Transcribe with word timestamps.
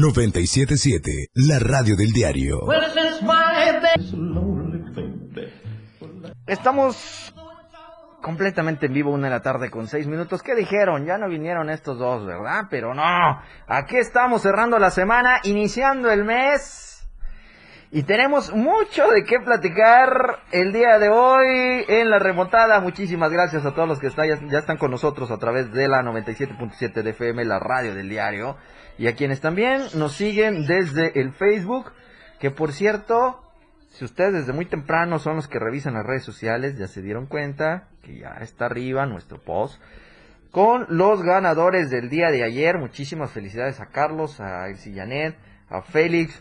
977, 0.00 1.28
la 1.34 1.60
radio 1.60 1.94
del 1.94 2.10
diario. 2.10 2.66
Estamos 6.48 7.32
completamente 8.20 8.86
en 8.86 8.92
vivo, 8.92 9.12
una 9.12 9.28
de 9.28 9.34
la 9.34 9.42
tarde 9.42 9.70
con 9.70 9.86
seis 9.86 10.08
minutos. 10.08 10.42
¿Qué 10.42 10.56
dijeron? 10.56 11.06
Ya 11.06 11.16
no 11.16 11.28
vinieron 11.28 11.70
estos 11.70 11.96
dos, 11.96 12.26
¿verdad? 12.26 12.64
Pero 12.70 12.92
no, 12.92 13.40
aquí 13.68 13.96
estamos 13.96 14.42
cerrando 14.42 14.80
la 14.80 14.90
semana, 14.90 15.38
iniciando 15.44 16.10
el 16.10 16.24
mes. 16.24 17.06
Y 17.92 18.02
tenemos 18.02 18.52
mucho 18.52 19.06
de 19.12 19.22
qué 19.22 19.38
platicar 19.38 20.40
el 20.50 20.72
día 20.72 20.98
de 20.98 21.08
hoy 21.08 21.84
en 21.86 22.10
la 22.10 22.18
remontada. 22.18 22.80
Muchísimas 22.80 23.30
gracias 23.30 23.64
a 23.64 23.72
todos 23.72 23.86
los 23.86 24.00
que 24.00 24.08
están, 24.08 24.26
ya, 24.26 24.40
ya 24.50 24.58
están 24.58 24.78
con 24.78 24.90
nosotros 24.90 25.30
a 25.30 25.38
través 25.38 25.72
de 25.72 25.86
la 25.86 26.02
97.7 26.02 27.02
de 27.02 27.10
FM, 27.10 27.44
la 27.44 27.60
radio 27.60 27.94
del 27.94 28.08
diario. 28.08 28.56
Y 28.98 29.08
a 29.08 29.14
quienes 29.14 29.40
también 29.40 29.82
nos 29.94 30.14
siguen 30.14 30.66
desde 30.66 31.20
el 31.20 31.32
Facebook, 31.32 31.92
que 32.38 32.50
por 32.50 32.72
cierto, 32.72 33.42
si 33.90 34.04
ustedes 34.04 34.32
desde 34.32 34.52
muy 34.52 34.66
temprano 34.66 35.18
son 35.18 35.36
los 35.36 35.48
que 35.48 35.58
revisan 35.58 35.94
las 35.94 36.06
redes 36.06 36.24
sociales, 36.24 36.78
ya 36.78 36.86
se 36.86 37.02
dieron 37.02 37.26
cuenta 37.26 37.88
que 38.02 38.18
ya 38.18 38.36
está 38.40 38.66
arriba 38.66 39.06
nuestro 39.06 39.38
post 39.38 39.80
con 40.54 40.86
los 40.88 41.20
ganadores 41.22 41.90
del 41.90 42.08
día 42.08 42.30
de 42.30 42.44
ayer. 42.44 42.78
Muchísimas 42.78 43.32
felicidades 43.32 43.80
a 43.80 43.86
Carlos, 43.86 44.40
a 44.40 44.68
Elsie 44.68 44.94
Janet, 44.94 45.36
a 45.68 45.82
Félix. 45.82 46.40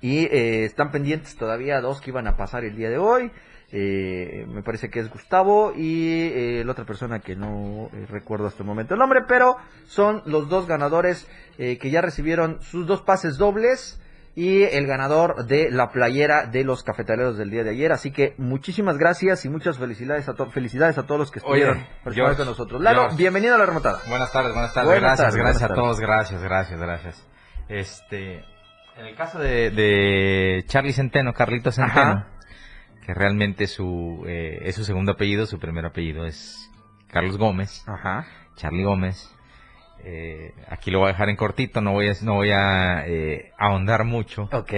Y 0.00 0.24
eh, 0.24 0.64
están 0.64 0.90
pendientes 0.90 1.36
todavía 1.36 1.80
dos 1.80 2.00
que 2.00 2.10
iban 2.10 2.26
a 2.26 2.36
pasar 2.36 2.64
el 2.64 2.74
día 2.74 2.90
de 2.90 2.98
hoy. 2.98 3.30
Eh, 3.72 4.46
me 4.48 4.62
parece 4.62 4.90
que 4.90 4.98
es 4.98 5.08
Gustavo 5.10 5.72
y 5.76 6.28
eh, 6.32 6.62
la 6.64 6.72
otra 6.72 6.84
persona 6.84 7.20
que 7.20 7.36
no 7.36 7.88
eh, 7.92 8.06
recuerdo 8.08 8.46
hasta 8.48 8.62
el 8.64 8.66
momento 8.66 8.94
el 8.94 9.00
nombre, 9.00 9.20
pero 9.28 9.56
son 9.86 10.22
los 10.26 10.48
dos 10.48 10.66
ganadores 10.66 11.28
eh, 11.58 11.78
que 11.78 11.90
ya 11.90 12.00
recibieron 12.00 12.60
sus 12.62 12.86
dos 12.88 13.02
pases 13.02 13.38
dobles 13.38 14.00
y 14.34 14.62
el 14.62 14.86
ganador 14.86 15.46
de 15.46 15.70
la 15.70 15.90
playera 15.90 16.46
de 16.46 16.64
los 16.64 16.82
cafetaleros 16.82 17.36
del 17.38 17.50
día 17.50 17.62
de 17.62 17.70
ayer. 17.70 17.92
Así 17.92 18.10
que 18.12 18.34
muchísimas 18.38 18.96
gracias 18.98 19.44
y 19.44 19.48
muchas 19.48 19.78
felicidades 19.78 20.28
a, 20.28 20.34
to- 20.34 20.50
felicidades 20.50 20.98
a 20.98 21.04
todos 21.06 21.18
los 21.20 21.30
que 21.30 21.38
estuvieron 21.40 21.84
con 22.36 22.46
nosotros. 22.46 22.80
Lalo, 22.80 23.02
George. 23.02 23.16
bienvenido 23.18 23.54
a 23.54 23.58
la 23.58 23.66
remontada. 23.66 23.98
Buenas 24.08 24.32
tardes, 24.32 24.52
buenas 24.52 24.72
tardes. 24.74 24.88
Buenas 24.90 25.18
gracias, 25.18 25.36
gracias 25.36 25.70
a 25.70 25.74
todos, 25.74 26.00
gracias, 26.00 26.42
gracias, 26.42 26.80
gracias. 26.80 27.26
Este, 27.68 28.44
en 28.96 29.06
el 29.06 29.14
caso 29.16 29.38
de, 29.38 29.70
de 29.70 30.64
Charlie 30.66 30.92
Centeno, 30.92 31.32
Carlito 31.32 31.70
Centeno, 31.70 32.00
Ajá. 32.00 32.26
Que 33.04 33.14
realmente 33.14 33.66
su, 33.66 34.24
eh, 34.26 34.60
es 34.64 34.74
su 34.74 34.84
segundo 34.84 35.12
apellido, 35.12 35.46
su 35.46 35.58
primer 35.58 35.86
apellido 35.86 36.26
es 36.26 36.70
Carlos 37.08 37.38
Gómez, 37.38 37.82
Ajá. 37.86 38.26
Charlie 38.56 38.84
Gómez. 38.84 39.34
Eh, 40.04 40.54
aquí 40.68 40.90
lo 40.90 41.00
voy 41.00 41.08
a 41.08 41.12
dejar 41.12 41.28
en 41.28 41.36
cortito, 41.36 41.80
no 41.80 41.92
voy 41.92 42.08
a, 42.08 42.12
no 42.22 42.34
voy 42.34 42.50
a 42.52 43.04
eh, 43.06 43.52
ahondar 43.58 44.04
mucho, 44.04 44.48
Ok. 44.52 44.72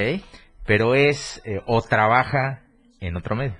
pero 0.67 0.95
es 0.95 1.41
eh, 1.45 1.61
o 1.67 1.81
trabaja 1.83 2.62
en 3.00 3.17
otro 3.17 3.37
medio. 3.37 3.55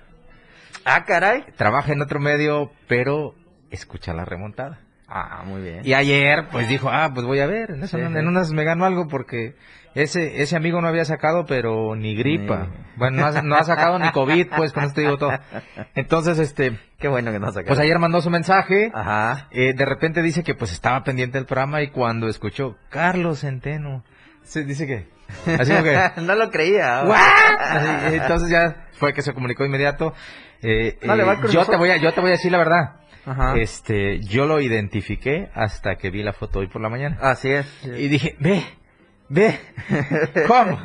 Ah, 0.85 1.05
caray. 1.05 1.45
Trabaja 1.55 1.93
en 1.93 2.01
otro 2.01 2.19
medio, 2.19 2.71
pero 2.87 3.35
escucha 3.71 4.13
la 4.13 4.25
remontada. 4.25 4.79
Ah, 5.15 5.43
muy 5.45 5.61
bien. 5.61 5.81
Y 5.83 5.93
ayer, 5.93 6.47
pues 6.51 6.67
dijo, 6.67 6.89
ah, 6.91 7.11
pues 7.13 7.23
voy 7.25 7.39
a 7.39 7.45
ver, 7.45 7.69
en, 7.69 7.83
eso, 7.83 7.97
Sí, 7.97 8.03
en 8.03 8.13
sí. 8.13 8.19
unas 8.19 8.51
me 8.51 8.63
gano 8.63 8.83
algo 8.85 9.07
porque 9.07 9.53
ese 9.93 10.41
ese 10.41 10.55
amigo 10.55 10.81
no 10.81 10.87
había 10.87 11.05
sacado, 11.05 11.45
pero 11.45 11.95
ni 11.95 12.15
gripa. 12.15 12.69
Bueno, 12.95 13.17
no 13.21 13.27
ha, 13.27 13.41
no 13.43 13.55
ha 13.55 13.63
sacado 13.63 13.99
ni 13.99 14.09
COVID, 14.11 14.47
pues 14.57 14.73
con 14.73 14.85
esto 14.85 15.01
digo 15.01 15.17
todo. 15.17 15.31
Entonces, 15.93 16.39
este, 16.39 16.79
Qué 16.97 17.07
bueno 17.07 17.31
que 17.31 17.37
nos 17.39 17.49
sacaron. 17.53 17.67
pues 17.67 17.79
ayer 17.79 17.99
mandó 17.99 18.21
su 18.21 18.31
mensaje. 18.31 18.89
Ajá. 18.91 19.49
eh, 19.51 19.73
de 19.75 19.85
repente 19.85 20.23
dice 20.23 20.41
que 20.43 20.55
pues 20.55 20.71
estaba 20.71 21.03
pendiente 21.03 21.37
del 21.37 21.45
programa 21.45 21.83
y 21.83 21.89
cuando 21.89 22.27
escuchó 22.27 22.75
Carlos 22.89 23.41
Centeno, 23.41 24.03
se 24.41 24.63
dice 24.63 24.87
que, 24.87 25.07
así 25.59 25.71
como 25.73 25.83
que, 25.83 26.11
no 26.21 26.33
lo 26.33 26.49
creía. 26.49 27.01
Así, 27.01 28.15
entonces 28.15 28.49
ya 28.49 28.87
fue 28.93 29.13
que 29.13 29.21
se 29.21 29.31
comunicó 29.33 29.63
inmediato. 29.63 30.13
Eh, 30.63 30.97
No, 31.03 31.15
le 31.15 31.23
eh, 31.23 31.25
va 31.25 31.39
yo 31.51 31.65
te 31.65 31.75
voy 31.77 31.89
a, 31.91 31.97
yo 31.97 32.11
te 32.13 32.21
voy 32.21 32.29
a 32.29 32.33
decir 32.33 32.51
la 32.51 32.57
verdad. 32.57 32.95
Ajá. 33.25 33.55
Este, 33.57 34.19
yo 34.21 34.45
lo 34.45 34.59
identifiqué 34.59 35.49
hasta 35.53 35.95
que 35.95 36.09
vi 36.11 36.23
la 36.23 36.33
foto 36.33 36.59
hoy 36.59 36.67
por 36.67 36.81
la 36.81 36.89
mañana. 36.89 37.17
Así 37.21 37.49
es. 37.49 37.65
Y 37.85 38.07
dije, 38.09 38.35
ve, 38.39 38.63
ve, 39.29 39.57
¿cómo? 40.47 40.79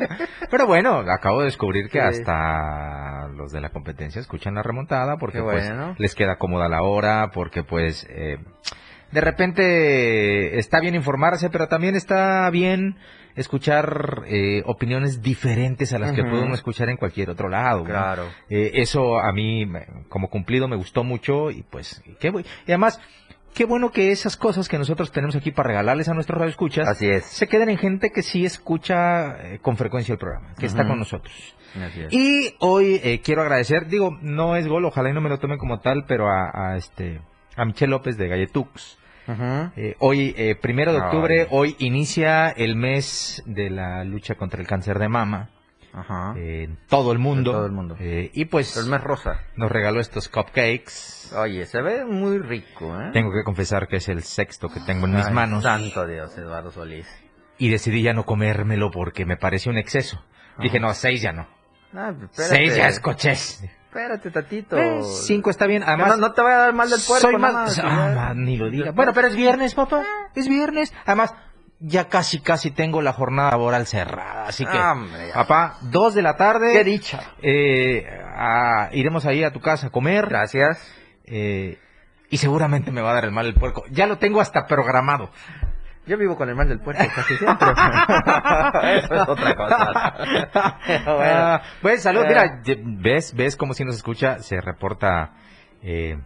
Pero 0.50 0.66
bueno, 0.66 0.98
acabo 1.10 1.40
de 1.40 1.46
descubrir 1.46 1.88
que 1.88 1.98
Sí. 2.00 2.06
hasta 2.06 3.28
los 3.36 3.52
de 3.52 3.60
la 3.60 3.70
competencia 3.70 4.20
escuchan 4.20 4.54
la 4.54 4.62
remontada 4.62 5.16
porque 5.18 5.40
pues 5.42 5.70
les 5.98 6.14
queda 6.14 6.36
cómoda 6.36 6.68
la 6.68 6.82
hora, 6.82 7.30
porque 7.32 7.62
pues 7.64 8.06
eh, 8.10 8.38
de 9.10 9.20
repente 9.20 10.58
está 10.58 10.80
bien 10.80 10.94
informarse, 10.94 11.50
pero 11.50 11.66
también 11.68 11.96
está 11.96 12.48
bien 12.50 12.96
escuchar 13.38 14.22
eh, 14.26 14.62
opiniones 14.66 15.22
diferentes 15.22 15.92
a 15.92 15.98
las 15.98 16.12
que 16.12 16.22
puede 16.22 16.42
uno 16.42 16.54
escuchar 16.54 16.88
en 16.88 16.96
cualquier 16.96 17.30
otro 17.30 17.48
lado. 17.48 17.78
¿no? 17.80 17.84
Claro. 17.86 18.24
Eh, 18.50 18.72
eso 18.74 19.18
a 19.18 19.32
mí, 19.32 19.66
como 20.08 20.28
cumplido, 20.28 20.68
me 20.68 20.76
gustó 20.76 21.04
mucho 21.04 21.50
y 21.50 21.62
pues, 21.62 22.02
qué 22.20 22.32
bu- 22.32 22.44
y 22.66 22.70
además, 22.70 23.00
qué 23.54 23.64
bueno 23.64 23.90
que 23.90 24.10
esas 24.12 24.36
cosas 24.36 24.68
que 24.68 24.78
nosotros 24.78 25.10
tenemos 25.10 25.34
aquí 25.36 25.50
para 25.50 25.68
regalarles 25.68 26.08
a 26.08 26.14
nuestros 26.14 26.38
radioescuchas 26.38 26.86
Así 26.86 27.08
es. 27.08 27.24
se 27.24 27.48
queden 27.48 27.68
en 27.70 27.78
gente 27.78 28.10
que 28.10 28.22
sí 28.22 28.44
escucha 28.44 29.36
eh, 29.54 29.58
con 29.60 29.76
frecuencia 29.76 30.12
el 30.12 30.18
programa, 30.18 30.54
que 30.58 30.66
está 30.66 30.86
con 30.86 30.98
nosotros. 30.98 31.34
Así 31.82 32.00
es. 32.02 32.12
Y 32.12 32.54
hoy 32.60 33.00
eh, 33.02 33.20
quiero 33.22 33.42
agradecer, 33.42 33.86
digo, 33.88 34.16
no 34.22 34.56
es 34.56 34.66
gol, 34.66 34.84
ojalá 34.84 35.10
y 35.10 35.12
no 35.12 35.20
me 35.20 35.28
lo 35.28 35.38
tomen 35.38 35.58
como 35.58 35.80
tal, 35.80 36.04
pero 36.06 36.28
a, 36.28 36.50
a 36.72 36.76
este 36.76 37.20
a 37.56 37.64
Michelle 37.64 37.90
López 37.90 38.16
de 38.16 38.28
Galletux. 38.28 38.98
Eh, 39.76 39.94
hoy, 39.98 40.34
eh, 40.36 40.54
primero 40.56 40.92
de 40.92 40.98
Ay. 40.98 41.04
octubre, 41.04 41.46
hoy 41.50 41.76
inicia 41.78 42.48
el 42.50 42.76
mes 42.76 43.42
de 43.46 43.70
la 43.70 44.02
lucha 44.04 44.36
contra 44.36 44.60
el 44.60 44.66
cáncer 44.66 44.98
de 44.98 45.08
mama 45.08 45.50
Ajá. 45.92 46.32
eh, 46.36 46.64
en 46.64 46.78
todo 46.88 47.12
el 47.12 47.18
mundo. 47.18 47.50
En 47.50 47.56
todo 47.56 47.66
el 47.66 47.72
mundo. 47.72 47.96
Eh, 48.00 48.30
y 48.32 48.46
pues 48.46 48.76
El 48.76 48.86
mes 48.86 49.02
rosa. 49.02 49.40
nos 49.56 49.70
regaló 49.70 50.00
estos 50.00 50.28
cupcakes. 50.28 51.32
Oye, 51.36 51.66
se 51.66 51.82
ve 51.82 52.04
muy 52.06 52.38
rico, 52.38 52.98
¿eh? 53.00 53.10
Tengo 53.12 53.30
que 53.32 53.44
confesar 53.44 53.86
que 53.88 53.96
es 53.96 54.08
el 54.08 54.22
sexto 54.22 54.68
que 54.70 54.80
tengo 54.80 55.06
en 55.06 55.14
mis 55.14 55.26
Ay, 55.26 55.34
manos. 55.34 55.62
Santo 55.62 56.06
Dios, 56.06 56.36
Eduardo 56.38 56.70
Solís. 56.70 57.06
Y 57.58 57.68
decidí 57.70 58.02
ya 58.02 58.14
no 58.14 58.24
comérmelo 58.24 58.90
porque 58.90 59.26
me 59.26 59.36
pareció 59.36 59.70
un 59.72 59.78
exceso. 59.78 60.24
Dije, 60.58 60.80
no, 60.80 60.94
seis 60.94 61.20
ya 61.22 61.32
no. 61.32 61.46
Ah, 61.94 62.12
pues. 62.16 62.30
Seis 62.48 62.76
ya 62.76 62.88
es 62.88 62.98
coches. 63.00 63.62
Espérate, 63.88 64.30
tatito. 64.30 64.76
Eh, 64.76 65.00
cinco 65.02 65.48
está 65.48 65.66
bien. 65.66 65.82
Además, 65.82 66.18
no, 66.18 66.28
no 66.28 66.32
te 66.32 66.42
vaya 66.42 66.56
a 66.56 66.60
dar 66.60 66.74
mal 66.74 66.90
del 66.90 67.00
puerco, 67.00 67.22
soy 67.26 67.36
más... 67.38 67.54
más, 67.54 67.78
Ah, 67.82 68.12
man, 68.14 68.44
ni 68.44 68.58
lo 68.58 68.68
diga. 68.68 68.90
Bueno, 68.92 69.12
pero 69.14 69.28
es 69.28 69.34
viernes, 69.34 69.74
papá. 69.74 70.02
Es 70.34 70.46
viernes. 70.46 70.92
Además, 71.06 71.34
ya 71.80 72.08
casi, 72.08 72.40
casi 72.40 72.70
tengo 72.70 73.00
la 73.00 73.14
jornada 73.14 73.52
laboral 73.52 73.86
cerrada. 73.86 74.44
Así 74.46 74.66
que, 74.66 74.74
ya. 74.74 74.94
papá, 75.32 75.78
dos 75.80 76.12
de 76.14 76.20
la 76.20 76.36
tarde. 76.36 76.72
Qué 76.74 76.84
dicha. 76.84 77.32
Eh, 77.40 78.06
ah, 78.36 78.90
iremos 78.92 79.24
ahí 79.24 79.42
a 79.42 79.52
tu 79.52 79.60
casa 79.60 79.86
a 79.86 79.90
comer. 79.90 80.26
Gracias. 80.28 80.86
Eh, 81.24 81.78
y 82.28 82.36
seguramente 82.36 82.90
me 82.90 83.00
va 83.00 83.12
a 83.12 83.14
dar 83.14 83.24
el 83.24 83.32
mal 83.32 83.46
el 83.46 83.54
puerco. 83.54 83.84
Ya 83.90 84.06
lo 84.06 84.18
tengo 84.18 84.42
hasta 84.42 84.66
programado. 84.66 85.30
Yo 86.08 86.16
vivo 86.16 86.36
con 86.36 86.48
el 86.48 86.54
mal 86.56 86.68
del 86.68 86.80
puerco 86.80 87.04
casi 87.14 87.36
siempre. 87.36 87.68
Eso 88.98 89.14
es 89.14 89.28
otra 89.28 89.54
cosa. 89.54 90.14
Bueno. 91.04 91.22
Ah, 91.22 91.62
pues 91.82 92.02
salud, 92.02 92.22
Eh. 92.24 92.28
mira, 92.28 92.62
ye- 92.62 92.80
ves, 92.82 93.34
ves 93.34 93.56
cómo 93.56 93.74
si 93.74 93.84
nos 93.84 93.94
escucha, 93.96 94.38
se 94.40 94.60
reporta, 94.60 95.34
eh, 95.82 96.18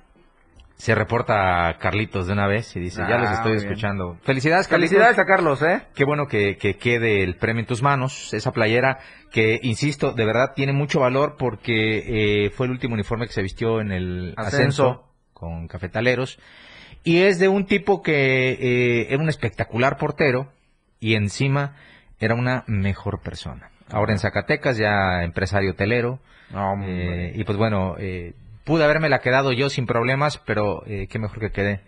se 0.77 0.95
reporta 0.95 1.77
Carlitos 1.79 2.27
de 2.27 2.33
una 2.33 2.47
vez 2.47 2.75
y 2.77 2.81
dice, 2.81 3.03
ya 3.09 3.17
Ah, 3.17 3.19
los 3.19 3.31
estoy 3.31 3.53
muy 3.53 3.61
bien. 3.61 3.67
escuchando. 3.73 4.17
Felicidades, 4.23 4.69
Carlitos. 4.69 4.91
Felicidades 4.91 5.19
a 5.19 5.25
Carlos, 5.27 5.63
¿eh? 5.63 5.83
Qué 5.95 6.05
bueno 6.05 6.27
que, 6.27 6.57
que 6.57 6.77
quede 6.77 7.23
el 7.23 7.37
premio 7.37 7.61
en 7.61 7.67
tus 7.67 7.83
manos, 7.83 8.33
esa 8.35 8.53
playera 8.53 8.99
que, 9.31 9.59
insisto, 9.63 10.13
de 10.13 10.25
verdad 10.25 10.53
tiene 10.55 10.73
mucho 10.73 11.01
valor 11.01 11.37
porque 11.39 12.45
eh, 12.47 12.51
fue 12.51 12.67
el 12.67 12.73
último 12.73 12.95
uniforme 12.95 13.27
que 13.27 13.33
se 13.33 13.43
vistió 13.43 13.81
en 13.81 13.93
el 13.93 14.35
Ascenso. 14.37 14.57
ascenso, 14.89 15.09
con 15.33 15.67
cafetaleros 15.69 16.39
y 17.05 17.23
es 17.23 17.39
de 17.39 17.49
un 17.49 17.67
tipo 17.67 18.03
que 18.03 18.53
eh, 18.53 19.07
era 19.11 19.23
un 19.23 19.29
espectacular 19.29 19.97
portero 19.97 20.53
y 21.01 21.15
encima 21.15 21.77
era 22.21 22.35
una 22.35 22.65
mejor 22.67 23.21
persona. 23.21 23.71
Ahora 23.91 24.13
en 24.13 24.19
Zacatecas 24.19 24.79
ya 24.79 25.23
empresario 25.23 25.73
hotelero 25.73 26.21
eh, 26.85 27.33
y 27.35 27.45
pues 27.45 27.59
bueno, 27.59 27.97
eh, 27.99 28.35
pude 28.65 28.85
haberme 28.85 29.09
la 29.09 29.21
quedado 29.21 29.53
yo 29.53 29.69
sin 29.69 29.87
problemas, 29.87 30.39
pero 30.39 30.83
eh, 30.87 31.07
qué 31.09 31.19
mejor 31.19 31.41
que 31.41 31.51
quede 31.51 31.81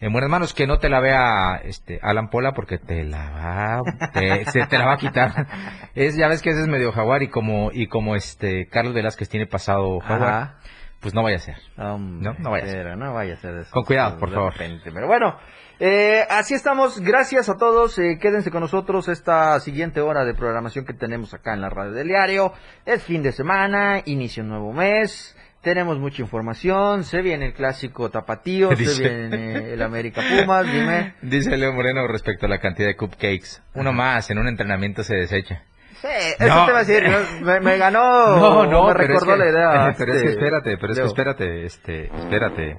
en 0.00 0.12
buenas 0.12 0.30
manos, 0.30 0.54
que 0.54 0.66
no 0.66 0.78
te 0.78 0.88
la 0.88 1.00
vea 1.00 1.60
este 1.64 1.98
Alan 2.02 2.30
Pola 2.30 2.52
porque 2.52 2.78
te 2.78 3.02
la 3.04 3.30
va, 3.30 4.10
te, 4.12 4.44
se 4.46 4.66
te 4.66 4.78
la 4.78 4.86
va 4.86 4.94
a 4.94 4.98
quitar. 4.98 5.46
Es, 5.94 6.16
ya 6.16 6.28
ves 6.28 6.42
que 6.42 6.50
ese 6.50 6.60
es 6.60 6.68
medio 6.68 6.92
jaguar 6.92 7.24
y 7.24 7.28
como, 7.28 7.70
y 7.72 7.88
como 7.88 8.14
este 8.14 8.68
Carlos 8.68 8.94
Velázquez 8.94 9.28
tiene 9.28 9.46
pasado 9.46 9.98
jaguar, 9.98 10.28
Ajá. 10.28 10.58
Pues 11.00 11.14
no 11.14 11.22
vaya 11.22 11.36
a 11.36 11.40
ser. 11.40 11.56
Hombre, 11.76 12.24
No, 12.30 12.36
no 12.38 12.50
vaya 12.50 12.64
a 12.64 12.68
ser. 12.68 12.96
no 12.96 13.14
vaya 13.14 13.34
a 13.34 13.36
ser 13.36 13.54
eso. 13.58 13.70
Con 13.70 13.84
cuidado, 13.84 14.18
por 14.18 14.30
favor. 14.32 14.52
repente. 14.52 14.90
Pero 14.92 15.06
bueno, 15.06 15.36
eh, 15.80 16.24
así 16.28 16.54
estamos. 16.54 17.00
Gracias 17.00 17.48
a 17.48 17.56
todos. 17.56 17.98
eh, 17.98 18.18
quédense 18.20 18.50
con 18.50 18.60
nosotros 18.60 19.08
esta 19.08 19.58
siguiente 19.60 20.00
hora 20.00 20.24
de 20.24 20.34
programación 20.34 20.84
que 20.84 20.94
tenemos 20.94 21.34
acá 21.34 21.54
en 21.54 21.60
la 21.60 21.70
radio 21.70 21.92
del 21.92 22.08
diario. 22.08 22.52
Es 22.84 23.02
fin 23.04 23.22
de 23.22 23.32
semana, 23.32 24.02
inicia 24.06 24.42
un 24.42 24.48
nuevo 24.50 24.72
mes. 24.72 25.36
Tenemos 25.60 25.98
mucha 25.98 26.22
información, 26.22 27.02
se 27.02 27.20
viene 27.20 27.46
el 27.46 27.52
clásico 27.52 28.10
tapatío, 28.10 28.68
Dice- 28.76 28.94
se 28.94 29.02
viene 29.02 29.72
el 29.72 29.82
América 29.82 30.22
Pumas, 30.22 30.64
dime. 30.72 31.14
Dice 31.22 31.56
Leo 31.56 31.72
Moreno 31.72 32.06
respecto 32.06 32.46
a 32.46 32.48
la 32.48 32.58
cantidad 32.60 32.86
de 32.88 32.96
cupcakes. 32.96 33.60
Uno 33.74 33.92
más, 33.92 34.30
en 34.30 34.38
un 34.38 34.46
entrenamiento 34.48 35.02
se 35.02 35.16
desecha. 35.16 35.64
Sí, 36.00 36.06
eso 36.38 36.54
No. 36.54 36.66
te 36.66 36.72
va 36.72 36.78
a 36.78 36.84
decir, 36.84 37.02
¿no? 37.08 37.44
me, 37.44 37.60
me 37.60 37.76
ganó, 37.76 38.36
me 38.64 38.68
pero 38.68 38.92
recordó 38.94 39.34
es 39.34 39.38
que- 39.38 39.44
la 39.44 39.50
idea. 39.50 39.94
Pero 39.98 40.12
es 40.14 40.22
que 40.22 40.28
espérate, 40.28 40.78
pero 40.78 40.92
es 40.92 40.98
que 41.00 41.06
espérate, 41.06 41.66
este, 41.66 42.04
espérate. 42.16 42.78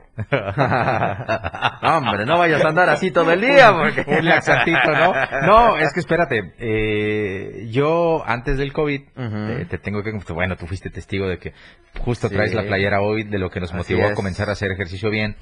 No, 1.81 1.97
hombre, 1.97 2.25
no 2.25 2.37
vayas 2.37 2.63
a 2.63 2.69
andar 2.69 2.89
así 2.89 3.11
todo 3.11 3.31
el 3.31 3.41
día, 3.41 3.73
porque... 3.75 4.05
Un 4.07 4.25
laxantito, 4.25 4.91
¿no? 4.91 5.13
No, 5.45 5.77
es 5.77 5.91
que 5.93 5.99
espérate. 5.99 6.53
eh, 6.59 7.67
yo, 7.71 8.23
antes 8.25 8.57
del 8.57 8.71
COVID, 8.73 9.01
Ujú. 9.17 9.47
te, 9.47 9.65
te 9.65 9.77
tengo 9.79 10.01
que... 10.03 10.11
Bueno, 10.33 10.55
tú 10.55 10.65
fuiste 10.67 10.89
testigo 10.89 11.27
de 11.27 11.37
que 11.39 11.53
justo 11.99 12.29
Sí. 12.29 12.35
traes 12.35 12.53
la 12.53 12.63
playera 12.63 13.01
hoy 13.01 13.23
de 13.23 13.39
lo 13.39 13.49
que 13.49 13.59
nos 13.59 13.73
motivó 13.73 14.05
a 14.07 14.13
comenzar 14.13 14.49
a 14.49 14.53
hacer 14.53 14.71
ejercicio 14.71 15.09
bien. 15.09 15.35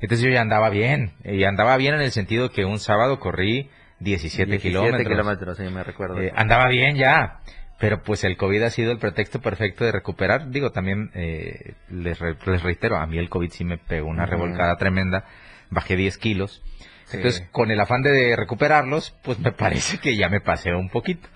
Entonces 0.00 0.20
yo 0.26 0.32
ya 0.32 0.40
andaba 0.40 0.70
bien. 0.70 1.12
Y 1.24 1.44
andaba 1.44 1.76
bien 1.76 1.94
en 1.94 2.00
el 2.00 2.10
sentido 2.10 2.50
que 2.50 2.64
un 2.64 2.78
sábado 2.78 3.20
corrí 3.20 3.70
17, 4.00 4.50
17 4.50 4.60
kilómetros. 4.60 5.08
kilómetros, 5.08 5.56
sí, 5.58 5.62
me 5.64 5.84
recuerdo. 5.84 6.20
Eh, 6.20 6.32
andaba 6.34 6.68
bien 6.68 6.96
ya. 6.96 7.40
Pero 7.78 8.02
pues 8.02 8.24
el 8.24 8.36
COVID 8.36 8.62
ha 8.64 8.70
sido 8.70 8.92
el 8.92 8.98
pretexto 8.98 9.40
perfecto 9.40 9.84
de 9.86 9.92
recuperar. 9.92 10.50
Digo, 10.50 10.70
también 10.70 11.10
eh, 11.14 11.74
les, 11.88 12.18
re- 12.18 12.36
les 12.44 12.62
reitero, 12.62 12.98
a 12.98 13.06
mí 13.06 13.16
el 13.16 13.30
COVID 13.30 13.50
sí 13.50 13.64
me 13.64 13.78
pegó 13.78 14.08
una 14.08 14.26
revolcada 14.26 14.76
tremenda. 14.76 15.24
Bajé 15.70 15.96
10 15.96 16.18
kilos. 16.18 16.62
Sí. 17.06 17.16
Entonces, 17.16 17.48
con 17.52 17.70
el 17.70 17.80
afán 17.80 18.02
de 18.02 18.36
recuperarlos, 18.36 19.16
pues 19.22 19.38
me 19.38 19.52
parece 19.58 19.96
que 19.98 20.14
ya 20.16 20.28
me 20.28 20.40
pasé 20.42 20.74
un 20.74 20.90
poquito. 20.90 21.26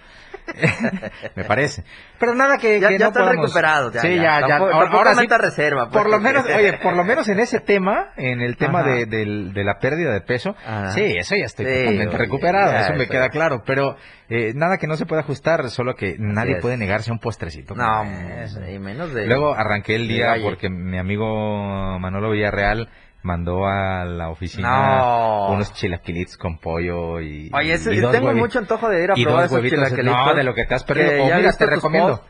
me 1.36 1.44
parece. 1.44 1.84
Pero 2.18 2.34
nada 2.34 2.58
que, 2.58 2.80
Ya- 2.80 2.88
que 2.88 2.98
ya 2.98 3.06
no 3.06 3.08
están 3.10 3.24
podamos- 3.24 3.44
recuperados, 3.46 3.92
ya, 3.94 4.00
sí, 4.02 4.16
ya. 4.16 4.22
ya, 4.22 4.40
ya. 4.40 4.48
Tampoco- 4.48 4.72
Ahora, 4.74 4.90
ahora 4.92 5.14
sí, 5.14 5.26
reserva, 5.26 5.88
pues, 5.88 6.02
por 6.02 6.10
lo 6.10 6.20
menos, 6.20 6.44
oye, 6.46 6.74
por 6.82 6.94
lo 6.96 7.04
menos 7.04 7.28
en 7.28 7.40
ese 7.40 7.60
tema, 7.60 8.10
en 8.16 8.40
el 8.40 8.56
tema 8.56 8.82
de, 8.82 9.06
de 9.06 9.64
la 9.64 9.78
pérdida 9.78 10.12
de 10.12 10.20
peso, 10.20 10.54
Ajá. 10.66 10.90
sí, 10.90 11.02
eso 11.16 11.34
ya 11.36 11.44
estoy 11.46 11.66
Sí, 11.66 11.72
totalmente 11.72 12.08
oye, 12.08 12.18
recuperado, 12.18 12.76
eso 12.76 12.94
me 12.94 13.06
queda 13.06 13.28
claro. 13.30 13.62
Pero 13.66 13.96
eh, 14.28 14.52
nada 14.54 14.78
que 14.78 14.86
no 14.86 14.96
se 14.96 15.06
pueda 15.06 15.22
ajustar, 15.22 15.68
solo 15.70 15.94
que 15.94 16.16
nadie 16.18 16.56
puede 16.56 16.76
negarse 16.76 17.10
a 17.10 17.14
un 17.14 17.18
postrecito. 17.20 17.74
No, 17.74 18.04
Pues, 18.04 18.58
y 18.72 18.78
menos 18.78 19.12
de... 19.12 19.26
Luego 19.26 19.54
arranqué 19.54 19.94
el 19.96 20.08
día 20.08 20.34
porque 20.42 20.68
mi 20.70 20.98
amigo 20.98 21.98
Manolo 21.98 22.30
Villarreal 22.30 22.88
mandó 23.24 23.66
a 23.66 24.04
la 24.04 24.28
oficina 24.28 24.98
No. 24.98 25.48
unos 25.52 25.72
chilaquilitos 25.72 26.36
con 26.36 26.58
pollo 26.58 27.20
y 27.20 27.50
Oye, 27.52 27.72
ese- 27.72 27.94
y 27.94 28.00
tengo 28.00 28.30
huevi- 28.30 28.36
mucho 28.38 28.58
antojo 28.60 28.88
de 28.88 29.02
ir 29.04 29.10
a 29.10 29.14
y 29.18 29.24
probar 29.24 29.46
esos 29.46 29.62
chilaquilitos. 29.62 30.04
No, 30.26 30.34
de 30.34 30.44
lo 30.44 30.54
que 30.54 30.64
te 30.66 30.74
has 30.74 30.84
perdido. 30.84 31.24
O 31.24 31.34
mira, 31.34 31.52
te 31.52 31.66
recomiendo. 31.66 32.22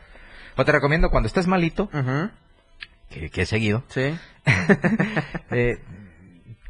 O 0.57 0.65
te 0.65 0.71
recomiendo 0.71 1.09
cuando 1.09 1.27
estés 1.27 1.47
malito, 1.47 1.89
que, 3.09 3.29
que 3.29 3.41
he 3.41 3.45
seguido, 3.45 3.83
Sí. 3.89 4.17
eh, 5.51 5.77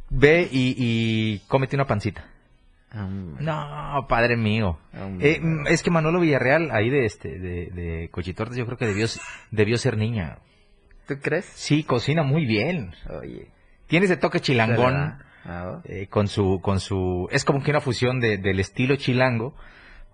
ve 0.10 0.48
y, 0.52 0.76
y 0.78 1.40
cómete 1.48 1.76
una 1.76 1.86
pancita. 1.86 2.26
No, 2.94 4.06
padre 4.08 4.38
mío. 4.38 4.80
Eh, 5.20 5.40
mm, 5.42 5.68
es 5.68 5.84
que 5.84 5.92
Manolo 5.92 6.20
Villarreal, 6.22 6.72
ahí 6.72 6.90
de 6.90 7.06
este, 7.06 7.38
de, 7.40 7.70
de 7.72 8.10
Cochitortes, 8.10 8.58
yo 8.58 8.66
creo 8.66 8.78
que 8.78 8.86
debió, 8.88 9.06
debió 9.52 9.78
ser 9.78 9.98
niña. 9.98 10.38
¿Tú 11.08 11.16
crees? 11.22 11.46
Sí, 11.54 11.84
cocina 11.84 12.24
muy 12.24 12.46
bien. 12.46 12.94
Oye. 13.22 13.50
Tiene 13.88 14.06
ese 14.06 14.18
toque 14.18 14.40
chilangón. 14.40 15.18
eh, 15.86 16.08
con 16.10 16.28
su 16.28 16.60
con 16.62 16.80
su 16.80 17.28
es 17.32 17.46
como 17.46 17.62
que 17.62 17.70
una 17.72 17.82
fusión 17.82 18.20
de, 18.20 18.38
del 18.38 18.60
estilo 18.60 18.96
chilango 18.96 19.54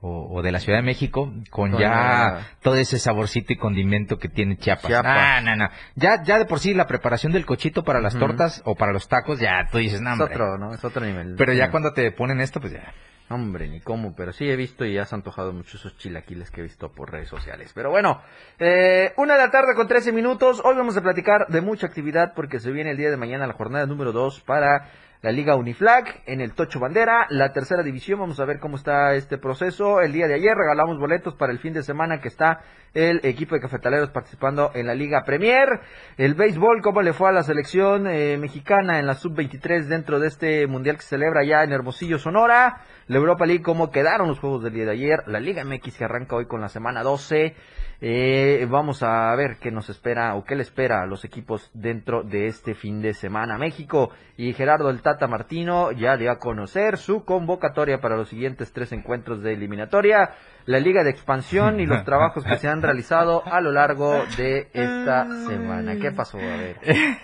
o, 0.01 0.27
o 0.35 0.41
de 0.41 0.51
la 0.51 0.59
Ciudad 0.59 0.79
de 0.79 0.83
México 0.83 1.31
con 1.51 1.77
ya 1.77 2.49
todo 2.61 2.75
ese 2.75 2.99
saborcito 2.99 3.53
y 3.53 3.55
condimento 3.55 4.17
que 4.17 4.27
tiene 4.27 4.57
Chiapas. 4.57 4.87
Chiapas. 4.87 5.43
No, 5.43 5.51
no, 5.51 5.63
no. 5.67 5.69
Ya 5.95 6.21
ya 6.23 6.37
de 6.37 6.45
por 6.45 6.59
sí 6.59 6.73
la 6.73 6.85
preparación 6.87 7.31
del 7.31 7.45
cochito 7.45 7.83
para 7.83 8.01
las 8.01 8.17
tortas 8.17 8.61
o 8.65 8.75
para 8.75 8.91
los 8.91 9.07
tacos 9.07 9.39
ya 9.39 9.67
tú 9.71 9.77
dices, 9.77 10.01
no, 10.01 10.13
es 10.13 10.19
hombre". 10.19 10.35
otro, 10.35 10.57
¿no? 10.57 10.73
Es 10.73 10.83
otro 10.83 11.05
nivel. 11.05 11.35
Pero 11.37 11.53
ya 11.53 11.71
cuando 11.71 11.93
te 11.93 12.11
ponen 12.11 12.41
esto 12.41 12.59
pues 12.59 12.73
ya. 12.73 12.91
Hombre, 13.31 13.69
ni 13.69 13.79
cómo, 13.79 14.13
pero 14.13 14.33
sí 14.33 14.49
he 14.49 14.57
visto 14.57 14.83
y 14.83 14.95
ya 14.95 15.05
se 15.05 15.15
han 15.15 15.19
antojado 15.19 15.53
mucho 15.53 15.77
esos 15.77 15.95
chilaquiles 15.97 16.51
que 16.51 16.59
he 16.59 16.63
visto 16.63 16.91
por 16.91 17.11
redes 17.11 17.29
sociales. 17.29 17.71
Pero 17.73 17.89
bueno, 17.89 18.21
eh, 18.59 19.13
una 19.15 19.35
de 19.35 19.39
la 19.39 19.51
tarde 19.51 19.73
con 19.73 19.87
13 19.87 20.11
minutos. 20.11 20.61
Hoy 20.65 20.75
vamos 20.75 20.97
a 20.97 21.01
platicar 21.01 21.47
de 21.47 21.61
mucha 21.61 21.87
actividad 21.87 22.33
porque 22.35 22.59
se 22.59 22.71
viene 22.71 22.91
el 22.91 22.97
día 22.97 23.09
de 23.09 23.15
mañana 23.15 23.47
la 23.47 23.53
jornada 23.53 23.85
número 23.85 24.11
2 24.11 24.41
para 24.41 24.89
la 25.21 25.31
Liga 25.31 25.55
Uniflag 25.55 26.23
en 26.25 26.41
el 26.41 26.53
Tocho 26.53 26.79
Bandera, 26.79 27.27
la 27.29 27.53
tercera 27.53 27.83
división. 27.83 28.19
Vamos 28.19 28.39
a 28.39 28.45
ver 28.45 28.59
cómo 28.59 28.75
está 28.75 29.13
este 29.13 29.37
proceso. 29.37 30.01
El 30.01 30.13
día 30.13 30.27
de 30.27 30.33
ayer 30.33 30.55
regalamos 30.55 30.97
boletos 30.97 31.35
para 31.35 31.51
el 31.51 31.59
fin 31.59 31.73
de 31.73 31.83
semana 31.83 32.19
que 32.19 32.27
está 32.27 32.61
el 32.93 33.21
equipo 33.23 33.55
de 33.55 33.61
cafetaleros 33.61 34.09
participando 34.09 34.71
en 34.73 34.87
la 34.87 34.95
Liga 34.95 35.23
Premier. 35.23 35.79
El 36.17 36.33
béisbol, 36.33 36.81
cómo 36.81 37.01
le 37.03 37.13
fue 37.13 37.29
a 37.29 37.31
la 37.31 37.43
selección 37.43 38.07
eh, 38.07 38.37
mexicana 38.37 38.99
en 38.99 39.05
la 39.05 39.13
sub-23 39.13 39.85
dentro 39.85 40.19
de 40.19 40.27
este 40.27 40.67
mundial 40.67 40.95
que 40.95 41.03
se 41.03 41.09
celebra 41.09 41.43
ya 41.45 41.63
en 41.63 41.71
Hermosillo, 41.71 42.17
Sonora. 42.17 42.81
La 43.11 43.17
Europa 43.17 43.45
League, 43.45 43.61
cómo 43.61 43.91
quedaron 43.91 44.29
los 44.29 44.39
juegos 44.39 44.63
del 44.63 44.71
día 44.71 44.85
de 44.85 44.91
ayer. 44.91 45.23
La 45.27 45.41
Liga 45.41 45.65
MX 45.65 45.97
que 45.97 46.05
arranca 46.05 46.37
hoy 46.37 46.45
con 46.45 46.61
la 46.61 46.69
semana 46.69 47.03
12. 47.03 47.53
Eh, 47.99 48.65
vamos 48.69 49.03
a 49.03 49.35
ver 49.35 49.57
qué 49.57 49.69
nos 49.69 49.89
espera 49.89 50.33
o 50.35 50.45
qué 50.45 50.55
le 50.55 50.61
espera 50.61 51.01
a 51.01 51.05
los 51.05 51.25
equipos 51.25 51.69
dentro 51.73 52.23
de 52.23 52.47
este 52.47 52.73
fin 52.73 53.01
de 53.01 53.13
semana. 53.13 53.57
México 53.57 54.11
y 54.37 54.53
Gerardo 54.53 54.89
el 54.89 55.01
Tata 55.01 55.27
Martino 55.27 55.91
ya 55.91 56.15
dio 56.15 56.31
a 56.31 56.39
conocer 56.39 56.97
su 56.97 57.25
convocatoria 57.25 57.99
para 57.99 58.15
los 58.15 58.29
siguientes 58.29 58.71
tres 58.71 58.93
encuentros 58.93 59.43
de 59.43 59.55
eliminatoria. 59.55 60.31
La 60.65 60.79
Liga 60.79 61.03
de 61.03 61.09
Expansión 61.11 61.79
y 61.79 61.85
los 61.85 62.03
trabajos 62.05 62.43
que 62.43 62.57
se 62.57 62.67
han 62.67 62.81
realizado 62.81 63.43
a 63.45 63.61
lo 63.61 63.71
largo 63.71 64.23
de 64.37 64.67
esta 64.73 65.25
semana. 65.47 65.95
¿Qué 65.99 66.11
pasó? 66.11 66.37
A 66.37 66.41
ver. 66.57 66.77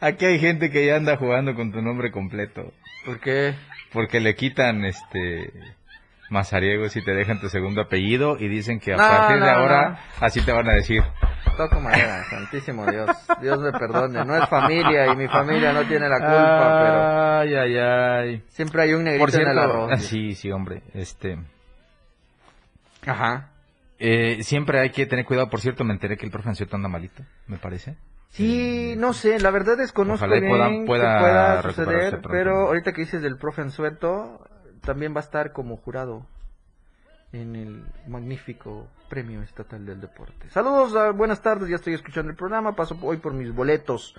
Aquí 0.00 0.24
hay 0.26 0.38
gente 0.38 0.70
que 0.70 0.86
ya 0.86 0.96
anda 0.96 1.16
jugando 1.16 1.54
con 1.54 1.72
tu 1.72 1.80
nombre 1.82 2.10
completo. 2.10 2.72
¿Por 3.04 3.20
qué? 3.20 3.54
Porque 3.92 4.20
le 4.20 4.34
quitan 4.34 4.84
este 4.84 5.52
mazariegos 6.30 6.96
y 6.96 7.04
te 7.04 7.12
dejan 7.14 7.40
tu 7.40 7.48
segundo 7.48 7.82
apellido 7.82 8.36
y 8.38 8.48
dicen 8.48 8.80
que 8.80 8.92
a 8.94 8.96
No, 8.96 9.02
partir 9.06 9.42
de 9.42 9.50
ahora 9.50 9.90
no. 9.90 10.26
así 10.26 10.40
te 10.40 10.52
van 10.52 10.68
a 10.68 10.72
decir. 10.74 11.02
Toco 11.56 11.80
madera, 11.80 12.24
santísimo 12.30 12.84
Dios. 12.90 13.10
Dios 13.40 13.60
me 13.60 13.72
perdone. 13.72 14.24
No 14.24 14.36
es 14.36 14.48
familia 14.48 15.06
y 15.12 15.16
mi 15.16 15.28
familia 15.28 15.72
no 15.72 15.86
tiene 15.86 16.08
la 16.08 16.18
culpa, 16.18 17.40
Ay, 17.40 17.54
ay, 17.54 17.78
ay. 17.78 18.36
pero 18.38 18.50
siempre 18.50 18.82
hay 18.82 18.94
un 18.94 19.04
negrito 19.04 19.22
Por 19.24 19.30
cierto, 19.30 19.50
en 19.50 19.56
el 19.58 19.62
arroz. 19.62 20.00
sí, 20.02 20.34
sí, 20.34 20.50
hombre. 20.50 20.82
Este, 20.94 21.38
Ajá. 23.06 23.50
eh, 23.98 24.38
siempre 24.42 24.80
hay 24.80 24.90
que 24.90 25.06
tener 25.06 25.24
cuidado. 25.24 25.50
Por 25.50 25.60
cierto, 25.60 25.84
me 25.84 25.92
enteré 25.92 26.16
que 26.16 26.26
el 26.26 26.32
profe 26.32 26.48
Anceto 26.48 26.76
anda 26.76 26.88
malito, 26.88 27.22
me 27.46 27.58
parece. 27.58 27.96
Sí, 28.30 28.94
no 28.96 29.12
sé, 29.12 29.38
la 29.38 29.50
verdad 29.52 29.76
desconozco 29.76 30.24
Ojalá 30.26 30.40
bien 30.40 30.50
pueda- 30.50 30.68
que 30.68 30.84
pueda 30.86 31.18
pueda 31.20 31.62
recuperarse 31.62 32.10
suceder, 32.10 32.20
pero 32.28 32.66
ahorita 32.66 32.92
que 32.92 33.02
dices 33.02 33.22
del 33.22 33.36
profe 33.38 33.62
Ansueto, 33.62 34.40
también 34.80 35.14
va 35.14 35.18
a 35.20 35.22
estar 35.22 35.52
como 35.52 35.76
jurado 35.76 36.26
en 37.34 37.56
el 37.56 37.84
magnífico 38.06 38.88
Premio 39.08 39.42
Estatal 39.42 39.84
del 39.84 40.00
Deporte. 40.00 40.48
Saludos, 40.50 40.94
ah, 40.96 41.10
buenas 41.10 41.42
tardes, 41.42 41.68
ya 41.68 41.76
estoy 41.76 41.94
escuchando 41.94 42.30
el 42.30 42.36
programa, 42.36 42.76
paso 42.76 42.96
hoy 43.02 43.16
por 43.16 43.34
mis 43.34 43.52
boletos. 43.52 44.14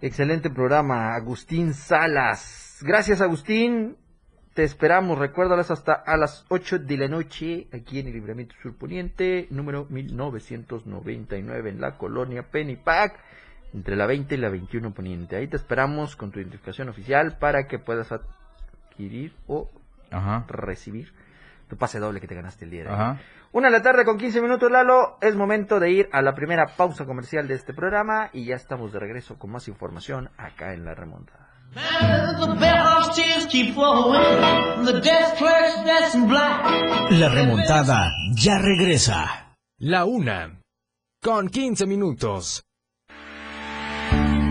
Excelente 0.00 0.50
programa, 0.50 1.14
Agustín 1.14 1.74
Salas. 1.74 2.78
Gracias, 2.82 3.20
Agustín. 3.20 3.96
Te 4.54 4.62
esperamos, 4.62 5.18
recuérdalas 5.18 5.70
hasta 5.70 5.92
a 5.94 6.16
las 6.16 6.46
8 6.48 6.78
de 6.80 6.96
la 6.96 7.08
noche 7.08 7.66
aquí 7.72 7.98
en 7.98 8.06
el 8.06 8.14
Libramiento 8.14 8.54
Sur 8.62 8.76
Poniente, 8.76 9.48
número 9.50 9.86
1999 9.90 11.70
en 11.70 11.80
la 11.80 11.98
colonia 11.98 12.44
Pennypack, 12.50 13.18
entre 13.72 13.96
la 13.96 14.06
20 14.06 14.34
y 14.34 14.38
la 14.38 14.50
21 14.50 14.94
Poniente. 14.94 15.36
Ahí 15.36 15.48
te 15.48 15.56
esperamos 15.56 16.14
con 16.14 16.30
tu 16.30 16.38
identificación 16.38 16.88
oficial 16.88 17.36
para 17.38 17.66
que 17.66 17.80
puedas 17.80 18.12
adquirir 18.12 19.34
o 19.48 19.70
Ajá. 20.10 20.44
recibir 20.48 21.12
tu 21.68 21.76
pase 21.76 21.98
doble 21.98 22.20
que 22.20 22.26
te 22.26 22.34
ganaste 22.34 22.64
el 22.64 22.70
día 22.70 22.84
de 22.84 22.88
hoy. 22.88 22.94
Ajá. 22.94 23.20
Una 23.52 23.68
de 23.68 23.72
la 23.78 23.82
tarde 23.82 24.04
con 24.04 24.18
15 24.18 24.40
minutos, 24.42 24.70
Lalo. 24.70 25.16
Es 25.20 25.36
momento 25.36 25.78
de 25.78 25.90
ir 25.90 26.08
a 26.12 26.22
la 26.22 26.34
primera 26.34 26.66
pausa 26.76 27.06
comercial 27.06 27.46
de 27.46 27.54
este 27.54 27.72
programa 27.72 28.30
y 28.32 28.46
ya 28.46 28.56
estamos 28.56 28.92
de 28.92 28.98
regreso 28.98 29.38
con 29.38 29.52
más 29.52 29.68
información 29.68 30.30
acá 30.36 30.74
en 30.74 30.84
La 30.84 30.94
Remontada. 30.94 31.50
La 37.10 37.28
remontada 37.28 38.10
ya 38.34 38.58
regresa. 38.58 39.56
La 39.78 40.04
una. 40.04 40.60
Con 41.20 41.48
15 41.48 41.86
minutos. 41.86 42.64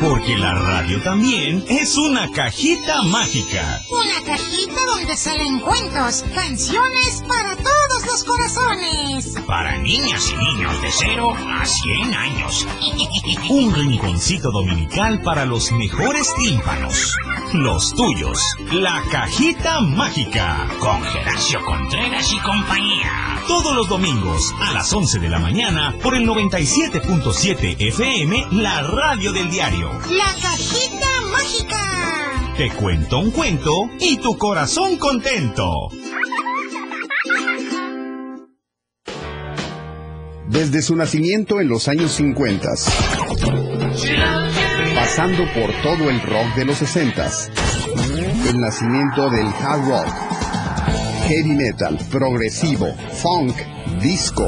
Porque 0.00 0.36
la 0.36 0.54
radio 0.54 1.02
también 1.02 1.64
es 1.68 1.96
una 1.96 2.30
cajita 2.30 3.02
mágica. 3.02 3.82
Una 3.90 4.24
cajita 4.24 4.80
donde 4.86 5.16
salen 5.16 5.58
cuentos, 5.60 6.24
canciones 6.34 7.22
para 7.26 7.56
todos 7.56 8.06
los 8.06 8.24
corazones. 8.24 9.34
Para 9.46 9.78
niñas 9.78 10.30
y 10.30 10.36
niños 10.36 10.80
de 10.82 10.88
0 10.90 11.34
a 11.34 11.66
100 11.66 12.14
años. 12.14 12.66
Un 13.50 13.74
rinconcito 13.74 14.50
dominical 14.52 15.20
para 15.22 15.44
los 15.44 15.72
mejores 15.72 16.32
tímpanos. 16.36 17.12
Los 17.54 17.94
tuyos. 17.94 18.38
La 18.72 19.02
cajita 19.10 19.80
mágica. 19.80 20.68
Con 20.80 21.02
Geracio 21.02 21.64
Contreras 21.64 22.30
y 22.32 22.38
compañía. 22.40 23.42
Todos 23.46 23.74
los 23.74 23.88
domingos 23.88 24.52
a 24.60 24.74
las 24.74 24.92
11 24.92 25.18
de 25.18 25.30
la 25.30 25.38
mañana 25.38 25.94
por 26.02 26.14
el 26.14 26.26
97.7 26.26 27.76
FM, 27.78 28.48
la 28.52 28.82
radio 28.82 29.32
del 29.32 29.50
diario. 29.50 29.90
La 30.10 30.26
cajita 30.42 31.06
mágica. 31.32 32.54
Te 32.58 32.70
cuento 32.70 33.18
un 33.18 33.30
cuento 33.30 33.72
y 33.98 34.18
tu 34.18 34.36
corazón 34.36 34.98
contento. 34.98 35.88
Desde 40.48 40.82
su 40.82 40.96
nacimiento 40.96 41.60
en 41.60 41.68
los 41.68 41.88
años 41.88 42.12
50, 42.12 42.68
pasando 45.08 45.50
por 45.54 45.72
todo 45.82 46.10
el 46.10 46.20
rock 46.20 46.54
de 46.54 46.66
los 46.66 46.76
60, 46.76 47.30
el 48.46 48.60
nacimiento 48.60 49.30
del 49.30 49.46
hard 49.46 49.88
rock, 49.88 50.06
heavy 51.26 51.54
metal, 51.54 51.98
progresivo, 52.10 52.94
funk, 53.14 53.56
disco, 54.02 54.44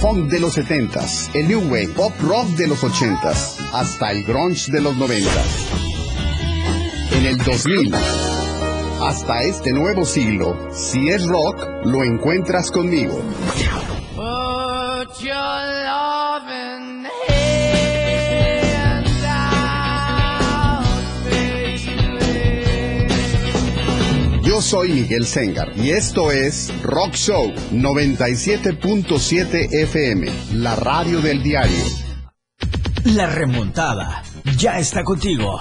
funk 0.00 0.28
de 0.28 0.40
los 0.40 0.54
70, 0.54 1.00
el 1.34 1.46
new 1.46 1.60
wave, 1.60 1.90
pop 1.94 2.12
rock 2.22 2.48
de 2.56 2.66
los 2.66 2.82
80, 2.82 3.30
hasta 3.72 4.10
el 4.10 4.24
grunge 4.24 4.72
de 4.72 4.80
los 4.80 4.96
90. 4.96 5.30
En 7.12 7.26
el 7.26 7.38
2000, 7.38 7.94
hasta 9.02 9.44
este 9.44 9.72
nuevo 9.72 10.04
siglo, 10.04 10.70
si 10.72 11.08
es 11.08 11.24
rock, 11.24 11.84
lo 11.84 12.02
encuentras 12.02 12.72
conmigo. 12.72 13.22
Yo 24.60 24.66
soy 24.66 24.92
Miguel 24.92 25.24
Sengar 25.24 25.72
y 25.74 25.92
esto 25.92 26.30
es 26.30 26.70
Rock 26.82 27.14
Show 27.14 27.50
97.7 27.72 29.72
FM, 29.72 30.30
la 30.52 30.76
radio 30.76 31.22
del 31.22 31.42
diario. 31.42 31.82
La 33.04 33.24
remontada 33.24 34.22
ya 34.58 34.78
está 34.78 35.02
contigo. 35.02 35.58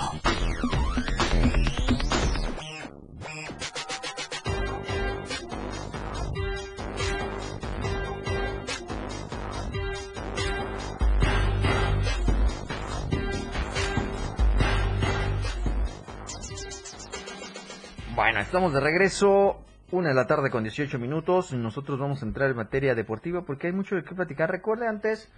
Estamos 18.49 18.73
de 18.73 18.79
regreso. 18.79 19.63
Una 19.91 20.09
de 20.09 20.15
la 20.15 20.25
tarde 20.25 20.49
con 20.49 20.63
18 20.63 20.97
minutos. 20.97 21.53
Nosotros 21.53 21.99
vamos 21.99 22.23
a 22.23 22.25
entrar 22.25 22.49
en 22.49 22.55
materia 22.55 22.95
deportiva 22.95 23.43
porque 23.45 23.67
hay 23.67 23.73
mucho 23.73 23.93
de 23.93 24.03
qué 24.03 24.15
platicar. 24.15 24.49
Recuerde 24.49 24.87
antes 24.87 25.31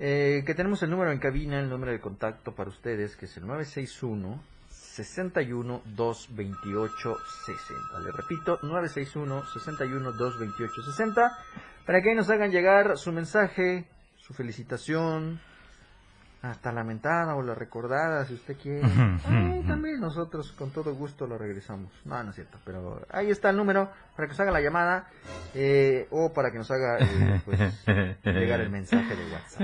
eh, 0.00 0.42
que 0.44 0.52
tenemos 0.52 0.82
el 0.82 0.90
número 0.90 1.12
en 1.12 1.20
cabina, 1.20 1.60
el 1.60 1.70
número 1.70 1.92
de 1.92 2.00
contacto 2.00 2.56
para 2.56 2.68
ustedes, 2.68 3.14
que 3.14 3.26
es 3.26 3.36
el 3.36 3.46
961 3.46 4.42
61 4.68 5.82
228 5.94 7.16
60. 7.46 8.00
Le 8.00 8.10
repito, 8.10 8.58
961 8.60 9.44
61 9.46 10.12
228 10.12 10.82
60. 10.82 11.38
Para 11.86 12.02
que 12.02 12.08
ahí 12.10 12.16
nos 12.16 12.28
hagan 12.30 12.50
llegar 12.50 12.98
su 12.98 13.12
mensaje, 13.12 13.86
su 14.16 14.34
felicitación, 14.34 15.38
hasta 16.50 16.72
la 16.72 16.84
mentada 16.84 17.34
o 17.34 17.42
la 17.42 17.54
recordada, 17.54 18.24
si 18.24 18.34
usted 18.34 18.56
quiere. 18.56 18.82
Ay, 19.26 19.62
también 19.66 20.00
nosotros 20.00 20.52
con 20.52 20.70
todo 20.70 20.94
gusto 20.94 21.26
lo 21.26 21.38
regresamos. 21.38 21.92
No, 22.04 22.22
no 22.22 22.30
es 22.30 22.36
cierto, 22.36 22.58
pero 22.64 23.00
ahí 23.10 23.30
está 23.30 23.50
el 23.50 23.56
número 23.56 23.90
para 24.14 24.26
que 24.26 24.32
nos 24.32 24.40
haga 24.40 24.52
la 24.52 24.60
llamada 24.60 25.08
eh, 25.54 26.06
o 26.10 26.32
para 26.32 26.50
que 26.50 26.58
nos 26.58 26.70
haga 26.70 26.98
eh, 27.00 27.40
pues, 27.44 27.60
llegar 28.24 28.60
el 28.60 28.70
mensaje 28.70 29.14
de 29.14 29.32
WhatsApp. 29.32 29.60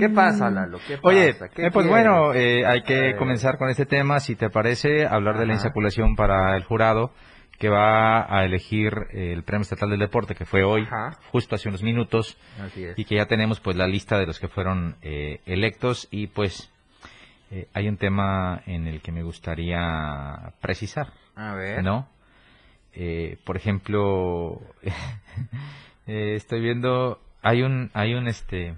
¿Qué 0.00 0.08
pasa, 0.14 0.50
Lalo? 0.50 0.78
¿Qué 0.86 0.96
pasa? 0.96 1.08
Oye, 1.08 1.36
¿Qué 1.54 1.66
eh, 1.66 1.70
pues 1.72 1.86
bueno, 1.86 2.34
eh, 2.34 2.66
hay 2.66 2.82
que 2.82 3.16
comenzar 3.16 3.58
con 3.58 3.68
este 3.68 3.86
tema, 3.86 4.20
si 4.20 4.36
te 4.36 4.50
parece, 4.50 5.06
hablar 5.06 5.38
de 5.38 5.46
la 5.46 5.54
insaculación 5.54 6.16
para 6.16 6.56
el 6.56 6.64
jurado 6.64 7.12
que 7.58 7.68
va 7.68 8.34
a 8.34 8.44
elegir 8.44 8.92
eh, 9.12 9.32
el 9.32 9.44
Premio 9.44 9.62
Estatal 9.62 9.90
del 9.90 10.00
Deporte, 10.00 10.34
que 10.34 10.44
fue 10.44 10.64
hoy, 10.64 10.82
Ajá. 10.82 11.18
justo 11.30 11.54
hace 11.54 11.68
unos 11.68 11.82
minutos, 11.82 12.36
y 12.96 13.04
que 13.04 13.16
ya 13.16 13.26
tenemos 13.26 13.60
pues 13.60 13.76
la 13.76 13.86
lista 13.86 14.18
de 14.18 14.26
los 14.26 14.38
que 14.38 14.48
fueron 14.48 14.96
eh, 15.02 15.40
electos 15.46 16.08
y 16.10 16.26
pues 16.26 16.70
eh, 17.50 17.68
hay 17.72 17.88
un 17.88 17.96
tema 17.96 18.62
en 18.66 18.86
el 18.86 19.00
que 19.00 19.12
me 19.12 19.22
gustaría 19.22 20.52
precisar, 20.60 21.12
A 21.36 21.54
ver. 21.54 21.82
¿no? 21.82 22.08
Eh, 22.94 23.38
por 23.44 23.56
ejemplo, 23.56 24.60
estoy 26.06 26.60
viendo, 26.60 27.20
hay 27.42 27.62
un, 27.62 27.90
hay 27.94 28.14
un 28.14 28.28
este, 28.28 28.74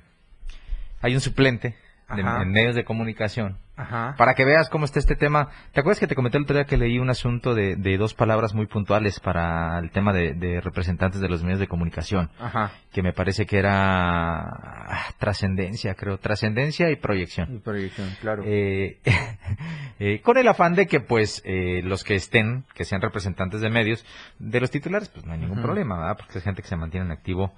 hay 1.01 1.15
un 1.15 1.21
suplente 1.21 1.77
de- 2.15 2.21
en 2.23 2.51
medios 2.51 2.75
de 2.75 2.85
comunicación 2.85 3.59
Ajá. 3.77 4.15
para 4.17 4.35
que 4.35 4.45
veas 4.45 4.69
cómo 4.71 4.85
está 4.85 4.99
este 5.01 5.17
tema. 5.17 5.49
¿Te 5.73 5.81
acuerdas 5.81 5.99
que 5.99 6.07
te 6.07 6.15
comenté 6.15 6.39
el 6.39 6.45
otro 6.45 6.55
día 6.57 6.65
que 6.65 6.77
leí 6.77 6.99
un 6.99 7.11
asunto 7.11 7.55
de, 7.55 7.77
de 7.77 7.99
dos 7.99 8.15
palabras 8.15 8.55
muy 8.55 8.67
puntuales 8.67 9.19
para 9.21 9.79
el 9.81 9.91
tema 9.91 10.13
de, 10.13 10.35
de 10.35 10.61
representantes 10.61 11.21
de 11.21 11.29
los 11.29 11.43
medios 11.43 11.59
de 11.61 11.67
comunicación? 11.69 12.31
Ajá. 12.41 12.71
Que 12.93 13.03
me 13.03 13.13
parece 13.13 13.45
que 13.47 13.59
era 13.59 14.39
ah, 14.41 15.05
trascendencia, 15.19 15.95
creo, 15.95 16.19
trascendencia 16.19 16.91
y 16.91 16.97
proyección. 16.97 17.57
Y 17.57 17.59
proyección, 17.59 18.09
claro. 18.21 18.43
Eh, 18.47 18.99
eh, 19.99 20.21
con 20.23 20.39
el 20.39 20.49
afán 20.49 20.75
de 20.75 20.87
que 20.87 21.01
pues 21.01 21.43
eh, 21.45 21.83
los 21.85 22.05
que 22.05 22.15
estén, 22.15 22.65
que 22.75 22.85
sean 22.85 23.01
representantes 23.03 23.61
de 23.61 23.69
medios, 23.71 24.05
de 24.39 24.61
los 24.61 24.71
titulares, 24.71 25.09
pues 25.09 25.25
no 25.27 25.33
hay 25.33 25.39
ningún 25.39 25.61
problema, 25.63 25.99
¿verdad? 25.99 26.17
Porque 26.19 26.39
es 26.39 26.45
gente 26.45 26.63
que 26.63 26.69
se 26.69 26.77
mantiene 26.77 27.07
en 27.07 27.13
activo, 27.13 27.53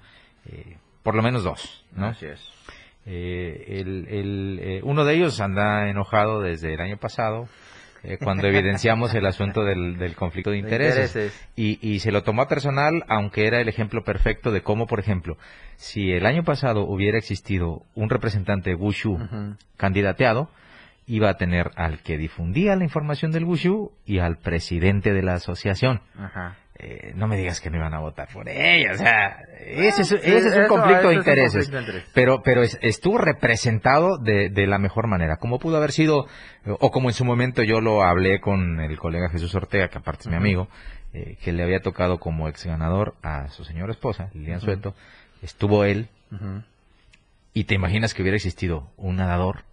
eh, 0.45 0.77
por 1.03 1.15
lo 1.15 1.21
menos 1.21 1.43
dos, 1.43 1.85
¿no? 1.93 2.07
Así 2.07 2.25
es. 2.25 2.41
Eh, 3.11 3.79
el, 3.79 4.07
el, 4.07 4.59
eh, 4.61 4.81
uno 4.83 5.03
de 5.03 5.15
ellos 5.15 5.41
anda 5.41 5.89
enojado 5.89 6.41
desde 6.41 6.75
el 6.75 6.79
año 6.79 6.97
pasado, 6.97 7.49
eh, 8.03 8.19
cuando 8.21 8.47
evidenciamos 8.47 9.15
el 9.15 9.25
asunto 9.25 9.63
del, 9.63 9.97
del 9.97 10.15
conflicto 10.15 10.51
de 10.51 10.57
De 10.57 10.61
intereses. 10.61 11.33
Y, 11.55 11.79
y 11.81 12.01
se 12.01 12.11
lo 12.11 12.21
tomó 12.21 12.43
a 12.43 12.47
personal, 12.47 13.03
aunque 13.07 13.47
era 13.47 13.59
el 13.61 13.67
ejemplo 13.67 14.03
perfecto 14.03 14.51
de 14.51 14.61
cómo, 14.61 14.85
por 14.85 14.99
ejemplo, 14.99 15.37
si 15.75 16.11
el 16.11 16.27
año 16.27 16.43
pasado 16.43 16.83
hubiera 16.83 17.17
existido 17.17 17.81
un 17.95 18.11
representante 18.11 18.75
Wushu 18.75 19.13
Ujú. 19.13 19.55
candidateado, 19.75 20.51
iba 21.07 21.29
a 21.29 21.37
tener 21.37 21.71
al 21.77 22.03
que 22.03 22.19
difundía 22.19 22.75
la 22.75 22.83
información 22.83 23.31
del 23.31 23.43
Wushu 23.43 23.91
y 24.05 24.19
al 24.19 24.37
presidente 24.37 25.13
de 25.13 25.23
la 25.23 25.33
asociación. 25.33 26.01
Ajá. 26.15 26.57
Eh, 26.81 27.11
no 27.13 27.27
me 27.27 27.35
digas 27.35 27.59
que 27.59 27.69
no 27.69 27.75
iban 27.75 27.93
a 27.93 27.99
votar 27.99 28.29
por 28.31 28.47
ella, 28.47 28.93
o 28.93 28.97
sea, 28.97 29.41
ese 29.59 30.01
es, 30.03 30.07
sí, 30.07 30.15
ese 30.23 30.47
es 30.47 30.55
un 30.55 30.67
conflicto 30.67 31.09
de 31.09 31.15
intereses. 31.15 31.69
conflicto. 31.69 32.09
Pero, 32.13 32.41
pero 32.41 32.63
es- 32.63 32.79
estuvo 32.81 33.17
representado 33.17 34.17
de, 34.17 34.49
de 34.49 34.65
la 34.65 34.77
mejor 34.79 35.07
manera, 35.07 35.35
como 35.37 35.59
pudo 35.59 35.75
haber 35.75 35.91
sido, 35.91 36.27
eh, 36.65 36.73
o 36.79 36.89
como 36.91 37.09
en 37.09 37.13
su 37.13 37.25
momento 37.25 37.63
yo 37.63 37.81
lo 37.81 38.01
hablé 38.03 38.39
con 38.39 38.79
el 38.79 38.97
colega 38.97 39.27
Jesús 39.29 39.53
Ortega, 39.55 39.89
que 39.89 39.97
aparte 39.97 40.21
es 40.21 40.27
mi 40.27 40.35
amigo, 40.37 40.69
eh, 41.11 41.35
que 41.43 41.51
le 41.51 41.63
había 41.63 41.81
tocado 41.81 42.17
como 42.19 42.47
ex 42.47 42.65
ganador 42.65 43.15
a 43.23 43.49
su 43.49 43.65
señora 43.65 43.91
esposa, 43.91 44.29
Lilian. 44.33 44.61
Sueto, 44.61 44.95
estuvo 45.41 45.83
él, 45.83 46.07
y 47.53 47.65
te 47.65 47.75
imaginas 47.75 48.13
que 48.13 48.21
hubiera 48.21 48.37
existido 48.37 48.89
un 48.95 49.17
nadador, 49.17 49.63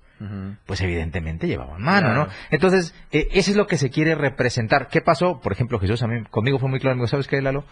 Pues 0.64 0.80
evidentemente 0.80 1.46
llevaban 1.46 1.82
mano, 1.82 2.06
Claro. 2.08 2.24
¿no? 2.24 2.32
Entonces, 2.50 2.94
eh, 3.12 3.28
eso 3.32 3.50
es 3.50 3.56
lo 3.56 3.66
que 3.66 3.76
se 3.76 3.90
quiere 3.90 4.14
representar. 4.14 4.88
¿Qué 4.88 5.02
pasó? 5.02 5.40
Por 5.40 5.52
ejemplo, 5.52 5.78
Jesús 5.78 6.02
a 6.02 6.06
mí, 6.06 6.24
conmigo 6.30 6.58
fue 6.58 6.70
muy 6.70 6.80
claro, 6.80 6.94
dijo, 6.96 7.06
¿sabes 7.06 7.28
qué, 7.28 7.42
Lalo? 7.42 7.64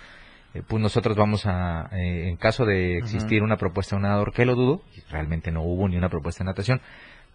Eh, 0.53 0.63
pues 0.67 0.81
nosotros 0.83 1.17
vamos 1.17 1.47
a, 1.47 1.89
eh, 1.93 2.29
en 2.29 2.37
caso 2.37 2.65
de 2.67 2.99
existir 2.99 3.43
una 3.43 3.57
propuesta 3.57 3.97
de 3.97 3.99
un 3.99 4.03
nadador, 4.03 4.33
que 4.33 4.45
lo 4.45 4.55
dudo, 4.55 4.83
realmente 5.11 5.51
no 5.53 5.63
hubo 5.63 5.89
ni 5.89 5.97
una 5.97 6.09
propuesta 6.11 6.45
de 6.45 6.51
natación, 6.51 6.81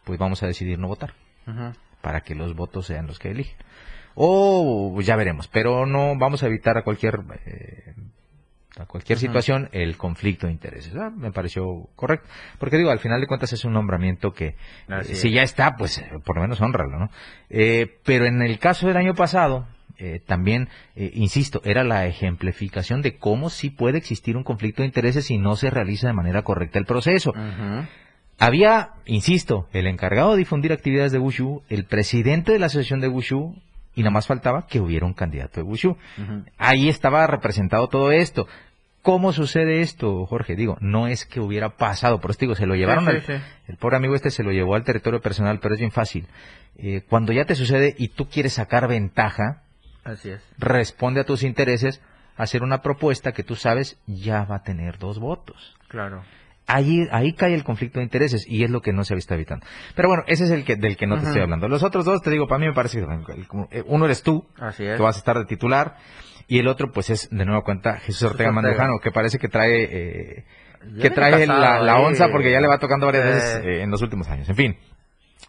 pues 0.03 0.19
vamos 0.19 0.41
a 0.43 0.47
decidir 0.47 0.77
no 0.79 0.87
votar, 0.87 1.13
Ujú. 1.47 1.73
para 2.01 2.21
que 2.21 2.35
los 2.35 2.55
votos 2.55 2.85
sean 2.85 3.07
los 3.07 3.19
que 3.19 3.31
eligen. 3.31 3.57
O 4.15 4.99
ya 5.01 5.15
veremos, 5.15 5.47
pero 5.47 5.85
no 5.85 6.17
vamos 6.17 6.43
a 6.43 6.47
evitar 6.47 6.77
a 6.77 6.83
cualquier 6.83 7.19
eh, 7.45 7.68
a 8.77 8.85
cualquier 8.85 9.17
situación 9.17 9.69
el 9.71 9.97
conflicto 9.97 10.47
de 10.47 10.53
intereses. 10.53 10.95
Ah, 10.95 11.09
me 11.09 11.31
pareció 11.31 11.89
correcto, 11.95 12.27
porque 12.59 12.77
digo, 12.77 12.91
al 12.91 12.99
final 12.99 13.19
de 13.19 13.27
cuentas 13.27 13.51
es 13.53 13.65
un 13.65 13.73
nombramiento 13.73 14.31
que 14.31 14.55
eh, 14.87 15.03
si 15.03 15.31
ya 15.31 15.41
está, 15.41 15.75
pues 15.75 15.97
eh, 15.97 16.09
por 16.23 16.35
lo 16.35 16.43
menos 16.43 16.61
honralo, 16.61 16.99
¿no? 16.99 17.09
Eh, 17.49 17.97
pero 18.03 18.25
en 18.25 18.41
el 18.41 18.59
caso 18.59 18.87
del 18.87 18.97
año 18.97 19.15
pasado, 19.15 19.67
eh, 19.97 20.21
también, 20.25 20.69
insisto, 20.95 21.61
era 21.65 21.83
la 21.83 22.05
ejemplificación 22.05 23.01
de 23.01 23.17
cómo 23.17 23.49
sí 23.49 23.69
puede 23.69 23.97
existir 23.97 24.37
un 24.37 24.43
conflicto 24.43 24.81
de 24.81 24.87
intereses 24.87 25.25
si 25.25 25.37
no 25.37 25.57
se 25.57 25.69
realiza 25.69 26.07
de 26.07 26.13
manera 26.13 26.43
correcta 26.43 26.79
el 26.79 26.85
proceso. 26.85 27.33
Había, 28.37 28.91
insisto, 29.05 29.67
el 29.73 29.87
encargado 29.87 30.31
de 30.31 30.37
difundir 30.37 30.71
actividades 30.71 31.11
de 31.11 31.19
Wushu, 31.19 31.63
el 31.67 31.83
presidente 31.83 32.53
de 32.53 32.59
la 32.59 32.67
asociación 32.67 33.01
de 33.01 33.09
Wushu, 33.09 33.61
y 33.99 34.03
nada 34.03 34.11
más 34.11 34.27
faltaba 34.27 34.65
que 34.65 34.79
hubiera 34.79 35.05
un 35.05 35.13
candidato 35.13 35.59
de 35.59 35.63
Wushu. 35.63 35.97
Ahí 36.57 36.87
estaba 36.87 37.27
representado 37.27 37.87
todo 37.89 38.11
esto. 38.13 38.47
¿Cómo 39.01 39.33
sucede 39.33 39.81
esto, 39.81 40.25
Jorge? 40.25 40.55
Digo, 40.55 40.77
no 40.81 41.07
es 41.07 41.25
que 41.25 41.39
hubiera 41.39 41.69
pasado, 41.75 42.19
por 42.21 42.31
eso 42.31 42.39
digo, 42.41 42.55
se 42.55 42.65
lo 42.65 42.75
llevaron 42.75 43.05
sí, 43.05 43.11
al- 43.11 43.21
sí. 43.21 43.33
el 43.67 43.77
pobre 43.77 43.97
amigo 43.97 44.15
este 44.15 44.29
se 44.31 44.43
lo 44.43 44.51
llevó 44.51 44.75
al 44.75 44.83
territorio 44.83 45.21
personal, 45.21 45.59
pero 45.59 45.73
es 45.73 45.79
bien 45.79 45.91
fácil. 45.91 46.27
Eh, 46.77 47.01
cuando 47.09 47.33
ya 47.33 47.45
te 47.45 47.55
sucede 47.55 47.95
y 47.97 48.09
tú 48.09 48.29
quieres 48.29 48.53
sacar 48.53 48.87
ventaja, 48.87 49.63
Así 50.03 50.29
es. 50.29 50.41
responde 50.57 51.21
a 51.21 51.25
tus 51.25 51.43
intereses, 51.43 52.01
hacer 52.37 52.63
una 52.63 52.81
propuesta 52.81 53.31
que 53.33 53.43
tú 53.43 53.55
sabes 53.55 53.97
ya 54.05 54.43
va 54.45 54.55
a 54.57 54.63
tener 54.63 54.97
dos 54.97 55.19
votos. 55.19 55.75
Claro. 55.89 56.23
Ahí, 56.71 57.07
ahí 57.11 57.33
cae 57.33 57.55
el 57.55 57.63
conflicto 57.63 57.97
de 57.99 58.03
intereses 58.03 58.45
y 58.47 58.63
es 58.63 58.69
lo 58.69 58.81
que 58.81 58.93
no 58.93 59.03
se 59.03 59.15
está 59.15 59.33
evitando. 59.33 59.65
Pero 59.95 60.07
bueno, 60.07 60.23
ese 60.27 60.43
es 60.43 60.51
el 60.51 60.63
que, 60.63 60.75
del 60.75 60.97
que 60.97 61.07
no 61.07 61.17
te 61.19 61.25
estoy 61.25 61.41
hablando. 61.41 61.67
Los 61.67 61.81
otros 61.83 62.05
dos, 62.05 62.21
te 62.21 62.29
digo, 62.29 62.47
para 62.47 62.59
mí 62.59 62.67
me 62.67 62.73
parece 62.73 62.99
que 63.01 63.77
eh, 63.79 63.83
uno 63.87 64.05
eres 64.05 64.21
tú, 64.21 64.47
Así 64.59 64.85
es. 64.85 64.97
que 64.97 65.01
vas 65.01 65.15
a 65.15 65.19
estar 65.19 65.37
de 65.37 65.45
titular, 65.45 65.95
y 66.47 66.59
el 66.59 66.67
otro, 66.67 66.91
pues 66.91 67.09
es 67.09 67.27
de 67.31 67.43
nueva 67.45 67.63
cuenta 67.63 67.97
Jesús 67.97 68.23
Ortega. 68.23 68.51
Mandujano, 68.51 68.99
que 68.99 69.11
parece 69.11 69.39
que 69.39 69.47
trae, 69.47 69.83
eh, 69.91 70.45
que 71.01 71.09
trae 71.09 71.45
la, 71.47 71.99
onza 71.99 72.29
porque 72.29 72.51
ya 72.51 72.61
le 72.61 72.67
va 72.67 72.77
tocando 72.77 73.07
varias 73.07 73.25
Eh. 73.25 73.29
veces 73.33 73.61
eh, 73.65 73.81
en 73.81 73.89
los 73.91 74.01
últimos 74.03 74.27
años. 74.29 74.47
En 74.49 74.55
fin, 74.55 74.77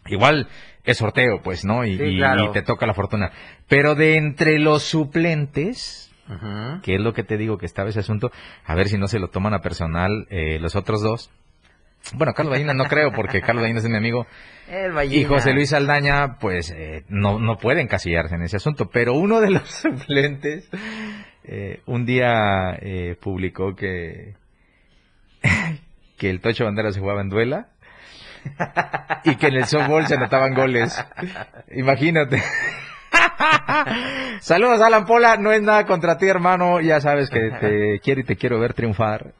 igual 0.06 0.48
es 0.84 0.96
sorteo, 0.98 1.42
pues, 1.42 1.64
¿no? 1.66 1.84
Y, 1.84 1.96
Sí, 1.98 2.02
y- 2.04 2.16
claro. 2.16 2.46
y 2.46 2.52
te 2.52 2.62
toca 2.62 2.86
la 2.86 2.94
fortuna. 2.94 3.30
Pero 3.68 3.94
de 3.94 4.16
entre 4.16 4.58
los 4.58 4.82
suplentes, 4.84 6.09
Que 6.82 6.94
es 6.94 7.00
lo 7.00 7.12
que 7.12 7.24
te 7.24 7.36
digo 7.36 7.58
que 7.58 7.66
estaba 7.66 7.88
ese 7.88 8.00
asunto, 8.00 8.30
a 8.64 8.74
ver 8.74 8.88
si 8.88 8.98
no 8.98 9.08
se 9.08 9.18
lo 9.18 9.28
toman 9.28 9.54
a 9.54 9.60
personal 9.60 10.26
eh, 10.30 10.58
los 10.60 10.76
otros 10.76 11.02
dos. 11.02 11.30
Bueno, 12.14 12.32
Carlos 12.32 12.52
Ballina 12.52 12.74
no 12.74 12.84
creo, 12.84 13.12
porque 13.12 13.40
Carlos 13.40 13.62
Ballina 13.62 13.80
es 13.80 13.88
mi 13.88 13.96
amigo. 13.96 14.26
Y 15.10 15.24
José 15.24 15.52
Luis 15.52 15.72
Aldaña, 15.72 16.38
pues 16.38 16.70
eh, 16.70 17.04
no, 17.08 17.38
no 17.38 17.56
puede 17.56 17.82
encasillarse 17.82 18.34
en 18.34 18.42
ese 18.42 18.56
asunto. 18.56 18.88
Pero 18.90 19.14
uno 19.14 19.40
de 19.40 19.50
los 19.50 19.68
suplentes 19.82 20.68
eh, 21.44 21.80
un 21.86 22.06
día 22.06 22.76
eh, 22.80 23.16
publicó 23.20 23.74
que, 23.74 24.34
que 26.18 26.30
el 26.30 26.40
Tocho 26.40 26.64
Bandera 26.64 26.92
se 26.92 27.00
jugaba 27.00 27.20
en 27.20 27.28
duela 27.28 27.68
y 29.24 29.36
que 29.36 29.48
en 29.48 29.54
el 29.54 29.66
softball 29.66 30.06
se 30.06 30.14
anotaban 30.14 30.54
goles. 30.54 31.04
Imagínate. 31.72 32.42
Saludos, 34.40 34.80
Alan 34.80 35.04
Pola. 35.06 35.36
No 35.36 35.52
es 35.52 35.62
nada 35.62 35.86
contra 35.86 36.18
ti, 36.18 36.26
hermano. 36.26 36.80
Ya 36.80 37.00
sabes 37.00 37.30
que 37.30 37.50
te 37.60 38.00
quiero 38.02 38.20
y 38.20 38.24
te 38.24 38.36
quiero 38.36 38.58
ver 38.58 38.74
triunfar. 38.74 39.32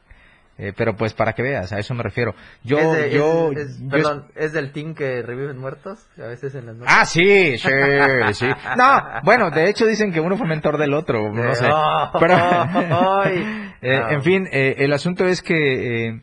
Eh, 0.57 0.73
pero 0.77 0.95
pues 0.95 1.13
para 1.13 1.33
que 1.33 1.41
veas, 1.41 1.71
a 1.73 1.79
eso 1.79 1.95
me 1.95 2.03
refiero. 2.03 2.35
Yo, 2.63 2.77
es 2.77 2.91
de- 2.91 3.09
yo, 3.11 3.51
es- 3.51 3.57
es- 3.57 3.79
yo- 3.81 3.89
perdón, 3.89 4.25
¿es 4.35 4.53
del 4.53 4.71
team 4.71 4.93
que 4.93 5.23
reviven 5.23 5.57
muertos? 5.57 6.05
A 6.19 6.27
veces 6.27 6.53
en 6.53 6.67
las 6.67 6.75
noches. 6.75 6.93
Ah, 6.95 7.05
sí, 7.05 7.57
sí, 7.57 7.69
sí. 8.33 8.45
No, 8.77 9.01
bueno, 9.23 9.49
de 9.49 9.69
hecho 9.69 9.87
dicen 9.87 10.11
que 10.13 10.19
uno 10.19 10.37
fue 10.37 10.45
mentor 10.45 10.77
del 10.77 10.93
otro, 10.93 11.31
no 11.33 11.55
sé. 11.55 11.67
Oh, 11.71 12.11
Pero, 12.19 12.35
ay. 13.23 13.71
eh, 13.81 13.99
No. 14.01 14.09
en 14.11 14.21
fin, 14.21 14.47
eh, 14.51 14.75
el 14.79 14.93
asunto 14.93 15.25
es 15.25 15.41
que 15.41 16.09
eh, 16.09 16.21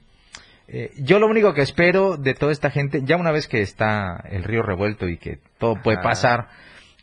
eh, 0.68 0.92
yo 0.98 1.18
lo 1.18 1.26
único 1.26 1.52
que 1.52 1.62
espero 1.62 2.16
de 2.16 2.34
toda 2.34 2.52
esta 2.52 2.70
gente, 2.70 3.00
ya 3.02 3.16
una 3.16 3.32
vez 3.32 3.48
que 3.48 3.60
está 3.60 4.22
el 4.30 4.44
río 4.44 4.62
revuelto 4.62 5.08
y 5.08 5.16
que 5.16 5.38
todo 5.58 5.74
puede 5.82 5.98
pasar, 5.98 6.46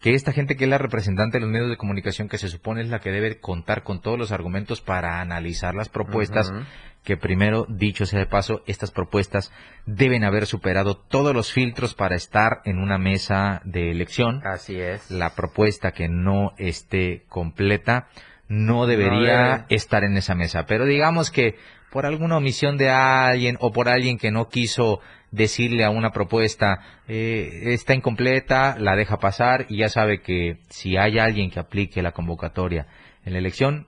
que 0.05 0.13
esta 0.13 0.33
gente 0.33 0.55
que 0.55 0.65
es 0.65 0.69
la 0.69 0.77
representante 0.77 1.38
de 1.38 1.41
los 1.41 1.50
medios 1.50 1.67
de 1.67 1.77
comunicación, 1.77 2.29
que 2.29 2.38
se 2.38 2.47
supone 2.47 2.81
es 2.83 2.89
la 2.89 3.00
que 3.00 3.09
debe 3.09 3.39
contar 3.39 3.81
con 3.81 4.01
todos 4.01 4.19
los 4.19 4.31
argumentos 4.31 4.79
para 4.79 5.19
analizar 5.19 5.74
las 5.74 5.89
propuestas, 5.89 6.53
que 7.03 7.17
primero, 7.17 7.65
dicho 7.69 8.05
sea 8.05 8.19
de 8.19 8.27
paso, 8.27 8.62
estas 8.67 8.91
propuestas 8.91 9.51
deben 9.88 10.24
haber 10.24 10.45
superado 10.45 10.95
todos 10.95 11.33
los 11.33 11.51
filtros 11.51 11.95
para 11.95 12.13
estar 12.15 12.62
en 12.65 12.77
una 12.77 13.00
mesa 13.00 13.63
de 13.65 13.89
elección. 13.89 14.45
Así 14.45 14.79
es. 14.79 15.09
La 15.09 15.33
propuesta 15.33 15.89
que 15.89 16.07
no 16.07 16.51
esté 16.59 17.24
completa 17.27 18.07
no 18.47 18.85
debería 18.85 19.41
debe. 19.41 19.65
estar 19.69 20.03
en 20.03 20.17
esa 20.17 20.35
mesa. 20.35 20.67
Pero 20.67 20.85
digamos 20.85 21.31
que 21.31 21.55
por 21.89 22.05
alguna 22.05 22.37
omisión 22.37 22.77
de 22.77 22.91
alguien 22.91 23.57
o 23.59 23.72
por 23.72 23.89
alguien 23.89 24.20
que 24.20 24.29
no 24.29 24.50
quiso 24.50 25.00
decirle 25.35 25.83
a 25.83 25.89
una 25.89 26.11
propuesta 26.11 26.79
eh, 27.07 27.74
está 27.74 27.93
incompleta, 27.93 28.77
la 28.79 28.95
deja 28.95 29.19
pasar 29.19 29.65
y 29.69 29.77
ya 29.77 29.89
sabe 29.89 30.21
que 30.21 30.57
si 30.69 30.98
hay 30.98 31.19
alguien 31.19 31.51
que 31.51 31.59
aplique 31.59 32.01
la 32.01 32.13
convocatoria 32.13 32.87
en 33.25 33.33
la 33.33 33.39
elección, 33.39 33.87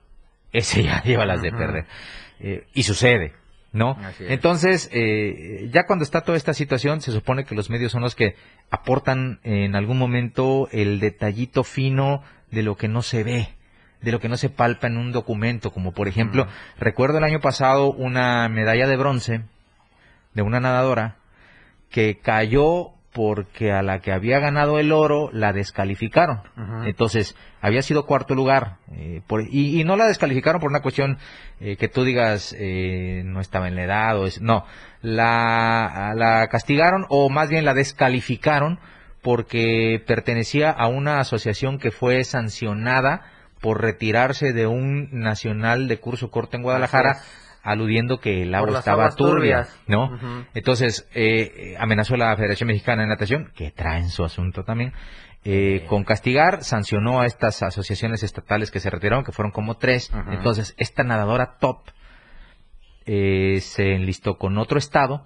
ese 0.52 0.82
ya 0.84 1.02
lleva 1.02 1.26
las 1.26 1.42
de 1.42 1.50
perder. 1.50 1.86
Eh, 2.40 2.66
y 2.74 2.82
sucede, 2.84 3.32
¿no? 3.72 3.96
Entonces, 4.20 4.88
eh, 4.92 5.68
ya 5.72 5.84
cuando 5.86 6.04
está 6.04 6.20
toda 6.20 6.36
esta 6.36 6.54
situación, 6.54 7.00
se 7.00 7.12
supone 7.12 7.44
que 7.44 7.54
los 7.54 7.70
medios 7.70 7.92
son 7.92 8.02
los 8.02 8.14
que 8.14 8.36
aportan 8.70 9.40
en 9.42 9.74
algún 9.74 9.98
momento 9.98 10.68
el 10.70 11.00
detallito 11.00 11.64
fino 11.64 12.22
de 12.50 12.62
lo 12.62 12.76
que 12.76 12.88
no 12.88 13.02
se 13.02 13.24
ve, 13.24 13.48
de 14.02 14.12
lo 14.12 14.20
que 14.20 14.28
no 14.28 14.36
se 14.36 14.50
palpa 14.50 14.86
en 14.86 14.98
un 14.98 15.12
documento, 15.12 15.72
como 15.72 15.92
por 15.92 16.08
ejemplo, 16.08 16.46
recuerdo 16.78 17.18
el 17.18 17.24
año 17.24 17.40
pasado 17.40 17.90
una 17.90 18.48
medalla 18.48 18.86
de 18.86 18.96
bronce 18.96 19.42
de 20.34 20.42
una 20.42 20.60
nadadora 20.60 21.16
que 21.90 22.18
cayó 22.18 22.90
porque 23.12 23.72
a 23.72 23.82
la 23.82 24.00
que 24.00 24.12
había 24.12 24.38
ganado 24.38 24.78
el 24.78 24.92
oro 24.92 25.30
la 25.32 25.52
descalificaron. 25.52 26.42
Entonces, 26.84 27.34
había 27.60 27.82
sido 27.82 28.06
cuarto 28.06 28.34
lugar. 28.34 28.76
eh, 28.92 29.22
por- 29.26 29.42
y, 29.50 29.80
y 29.80 29.84
no 29.84 29.96
la 29.96 30.06
descalificaron 30.06 30.60
por 30.60 30.70
una 30.70 30.82
cuestión 30.82 31.18
eh, 31.60 31.76
que 31.76 31.88
tú 31.88 32.04
digas 32.04 32.54
eh, 32.58 33.22
no 33.24 33.40
estaba 33.40 33.66
en 33.66 33.74
la 33.74 33.82
edad 33.84 34.18
o 34.18 34.26
es, 34.26 34.40
no. 34.40 34.64
La, 35.02 36.12
la 36.16 36.46
castigaron 36.48 37.06
o 37.08 37.28
más 37.30 37.48
bien 37.48 37.64
la 37.64 37.74
descalificaron 37.74 38.78
porque 39.22 40.00
pertenecía 40.06 40.70
a 40.70 40.86
una 40.86 41.18
asociación 41.18 41.78
que 41.78 41.90
fue 41.90 42.22
sancionada 42.24 43.22
por 43.60 43.80
retirarse 43.82 44.52
de 44.52 44.66
un 44.68 45.08
nacional 45.10 45.88
de 45.88 45.98
curso 45.98 46.30
corto 46.30 46.56
en 46.56 46.62
Guadalajara. 46.62 47.16
Aludiendo 47.70 48.18
que 48.18 48.42
el 48.42 48.54
agua 48.54 48.78
estaba 48.78 49.10
turbia, 49.10 49.64
turbias. 49.64 49.80
¿no? 49.86 50.44
Entonces, 50.54 51.08
eh, 51.14 51.76
amenazó 51.78 52.14
a 52.14 52.18
la 52.18 52.36
Federación 52.36 52.68
Mexicana 52.68 53.02
de 53.02 53.08
Natación, 53.08 53.52
que 53.54 53.70
trae 53.70 53.98
en 54.00 54.08
su 54.08 54.24
asunto 54.24 54.64
también, 54.64 54.92
eh, 55.44 55.84
con 55.88 56.04
castigar, 56.04 56.64
sancionó 56.64 57.20
a 57.20 57.26
estas 57.26 57.62
asociaciones 57.62 58.22
estatales 58.22 58.70
que 58.70 58.80
se 58.80 58.90
retiraron, 58.90 59.24
que 59.24 59.32
fueron 59.32 59.52
como 59.52 59.76
tres. 59.76 60.10
Entonces, 60.30 60.74
esta 60.78 61.04
nadadora 61.04 61.58
top 61.60 61.78
eh, 63.06 63.60
se 63.60 63.94
enlistó 63.94 64.36
con 64.36 64.58
otro 64.58 64.78
estado 64.78 65.24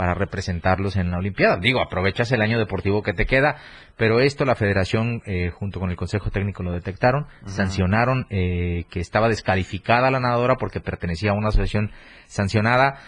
para 0.00 0.14
representarlos 0.14 0.96
en 0.96 1.10
la 1.10 1.18
Olimpiada. 1.18 1.58
Digo, 1.58 1.82
aprovechas 1.82 2.32
el 2.32 2.40
año 2.40 2.58
deportivo 2.58 3.02
que 3.02 3.12
te 3.12 3.26
queda, 3.26 3.56
pero 3.98 4.20
esto 4.20 4.46
la 4.46 4.54
federación 4.54 5.20
eh, 5.26 5.50
junto 5.50 5.78
con 5.78 5.90
el 5.90 5.96
Consejo 5.96 6.30
Técnico 6.30 6.62
lo 6.62 6.72
detectaron, 6.72 7.26
sancionaron 7.44 8.26
eh, 8.30 8.84
que 8.88 8.98
estaba 9.00 9.28
descalificada 9.28 10.10
la 10.10 10.18
nadadora 10.18 10.56
porque 10.56 10.80
pertenecía 10.80 11.32
a 11.32 11.34
una 11.34 11.48
asociación 11.48 11.90
sancionada 12.26 12.98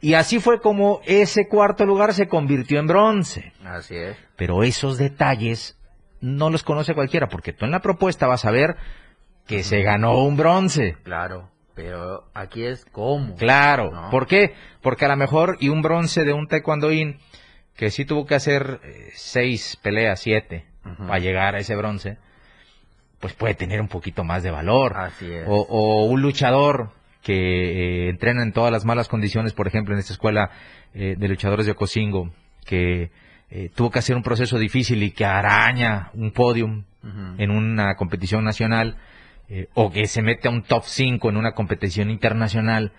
y 0.00 0.14
así 0.14 0.40
fue 0.40 0.60
como 0.60 1.02
ese 1.04 1.46
cuarto 1.46 1.86
lugar 1.86 2.14
se 2.14 2.26
convirtió 2.26 2.80
en 2.80 2.88
bronce. 2.88 3.52
Así 3.64 3.94
es. 3.94 4.16
Pero 4.34 4.64
esos 4.64 4.98
detalles 4.98 5.78
no 6.20 6.50
los 6.50 6.64
conoce 6.64 6.94
cualquiera 6.94 7.28
porque 7.28 7.52
tú 7.52 7.64
en 7.64 7.70
la 7.70 7.78
propuesta 7.78 8.26
vas 8.26 8.44
a 8.44 8.50
ver 8.50 8.74
que 9.46 9.62
se 9.62 9.82
ganó 9.82 10.18
un 10.24 10.36
bronce. 10.36 10.96
Claro. 11.04 11.48
Pero 11.82 12.24
aquí 12.34 12.64
es 12.64 12.84
cómo. 12.86 13.34
Claro. 13.36 13.90
¿no? 13.90 14.10
¿Por 14.10 14.26
qué? 14.26 14.54
Porque 14.82 15.04
a 15.04 15.08
lo 15.08 15.16
mejor 15.16 15.56
y 15.60 15.68
un 15.68 15.82
bronce 15.82 16.24
de 16.24 16.32
un 16.32 16.46
taekwondoín 16.46 17.18
que 17.76 17.90
sí 17.90 18.04
tuvo 18.04 18.26
que 18.26 18.34
hacer 18.34 18.80
eh, 18.84 19.10
seis 19.14 19.78
peleas, 19.82 20.20
siete, 20.20 20.66
para 20.98 21.18
llegar 21.18 21.54
a 21.54 21.58
ese 21.58 21.76
bronce, 21.76 22.18
pues 23.20 23.32
puede 23.32 23.54
tener 23.54 23.80
un 23.80 23.88
poquito 23.88 24.24
más 24.24 24.42
de 24.42 24.50
valor. 24.50 24.96
Así 24.96 25.30
es. 25.32 25.46
O, 25.48 25.62
o 25.62 26.04
un 26.04 26.20
luchador 26.20 26.90
que 27.22 28.06
eh, 28.06 28.08
entrena 28.10 28.42
en 28.42 28.52
todas 28.52 28.70
las 28.72 28.84
malas 28.84 29.08
condiciones, 29.08 29.54
por 29.54 29.66
ejemplo, 29.66 29.94
en 29.94 30.00
esta 30.00 30.12
escuela 30.12 30.50
eh, 30.94 31.14
de 31.16 31.28
luchadores 31.28 31.66
de 31.66 31.72
Ocosingo, 31.72 32.30
que 32.66 33.10
tuvo 33.74 33.90
que 33.90 33.98
hacer 33.98 34.14
un 34.14 34.22
proceso 34.22 34.58
difícil 34.58 35.02
y 35.02 35.10
que 35.10 35.24
araña 35.24 36.10
un 36.14 36.30
podium 36.30 36.84
en 37.36 37.50
una 37.50 37.96
competición 37.96 38.44
nacional 38.44 38.96
eh, 39.50 39.68
o 39.74 39.90
que 39.90 40.06
se 40.06 40.22
mete 40.22 40.48
a 40.48 40.50
un 40.50 40.62
top 40.62 40.84
5 40.86 41.28
en 41.28 41.36
una 41.36 41.52
competición 41.52 42.08
internacional, 42.08 42.92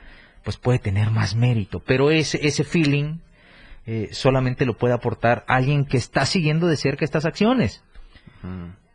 pues 0.43 0.57
puede 0.57 0.79
tener 0.79 1.09
más 1.09 1.35
mérito. 1.35 1.79
Pero 1.79 2.11
ese, 2.11 2.45
ese 2.45 2.63
feeling 2.63 3.19
eh, 3.85 4.09
solamente 4.11 4.65
lo 4.65 4.77
puede 4.77 4.93
aportar 4.93 5.43
alguien 5.47 5.85
que 5.85 5.97
está 5.97 6.25
siguiendo 6.25 6.67
de 6.67 6.77
cerca 6.77 7.05
estas 7.05 7.25
acciones. 7.25 7.83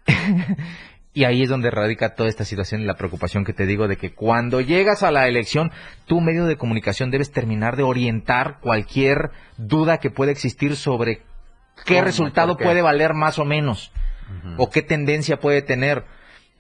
Y 1.17 1.25
ahí 1.25 1.43
es 1.43 1.49
donde 1.49 1.71
radica 1.71 2.15
toda 2.15 2.29
esta 2.29 2.45
situación 2.45 2.83
y 2.83 2.85
la 2.85 2.97
preocupación 2.97 3.47
que 3.47 3.55
te 3.55 3.65
digo 3.65 3.89
de 3.89 3.97
que 3.97 4.13
cuando 4.13 4.61
llegas 4.61 5.03
a 5.03 5.11
la 5.11 5.27
elección, 5.27 5.73
tu 6.05 6.21
medio 6.21 6.45
de 6.45 6.59
comunicación 6.59 7.11
debes 7.11 7.33
terminar 7.33 7.75
de 7.77 7.85
orientar 7.85 8.59
cualquier 8.61 9.31
duda 9.57 9.97
que 9.97 10.11
pueda 10.11 10.31
existir 10.31 10.77
sobre 10.77 11.23
qué 11.87 12.03
resultado 12.03 12.59
puede 12.59 12.83
valer 12.83 13.15
más 13.15 13.39
o 13.39 13.47
menos 13.47 13.93
o 14.59 14.69
qué 14.69 14.83
tendencia 14.83 15.39
puede 15.39 15.63
tener. 15.63 16.05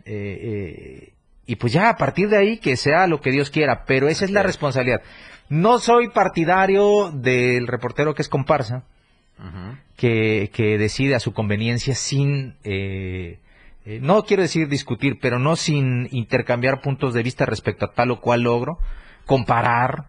Eh, 0.07 1.09
eh, 1.09 1.12
y 1.47 1.57
pues 1.57 1.73
ya 1.73 1.90
a 1.90 1.97
partir 1.97 2.29
de 2.29 2.38
ahí 2.38 2.59
que 2.59 2.77
sea 2.77 3.07
lo 3.07 3.21
que 3.21 3.31
Dios 3.31 3.51
quiera, 3.51 3.85
pero 3.85 4.09
esa 4.09 4.25
es 4.25 4.31
la 4.31 4.42
responsabilidad. 4.42 5.03
No 5.49 5.79
soy 5.79 6.09
partidario 6.09 7.11
del 7.12 7.69
reportero 7.69 8.14
que 8.14 8.23
es 8.23 8.29
comparsa, 8.29 8.85
que, 9.97 10.51
que 10.53 10.79
decide 10.79 11.14
a 11.14 11.21
su 11.21 11.33
conveniencia 11.33 11.95
sin, 11.95 12.57
eh, 12.64 13.38
eh, 13.85 14.01
no 14.03 14.25
quiero 14.25 14.42
decir 14.42 14.69
discutir, 14.69 15.19
pero 15.21 15.38
no 15.38 15.55
sin 15.55 16.09
intercambiar 16.11 16.81
puntos 16.81 17.14
de 17.14 17.23
vista 17.23 17.47
respecto 17.47 17.85
a 17.85 17.92
tal 17.92 18.11
o 18.11 18.21
cual 18.21 18.42
logro, 18.42 18.79
comparar, 19.25 20.07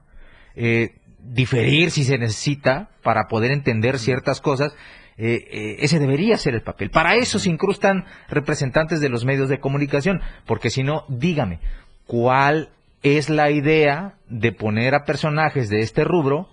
eh, 0.55 0.95
diferir 1.19 1.91
si 1.91 2.03
se 2.03 2.17
necesita 2.17 2.89
para 3.03 3.27
poder 3.27 3.51
entender 3.51 3.99
ciertas 3.99 4.41
cosas. 4.41 4.75
Eh, 5.17 5.47
eh, 5.51 5.75
ese 5.79 5.99
debería 5.99 6.37
ser 6.37 6.53
el 6.53 6.61
papel. 6.61 6.91
Para 6.91 7.15
eso 7.15 7.39
se 7.39 7.49
incrustan 7.49 8.05
representantes 8.29 9.01
de 9.01 9.09
los 9.09 9.25
medios 9.25 9.49
de 9.49 9.59
comunicación, 9.59 10.21
porque 10.45 10.69
si 10.69 10.83
no, 10.83 11.05
dígame, 11.07 11.59
¿cuál 12.05 12.69
es 13.01 13.29
la 13.29 13.49
idea 13.49 14.15
de 14.29 14.51
poner 14.51 14.93
a 14.93 15.05
personajes 15.05 15.69
de 15.69 15.79
este 15.79 16.03
rubro 16.03 16.49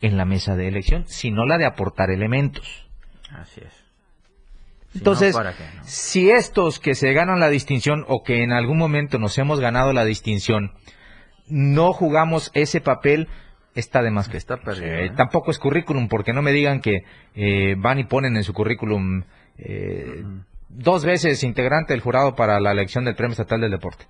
en 0.00 0.16
la 0.16 0.24
mesa 0.24 0.56
de 0.56 0.68
elección, 0.68 1.04
sino 1.06 1.46
la 1.46 1.56
de 1.56 1.64
aportar 1.64 2.10
elementos? 2.10 2.86
Así 3.30 3.62
es. 3.64 3.72
Si 4.92 4.98
Entonces, 4.98 5.34
¿para 5.34 5.54
qué, 5.54 5.64
no? 5.74 5.82
si 5.84 6.30
estos 6.30 6.78
que 6.78 6.94
se 6.94 7.14
ganan 7.14 7.40
la 7.40 7.48
distinción 7.48 8.04
o 8.08 8.22
que 8.22 8.42
en 8.42 8.52
algún 8.52 8.76
momento 8.76 9.18
nos 9.18 9.38
hemos 9.38 9.58
ganado 9.58 9.94
la 9.94 10.04
distinción, 10.04 10.72
no 11.48 11.94
jugamos 11.94 12.50
ese 12.52 12.82
papel, 12.82 13.28
está 13.74 14.02
de 14.02 14.10
más 14.10 14.28
que 14.28 14.36
Está 14.36 14.56
perdido, 14.58 14.86
Eh, 14.86 15.06
¿eh? 15.06 15.10
Tampoco 15.16 15.50
es 15.50 15.58
currículum, 15.58 16.08
porque 16.08 16.32
no 16.32 16.42
me 16.42 16.52
digan 16.52 16.80
que 16.80 17.04
eh, 17.34 17.74
van 17.78 17.98
y 17.98 18.04
ponen 18.04 18.36
en 18.36 18.44
su 18.44 18.52
currículum 18.52 19.22
eh, 19.58 20.24
dos 20.68 21.04
veces 21.04 21.42
integrante 21.44 21.92
del 21.92 22.00
jurado 22.00 22.34
para 22.34 22.60
la 22.60 22.72
elección 22.72 23.04
del 23.04 23.14
Premio 23.14 23.32
Estatal 23.32 23.60
del 23.60 23.70
Deporte. 23.70 24.06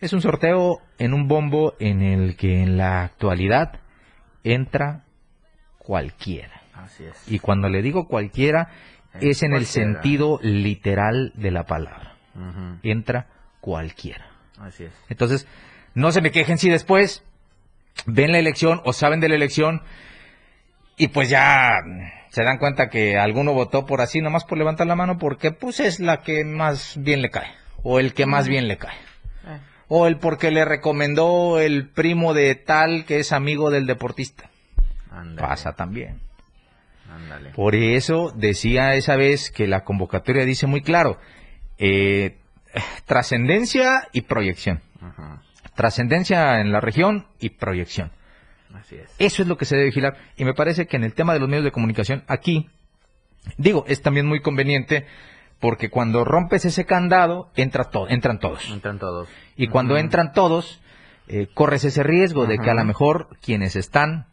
Es 0.00 0.12
un 0.12 0.20
sorteo 0.20 0.80
en 0.98 1.14
un 1.14 1.28
bombo 1.28 1.74
en 1.78 2.02
el 2.02 2.36
que 2.36 2.62
en 2.62 2.76
la 2.76 3.04
actualidad 3.04 3.80
entra 4.44 5.04
cualquiera. 5.78 6.62
Así 6.74 7.04
es. 7.04 7.30
Y 7.30 7.38
cuando 7.38 7.68
le 7.68 7.82
digo 7.82 8.06
cualquiera, 8.08 8.68
es 9.20 9.42
en 9.42 9.52
el 9.52 9.66
sentido 9.66 10.38
literal 10.42 11.32
de 11.36 11.50
la 11.50 11.64
palabra. 11.64 12.16
Entra 12.82 13.28
cualquiera. 13.60 14.26
Así 14.58 14.84
es. 14.84 14.92
Entonces, 15.08 15.46
no 15.94 16.10
se 16.12 16.22
me 16.22 16.30
quejen 16.30 16.58
si 16.58 16.70
después 16.70 17.24
ven 18.06 18.32
la 18.32 18.38
elección 18.38 18.80
o 18.84 18.92
saben 18.92 19.20
de 19.20 19.28
la 19.28 19.36
elección 19.36 19.82
y 20.96 21.08
pues 21.08 21.28
ya 21.28 21.78
se 22.30 22.42
dan 22.44 22.58
cuenta 22.58 22.88
que 22.88 23.18
alguno 23.18 23.52
votó 23.52 23.86
por 23.86 24.00
así, 24.00 24.20
nomás 24.20 24.44
por 24.44 24.58
levantar 24.58 24.86
la 24.86 24.96
mano, 24.96 25.18
porque 25.18 25.52
pues 25.52 25.80
es 25.80 26.00
la 26.00 26.22
que 26.22 26.44
más 26.44 26.96
bien 26.98 27.22
le 27.22 27.30
cae, 27.30 27.50
o 27.82 27.98
el 27.98 28.14
que 28.14 28.26
más 28.26 28.48
bien 28.48 28.68
le 28.68 28.78
cae. 28.78 28.96
Eh, 29.46 29.58
O 29.88 30.06
el 30.06 30.16
porque 30.18 30.50
le 30.50 30.64
recomendó 30.64 31.60
el 31.60 31.88
primo 31.88 32.32
de 32.34 32.54
tal 32.54 33.04
que 33.04 33.18
es 33.18 33.32
amigo 33.32 33.70
del 33.70 33.86
deportista. 33.86 34.48
Pasa 35.36 35.74
también. 35.74 36.20
Por 37.54 37.74
eso 37.74 38.32
decía 38.34 38.94
esa 38.94 39.16
vez 39.16 39.50
que 39.50 39.66
la 39.66 39.84
convocatoria 39.84 40.46
dice 40.46 40.66
muy 40.66 40.80
claro, 40.80 41.18
eh, 41.76 42.38
trascendencia 43.04 44.08
y 44.12 44.22
proyección. 44.22 44.80
Ujú, 45.02 45.22
Trascendencia 45.74 46.60
en 46.60 46.72
la 46.72 46.80
región 46.80 47.26
y 47.40 47.50
proyección. 47.50 48.10
Así 48.74 48.96
es. 48.96 49.14
Eso 49.18 49.42
es 49.42 49.48
lo 49.48 49.56
que 49.56 49.64
se 49.64 49.76
debe 49.76 49.86
vigilar. 49.86 50.16
Y 50.36 50.44
me 50.44 50.54
parece 50.54 50.86
que 50.86 50.96
en 50.96 51.04
el 51.04 51.14
tema 51.14 51.32
de 51.34 51.40
los 51.40 51.48
medios 51.48 51.64
de 51.64 51.72
comunicación, 51.72 52.24
aquí, 52.26 52.68
digo, 53.58 53.84
es 53.88 54.02
también 54.02 54.26
muy 54.26 54.40
conveniente 54.40 55.06
porque 55.60 55.90
cuando 55.90 56.24
rompes 56.24 56.64
ese 56.64 56.84
candado, 56.86 57.50
entra 57.56 57.84
to- 57.90 58.08
entran 58.08 58.38
todos. 58.38 58.68
Entran 58.70 58.98
todos. 58.98 59.28
Y 59.56 59.68
cuando 59.68 59.96
entran 59.96 60.32
todos, 60.32 60.80
eh, 61.28 61.46
corres 61.54 61.84
ese 61.84 62.02
riesgo 62.02 62.46
de 62.46 62.58
que 62.58 62.70
a 62.70 62.74
lo 62.74 62.84
mejor 62.84 63.28
quienes 63.40 63.76
están, 63.76 64.26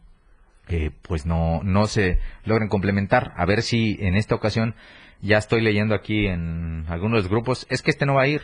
eh, 0.68 0.90
pues 1.02 1.26
no, 1.26 1.60
no 1.62 1.86
se 1.86 2.18
logren 2.44 2.68
complementar. 2.68 3.32
A 3.36 3.44
ver 3.44 3.62
si 3.62 3.96
en 4.00 4.16
esta 4.16 4.34
ocasión, 4.34 4.74
ya 5.20 5.38
estoy 5.38 5.60
leyendo 5.60 5.94
aquí 5.94 6.26
en 6.26 6.84
algunos 6.88 7.28
grupos, 7.28 7.66
es 7.70 7.82
que 7.82 7.90
este 7.90 8.06
no 8.06 8.14
va 8.14 8.22
a 8.22 8.26
ir. 8.28 8.42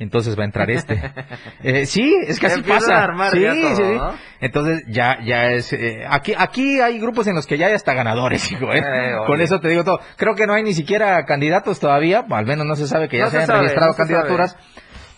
Entonces 0.00 0.36
va 0.36 0.42
a 0.42 0.46
entrar 0.46 0.70
este. 0.70 1.00
Eh, 1.62 1.84
sí, 1.84 2.16
es 2.26 2.40
que 2.40 2.46
así 2.46 2.62
pasa. 2.62 3.04
armar 3.04 3.30
sí, 3.32 3.44
todo, 3.44 3.76
sí. 3.76 4.18
Entonces 4.40 4.82
ya, 4.88 5.18
ya 5.22 5.52
es. 5.52 5.72
eh, 5.74 6.04
aquí, 6.08 6.32
aquí 6.36 6.80
hay 6.80 6.98
grupos 6.98 7.26
en 7.26 7.34
los 7.34 7.46
que 7.46 7.58
ya 7.58 7.66
hay 7.66 7.74
hasta 7.74 7.92
ganadores, 7.92 8.50
hijo. 8.52 8.72
¿eh? 8.72 8.78
Eh. 8.78 9.12
Con 9.26 9.40
eso 9.42 9.60
te 9.60 9.68
digo 9.68 9.84
todo. 9.84 10.00
Creo 10.16 10.34
que 10.34 10.46
no 10.46 10.54
hay 10.54 10.62
ni 10.62 10.72
siquiera 10.72 11.24
candidatos 11.26 11.78
todavía. 11.78 12.24
Al 12.30 12.46
menos 12.46 12.66
no 12.66 12.76
se 12.76 12.86
sabe 12.86 13.08
que 13.08 13.18
ya 13.18 13.24
No 13.24 13.30
se 13.30 13.40
se 13.40 13.46
sabe, 13.46 13.60
registrado 13.60 13.90
no 13.92 13.96
candidaturas. 13.96 14.56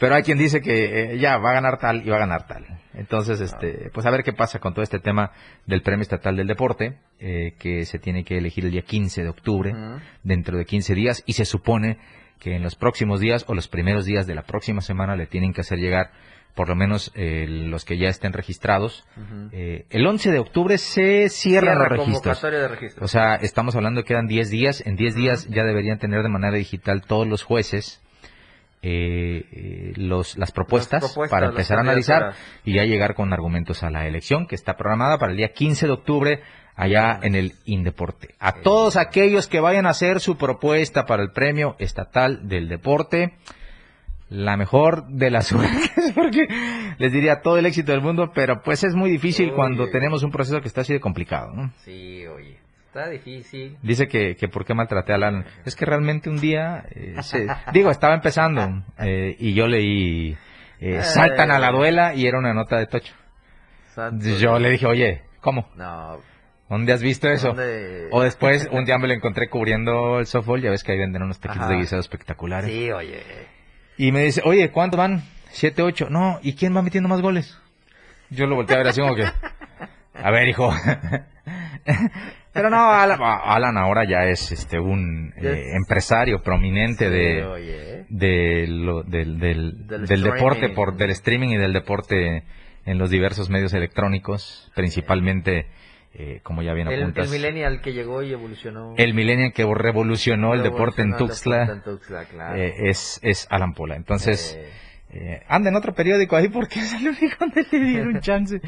Pero 0.01 0.17
hay 0.17 0.23
quien 0.25 0.37
dice 0.37 0.61
que 0.61 1.17
ya 1.21 1.39
va 1.39 1.51
a 1.51 1.55
ganar 1.55 1.79
tal 1.79 2.05
y 2.05 2.11
va 2.11 2.17
a 2.17 2.21
ganar 2.21 2.49
tal. 2.49 2.67
Entonces, 2.95 3.41
este, 3.41 3.91
pues 3.95 4.05
a 4.05 4.11
ver 4.11 4.23
qué 4.23 4.33
pasa 4.33 4.59
con 4.59 4.75
todo 4.75 4.83
este 4.83 4.99
tema 4.99 5.31
del 5.67 5.83
Premio 5.83 6.03
Estatal 6.03 6.37
del 6.37 6.47
Deporte, 6.47 6.99
eh, 7.21 7.55
que 7.59 7.85
se 7.85 7.99
tiene 7.99 8.25
que 8.25 8.37
elegir 8.37 8.65
el 8.65 8.73
día 8.73 8.83
15 8.83 9.23
de 9.23 9.29
octubre, 9.29 9.73
dentro 10.23 10.59
de 10.59 10.65
15 10.65 10.95
días, 10.95 11.23
y 11.25 11.33
se 11.33 11.45
supone 11.45 11.99
que 12.43 12.57
en 12.57 12.63
los 12.65 12.75
próximos 12.75 13.21
días 13.21 13.45
o 13.47 13.55
los 13.55 13.69
primeros 13.69 14.05
días 14.05 14.27
de 14.27 14.35
la 14.35 14.43
próxima 14.43 14.81
semana 14.81 15.15
le 15.15 15.29
tienen 15.29 15.53
que 15.53 15.61
hacer 15.61 15.79
llegar 15.79 16.11
por 16.57 16.69
lo 16.69 16.75
menos 16.75 17.13
eh, 17.15 17.47
los 17.49 17.85
que 17.85 17.97
ya 17.97 18.09
estén 18.09 18.33
registrados. 18.33 19.05
Eh, 19.53 19.87
el 19.91 20.05
11 20.05 20.33
de 20.33 20.39
octubre 20.41 20.77
se 20.77 21.29
cierran 21.29 21.77
Cierra 21.77 21.97
los 21.97 22.07
registros. 22.07 22.43
de 22.43 22.69
registro. 22.69 23.05
O 23.05 23.09
sea, 23.09 23.37
estamos 23.37 23.77
hablando 23.77 24.03
que 24.03 24.09
quedan 24.09 24.27
10 24.27 24.51
días. 24.51 24.83
En 24.85 24.97
10 24.97 25.15
días 25.15 25.49
ya 25.51 25.63
deberían 25.63 25.99
tener 25.99 26.25
de 26.25 26.29
manera 26.29 26.57
digital 26.57 27.03
todos 27.07 27.29
los 27.29 27.45
jueces 27.45 28.03
eh, 28.85 29.47
eh, 29.53 29.93
los, 29.95 30.37
las 30.37 30.51
propuestas, 30.51 31.05
propuestas, 31.05 31.31
para 31.31 31.51
empezar 31.51 31.79
a 31.79 31.83
analizar 31.83 32.35
y 32.65 32.75
ya 32.75 32.83
llegar 32.83 33.15
con 33.15 33.33
argumentos 33.33 33.85
a 33.85 33.91
la 33.91 34.09
elección 34.09 34.49
que 34.49 34.57
está 34.57 34.77
programada 34.77 35.19
para 35.19 35.31
el 35.31 35.39
día 35.39 35.53
15 35.53 35.87
de 35.87 35.93
octubre 35.93 36.43
allá 36.75 37.19
en 37.23 37.35
el 37.35 37.53
Indeporte. 37.65 38.35
A 38.39 38.53
todos 38.63 38.97
aquellos 38.97 39.47
que 39.49 39.61
vayan 39.61 39.87
a 39.87 39.91
hacer 39.91 40.21
su 40.21 40.37
propuesta 40.37 41.07
para 41.07 41.23
el 41.23 41.31
premio 41.33 41.77
estatal 41.79 42.49
del 42.49 42.69
deporte, 42.69 43.35
la 44.29 44.57
mejor 44.57 45.07
de 45.09 45.31
las 45.31 45.47
suertes, 45.49 46.13
porque 46.15 46.47
les 46.99 47.13
diría 47.13 47.41
todo 47.43 47.59
el 47.59 47.67
éxito 47.67 47.93
del 47.93 48.01
mundo, 48.01 48.33
pero 48.35 48.63
pues 48.63 48.83
es 48.85 48.95
muy 48.95 49.11
difícil 49.11 49.49
Oye. 49.49 49.55
cuando 49.57 49.89
tenemos 49.91 50.23
un 50.23 50.31
proceso 50.31 50.61
que 50.61 50.69
está 50.69 50.81
así 50.83 50.93
de 50.95 51.01
complicado, 51.01 51.53
¿no? 51.55 51.73
Sí, 51.85 52.27
oye. 52.27 52.59
Está 52.87 53.09
difícil. 53.09 53.79
Dice 53.83 54.07
que, 54.07 54.37
que 54.37 54.49
por 54.49 54.67
qué 54.67 54.75
maltraté 54.75 55.13
a 55.13 55.15
Alan. 55.15 55.47
Es 55.65 55.75
que 55.77 55.87
realmente 55.87 56.29
un 56.29 56.39
día, 56.39 56.85
eh, 56.91 57.15
se- 57.23 57.47
digo, 57.73 57.91
estaba 57.91 58.15
empezando 58.15 58.83
eh, 58.99 59.35
y 59.39 59.55
yo 59.55 59.67
leí 59.67 60.37
eh, 60.79 61.01
Saltan 61.03 61.51
a 61.51 61.59
la 61.59 61.71
duela 61.71 62.15
y 62.15 62.27
era 62.27 62.39
una 62.39 62.53
nota 62.53 62.77
de 62.77 62.87
Tocho. 62.87 63.15
Santo 63.95 64.27
Yo 64.39 64.59
le 64.59 64.71
dije, 64.71 64.87
oye, 64.87 65.23
¿cómo? 65.41 65.69
No. 65.77 66.19
¿Dónde 66.73 66.95
has 66.95 67.03
visto 67.03 67.29
eso? 67.29 67.49
¿dónde? 67.49 68.09
O 68.13 68.23
después, 68.23 68.67
un 68.73 68.87
día 68.87 68.97
me 68.97 69.07
lo 69.07 69.13
encontré 69.13 69.49
cubriendo 69.51 70.19
el 70.21 70.27
softball, 70.27 70.63
ya 70.63 70.71
ves 70.71 70.83
que 70.83 70.93
ahí 70.93 70.99
venden 70.99 71.23
unos 71.23 71.39
taquitos 71.39 71.67
Ajá. 71.67 71.73
de 71.75 71.81
guisado 71.81 72.01
espectaculares. 72.01 72.71
Sí, 72.71 72.91
oye. 72.91 73.21
Y 73.99 74.11
me 74.11 74.23
dice, 74.25 74.41
oye, 74.45 74.71
¿cuántos 74.71 74.97
van? 74.97 75.23
Siete, 75.51 75.83
ocho. 75.83 76.09
No, 76.09 76.39
¿y 76.43 76.55
quién 76.55 76.75
va 76.75 76.81
metiendo 76.81 77.11
más 77.11 77.21
goles? 77.21 77.59
Yo 78.31 78.47
lo 78.47 78.55
volteé 78.55 78.77
a 78.77 78.79
ver 78.79 78.89
así 78.89 79.03
como 79.03 79.15
que, 79.15 79.25
a 80.15 80.31
ver, 80.31 80.49
hijo. 80.49 80.73
Pero 82.55 82.69
no, 82.71 82.91
Alan, 82.93 83.19
Alan 83.23 83.77
ahora 83.79 84.05
ya 84.09 84.25
es 84.25 84.53
este 84.53 84.79
un 84.79 85.33
eh, 85.37 85.65
es- 85.69 85.75
empresario 85.75 86.43
prominente 86.43 87.07
Sí, 87.07 87.11
de, 87.11 87.45
oye. 87.45 88.07
de 88.09 88.67
lo- 88.69 89.03
del, 89.03 89.39
del, 89.39 89.87
Del 89.87 90.07
del 90.07 90.23
deporte, 90.23 90.69
por, 90.71 90.97
del 90.97 91.11
streaming 91.11 91.51
y 91.51 91.57
del 91.57 91.73
deporte 91.73 92.45
en 92.85 92.99
los 92.99 93.11
diversos 93.11 93.49
medios 93.49 93.73
electrónicos, 93.75 94.71
principalmente, 94.75 95.67
eh, 96.15 96.41
como 96.43 96.63
ya 96.63 96.75
bien 96.75 96.89
El, 96.89 96.95
el 96.95 97.03
apuntas, 97.03 97.31
millennial 97.31 97.81
que 97.81 97.93
llegó 97.93 98.23
y 98.23 98.33
evolucionó. 98.33 98.95
el 98.97 99.15
millennial 99.15 99.53
que 99.53 99.67
revolucionó 99.75 100.55
el 100.55 100.63
deporte 100.63 101.03
en 101.03 101.13
el 101.13 101.17
Tuxtla, 101.17 101.61
deporte 101.61 101.73
en 101.73 101.83
Tuxtla, 101.83 102.25
claro. 102.27 102.57
eh, 102.57 102.75
es, 102.91 103.19
es 103.23 103.47
Alan 103.51 103.73
Pola. 103.75 103.97
Entonces, 103.97 104.59
Eh, 105.15 105.43
anda 105.47 105.69
en 105.69 105.77
otro 105.77 105.93
periódico 105.93 106.37
ahí 106.37 106.49
porque 106.49 106.81
es 106.81 106.95
el 106.95 107.09
único 107.09 107.37
donde 107.39 107.67
le 107.71 107.79
dieron 107.81 108.21
chance. 108.21 108.61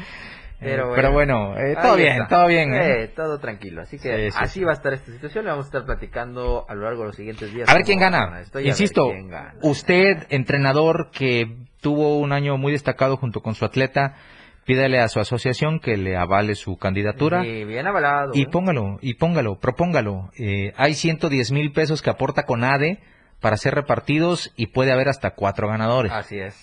Pero 0.59 0.93
pero 0.95 1.11
bueno. 1.11 1.49
bueno, 1.53 1.59
eh, 1.59 1.75
todo 1.81 1.95
bien, 1.97 2.13
está. 2.21 2.27
todo 2.27 2.47
bien. 2.47 3.11
todo 3.15 3.39
tranquilo. 3.39 3.81
Así 3.81 3.97
que 3.99 4.25
Sí, 4.25 4.31
sí, 4.31 4.37
así 4.39 4.59
sí. 4.59 4.63
va 4.63 4.71
a 4.71 4.75
estar 4.75 4.93
esta 4.93 5.11
situación. 5.11 5.43
Le 5.45 5.51
vamos 5.51 5.65
a 5.65 5.69
estar 5.69 5.85
platicando 5.85 6.65
a 6.69 6.75
lo 6.75 6.83
largo 6.83 7.01
de 7.01 7.07
los 7.07 7.15
siguientes 7.15 7.51
días. 7.53 7.67
A 7.67 7.73
ver 7.73 7.83
quién 7.83 7.99
gana. 7.99 8.39
esto 8.41 8.59
y 8.59 8.61
a 8.61 8.63
ver 8.63 8.67
Insisto, 8.69 9.09
quién 9.11 9.27
gana. 9.29 9.55
usted, 9.63 10.25
entrenador 10.29 11.09
que 11.11 11.47
tuvo 11.81 12.19
un 12.19 12.31
año 12.31 12.57
muy 12.57 12.71
destacado 12.71 13.17
junto 13.17 13.41
con 13.41 13.53
su 13.55 13.65
atleta, 13.65 14.15
pídale 14.65 14.99
a 14.99 15.07
su 15.07 15.19
asociación 15.19 15.79
que 15.79 15.97
le 15.97 16.17
avale 16.17 16.55
su 16.55 16.77
candidatura. 16.77 17.43
Sí, 17.43 17.63
bien 17.63 17.87
avalado. 17.87 18.31
Y 18.33 18.43
¿eh? 18.43 18.47
póngalo, 18.51 18.97
y 19.01 19.13
póngalo, 19.15 19.59
propóngalo. 19.59 20.31
Eh, 20.37 20.73
hay 20.75 20.93
110 20.93 21.51
mil 21.51 21.71
pesos 21.71 22.01
que 22.01 22.09
aporta 22.09 22.43
con 22.43 22.63
ADE 22.63 22.99
para 23.39 23.57
ser 23.57 23.75
repartidos 23.75 24.51
y 24.55 24.67
puede 24.67 24.91
haber 24.91 25.07
hasta 25.07 25.31
cuatro 25.31 25.67
ganadores. 25.67 26.11
Así 26.11 26.39
es. 26.39 26.55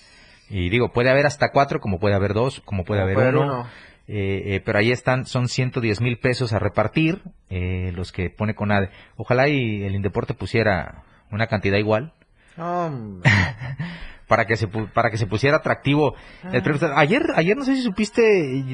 Y 0.50 0.68
digo, 0.68 0.92
puede 0.92 1.10
haber 1.10 1.26
hasta 1.26 1.50
cuatro, 1.50 1.80
como 1.80 1.98
puede 1.98 2.14
haber 2.14 2.34
dos, 2.34 2.60
como 2.64 2.84
puede 2.84 3.00
Como 3.00 3.12
haber 3.20 3.34
uno. 3.36 3.42
uno. 3.44 3.66
Eh, 4.08 4.56
eh, 4.56 4.62
pero 4.64 4.78
ahí 4.78 4.90
están, 4.90 5.24
son 5.26 5.48
110 5.48 6.00
mil 6.00 6.18
pesos 6.18 6.52
a 6.52 6.58
repartir, 6.58 7.22
eh, 7.48 7.92
los 7.94 8.12
que 8.12 8.28
pone 8.30 8.54
con 8.54 8.72
ADE. 8.72 8.90
Ojalá 9.16 9.48
y 9.48 9.84
el 9.84 9.94
Indeporte 9.94 10.34
pusiera 10.34 11.04
una 11.30 11.46
cantidad 11.46 11.78
igual, 11.78 12.12
Hombre. 12.58 13.30
para 14.33 14.47
que 14.47 14.57
se 14.57 14.66
para 14.66 15.11
que 15.11 15.18
se 15.18 15.27
pusiera 15.27 15.59
atractivo 15.59 16.14
el 16.53 16.62
premio. 16.62 16.81
Ayer 16.97 17.23
ayer 17.37 17.55
no 17.55 17.64
sé 17.66 17.77
si 17.77 17.83
supiste 17.83 18.23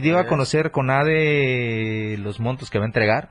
dio 0.01 0.17
a 0.17 0.29
conocer 0.29 0.71
con 0.71 0.87
de 0.87 2.17
los 2.21 2.39
montos 2.39 2.71
que 2.71 2.79
va 2.79 2.85
a 2.85 2.87
entregar 2.87 3.31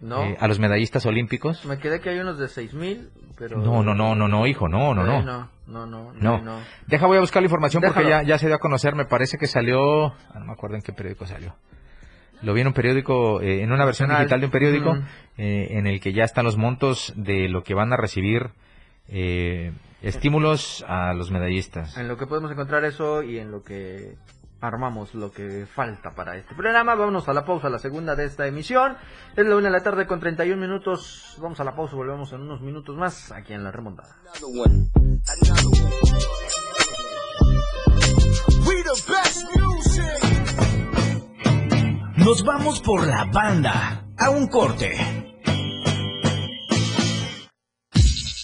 No. 0.00 0.22
eh, 0.24 0.38
a 0.40 0.48
los 0.48 0.58
medallistas 0.58 1.04
olímpicos. 1.04 1.66
Me 1.66 1.76
quedé 1.76 2.00
que 2.00 2.08
hay 2.08 2.20
unos 2.20 2.38
de 2.38 2.48
6000, 2.48 3.10
pero. 3.36 3.58
No, 3.58 3.82
no, 3.82 3.94
no, 3.94 4.14
no, 4.14 4.28
no, 4.28 4.46
hijo, 4.46 4.66
no, 4.66 4.94
no, 4.94 5.04
no. 5.04 5.20
no, 5.22 5.50
no, 5.66 5.86
no, 5.86 6.12
No. 6.14 6.40
no. 6.40 6.58
Deja, 6.86 7.06
voy 7.06 7.18
a 7.18 7.20
buscar 7.20 7.42
la 7.42 7.48
información 7.48 7.82
porque 7.86 8.08
ya, 8.08 8.22
ya 8.22 8.38
se 8.38 8.46
dio 8.46 8.54
a 8.56 8.60
conocer. 8.60 8.94
Me 8.94 9.04
parece 9.04 9.36
que 9.36 9.46
salió. 9.46 10.06
ah, 10.06 10.38
no 10.38 10.46
me 10.46 10.52
acuerdo 10.52 10.76
en 10.76 10.82
qué 10.82 10.94
periódico 10.94 11.26
salió. 11.26 11.54
Lo 12.40 12.54
vi 12.54 12.62
en 12.62 12.68
un 12.68 12.72
periódico, 12.72 13.42
eh, 13.42 13.62
en 13.62 13.72
una 13.72 13.84
versión 13.84 14.08
digital 14.08 14.40
de 14.40 14.46
un 14.46 14.52
periódico, 14.52 14.96
eh, 15.36 15.68
en 15.72 15.86
el 15.86 16.00
que 16.00 16.14
ya 16.14 16.24
están 16.24 16.46
los 16.46 16.56
montos 16.56 17.12
de 17.14 17.50
lo 17.50 17.62
que 17.62 17.74
van 17.74 17.92
a 17.92 17.98
recibir 17.98 18.52
eh, 19.08 19.72
estímulos 20.02 20.84
a 20.88 21.14
los 21.14 21.30
medallistas. 21.30 21.96
En 21.96 22.08
lo 22.08 22.16
que 22.16 22.26
podemos 22.26 22.50
encontrar 22.50 22.84
eso 22.84 23.22
y 23.22 23.38
en 23.38 23.50
lo 23.50 23.62
que 23.62 24.16
armamos 24.60 25.14
lo 25.14 25.32
que 25.32 25.66
falta 25.66 26.10
para 26.10 26.36
este 26.36 26.54
programa. 26.54 26.94
Vámonos 26.94 27.28
a 27.28 27.32
la 27.32 27.44
pausa, 27.44 27.70
la 27.70 27.78
segunda 27.78 28.14
de 28.14 28.26
esta 28.26 28.46
emisión. 28.46 28.96
Es 29.36 29.46
la 29.46 29.56
una 29.56 29.68
de 29.68 29.72
la 29.72 29.82
tarde 29.82 30.06
con 30.06 30.20
31 30.20 30.60
minutos. 30.60 31.36
Vamos 31.40 31.60
a 31.60 31.64
la 31.64 31.74
pausa, 31.74 31.96
volvemos 31.96 32.32
en 32.32 32.42
unos 32.42 32.60
minutos 32.60 32.96
más 32.96 33.32
aquí 33.32 33.52
en 33.52 33.64
la 33.64 33.72
remontada. 33.72 34.16
Nos 42.16 42.44
vamos 42.44 42.80
por 42.80 43.06
la 43.06 43.24
banda 43.32 44.04
a 44.18 44.30
un 44.30 44.46
corte. 44.48 45.29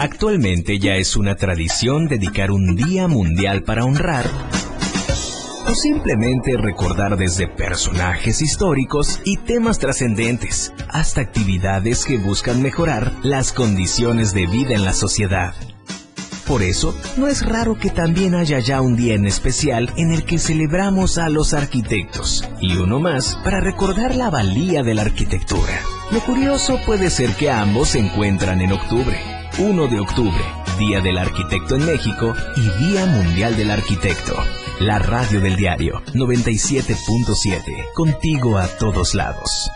Actualmente 0.00 0.78
ya 0.78 0.96
es 0.96 1.14
una 1.14 1.36
tradición 1.36 2.08
dedicar 2.08 2.50
un 2.50 2.74
día 2.74 3.06
mundial 3.06 3.64
para 3.64 3.84
honrar 3.84 4.24
o 5.68 5.74
simplemente 5.74 6.56
recordar 6.56 7.18
desde 7.18 7.46
personajes 7.46 8.40
históricos 8.40 9.20
y 9.26 9.36
temas 9.36 9.78
trascendentes 9.78 10.72
hasta 10.88 11.20
actividades 11.20 12.06
que 12.06 12.16
buscan 12.16 12.62
mejorar 12.62 13.12
las 13.22 13.52
condiciones 13.52 14.32
de 14.32 14.46
vida 14.46 14.74
en 14.74 14.86
la 14.86 14.94
sociedad. 14.94 15.54
Por 16.46 16.62
eso, 16.62 16.96
no 17.18 17.28
es 17.28 17.44
raro 17.44 17.76
que 17.78 17.90
también 17.90 18.34
haya 18.34 18.58
ya 18.58 18.80
un 18.80 18.96
día 18.96 19.12
en 19.12 19.26
especial 19.26 19.92
en 19.98 20.14
el 20.14 20.24
que 20.24 20.38
celebramos 20.38 21.18
a 21.18 21.28
los 21.28 21.52
arquitectos, 21.52 22.48
y 22.58 22.74
uno 22.78 23.00
más 23.00 23.38
para 23.44 23.60
recordar 23.60 24.14
la 24.14 24.30
valía 24.30 24.82
de 24.82 24.94
la 24.94 25.02
arquitectura. 25.02 25.78
Lo 26.10 26.20
curioso 26.20 26.80
puede 26.86 27.10
ser 27.10 27.34
que 27.34 27.50
ambos 27.50 27.90
se 27.90 27.98
encuentran 27.98 28.62
en 28.62 28.72
octubre. 28.72 29.39
1 29.60 29.88
de 29.88 30.00
octubre, 30.00 30.42
Día 30.78 31.02
del 31.02 31.18
Arquitecto 31.18 31.76
en 31.76 31.84
México 31.84 32.34
y 32.56 32.62
Día 32.82 33.04
Mundial 33.04 33.58
del 33.58 33.70
Arquitecto. 33.70 34.34
La 34.78 34.98
radio 34.98 35.38
del 35.42 35.54
diario 35.54 36.00
97.7, 36.14 37.92
contigo 37.92 38.56
a 38.56 38.66
todos 38.66 39.14
lados. 39.14 39.70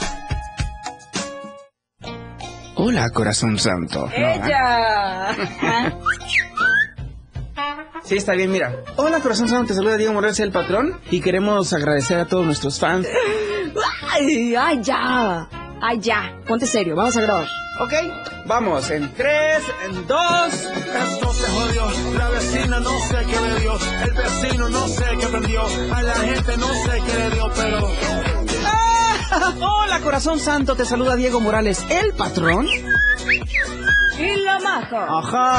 Hola, 2.77 3.11
corazón 3.11 3.59
santo. 3.59 4.09
¡Ella! 4.17 5.37
Sí, 8.05 8.17
está 8.17 8.33
bien, 8.33 8.51
mira. 8.51 8.85
Hola, 8.97 9.21
corazón 9.21 9.49
santo, 9.49 9.67
te 9.67 9.75
saluda 9.75 9.99
Diego 9.99 10.15
Morales, 10.15 10.41
el 10.41 10.51
patrón, 10.51 10.99
y 11.11 11.21
queremos 11.21 11.75
agradecer 11.75 12.19
a 12.19 12.25
todos 12.25 12.47
nuestros 12.47 12.81
fans. 12.81 13.07
¡Ay, 14.11 14.55
ay, 14.59 14.81
ya! 14.83 15.47
¡Ay, 15.83 16.01
ya! 16.01 16.39
Ponte 16.49 16.65
serio, 16.65 16.97
vamos 16.97 17.19
a 17.19 17.21
grabar. 17.21 17.47
Ok, 17.81 17.93
vamos, 18.47 18.91
en 18.91 19.13
tres, 19.15 19.63
en 19.85 20.07
dos. 20.07 20.53
Esto 20.53 21.33
se 21.33 21.51
jodió, 21.51 21.91
la 22.19 22.29
vecina 22.31 22.81
no 22.81 22.99
sé 23.01 23.17
qué 23.27 23.41
le 23.41 23.61
dio, 23.61 23.79
el 24.05 24.13
vecino 24.13 24.69
no 24.69 24.89
sé 24.89 25.05
qué 25.21 25.27
prendió, 25.27 25.63
a 25.95 26.03
la 26.03 26.15
gente 26.15 26.57
no 26.57 26.69
sé 26.69 27.03
qué 27.07 27.19
le 27.19 27.31
dio, 27.31 27.51
pero... 27.57 27.91
¡Ah! 28.67 29.53
Hola, 29.61 30.01
corazón 30.01 30.39
santo, 30.39 30.77
te 30.77 30.85
saluda 30.85 31.17
Diego 31.17 31.41
Morales, 31.41 31.85
el 31.91 32.13
patrón. 32.15 32.67
¡Y 34.19 34.45
lo 34.45 34.61
majo! 34.61 34.97
Ajá. 34.97 35.59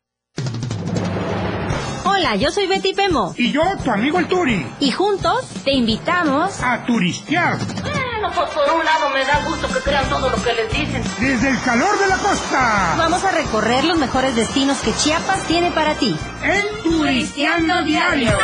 Hola, 2.21 2.35
yo 2.35 2.51
soy 2.51 2.67
Betty 2.67 2.93
Pemo. 2.93 3.33
Y 3.35 3.51
yo, 3.51 3.63
tu 3.83 3.89
amigo 3.89 4.19
el 4.19 4.27
Turi. 4.27 4.63
Y 4.79 4.91
juntos 4.91 5.43
te 5.63 5.71
invitamos 5.71 6.61
a 6.61 6.85
turistear. 6.85 7.57
Bueno, 7.57 8.31
pues 8.35 8.47
por 8.51 8.71
un 8.77 8.85
lado 8.85 9.09
me 9.09 9.25
da 9.25 9.43
gusto 9.43 9.67
que 9.67 9.79
crean 9.79 10.07
todo 10.07 10.29
lo 10.29 10.35
que 10.43 10.53
les 10.53 10.71
dicen. 10.71 11.03
Desde 11.19 11.49
el 11.49 11.59
calor 11.63 11.97
de 11.97 12.07
la 12.07 12.17
costa. 12.17 12.93
Vamos 12.99 13.23
a 13.23 13.31
recorrer 13.31 13.85
los 13.85 13.97
mejores 13.97 14.35
destinos 14.35 14.77
que 14.81 14.93
Chiapas 14.93 15.47
tiene 15.47 15.71
para 15.71 15.95
ti. 15.95 16.15
El 16.43 16.83
Turisteando 16.83 17.81
Diario. 17.85 18.37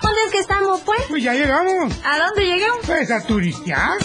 ¿Dónde 0.00 0.20
es 0.26 0.30
que 0.30 0.38
estamos, 0.38 0.80
pues? 0.82 1.00
Pues 1.08 1.24
ya 1.24 1.34
llegamos. 1.34 1.92
¿A 2.04 2.18
dónde 2.20 2.44
llegamos? 2.44 2.86
Pues 2.86 3.10
a 3.10 3.26
turistear. 3.26 3.98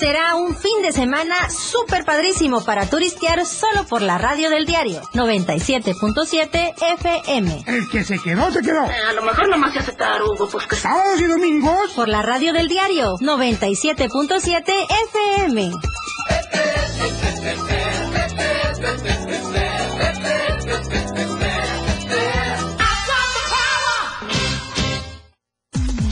Será 0.00 0.34
un 0.34 0.56
fin 0.56 0.80
de 0.80 0.92
semana 0.92 1.50
súper 1.50 2.06
padrísimo 2.06 2.64
para 2.64 2.88
turistear 2.88 3.44
solo 3.44 3.84
por 3.84 4.00
la 4.00 4.16
radio 4.16 4.48
del 4.48 4.64
diario 4.64 5.02
97.7 5.12 6.72
FM. 6.98 7.64
El 7.66 7.86
que 7.90 8.02
se 8.02 8.18
quedó, 8.18 8.50
se 8.50 8.62
quedó. 8.62 8.86
Eh, 8.86 8.94
a 9.10 9.12
lo 9.12 9.20
mejor 9.20 9.50
nomás 9.50 9.74
se 9.74 9.80
hace 9.80 9.92
tarugo, 9.92 10.48
pues 10.48 10.66
que... 10.66 10.76
Sábados 10.76 11.20
y 11.20 11.24
domingos. 11.24 11.90
Por 11.90 12.08
la 12.08 12.22
radio 12.22 12.54
del 12.54 12.68
diario 12.68 13.18
97.7 13.18 14.62
FM. 15.10 15.70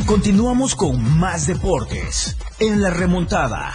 Continuamos 0.05 0.75
con 0.75 1.19
más 1.19 1.47
deportes 1.47 2.37
en 2.61 2.83
la 2.83 2.91
remontada. 2.91 3.73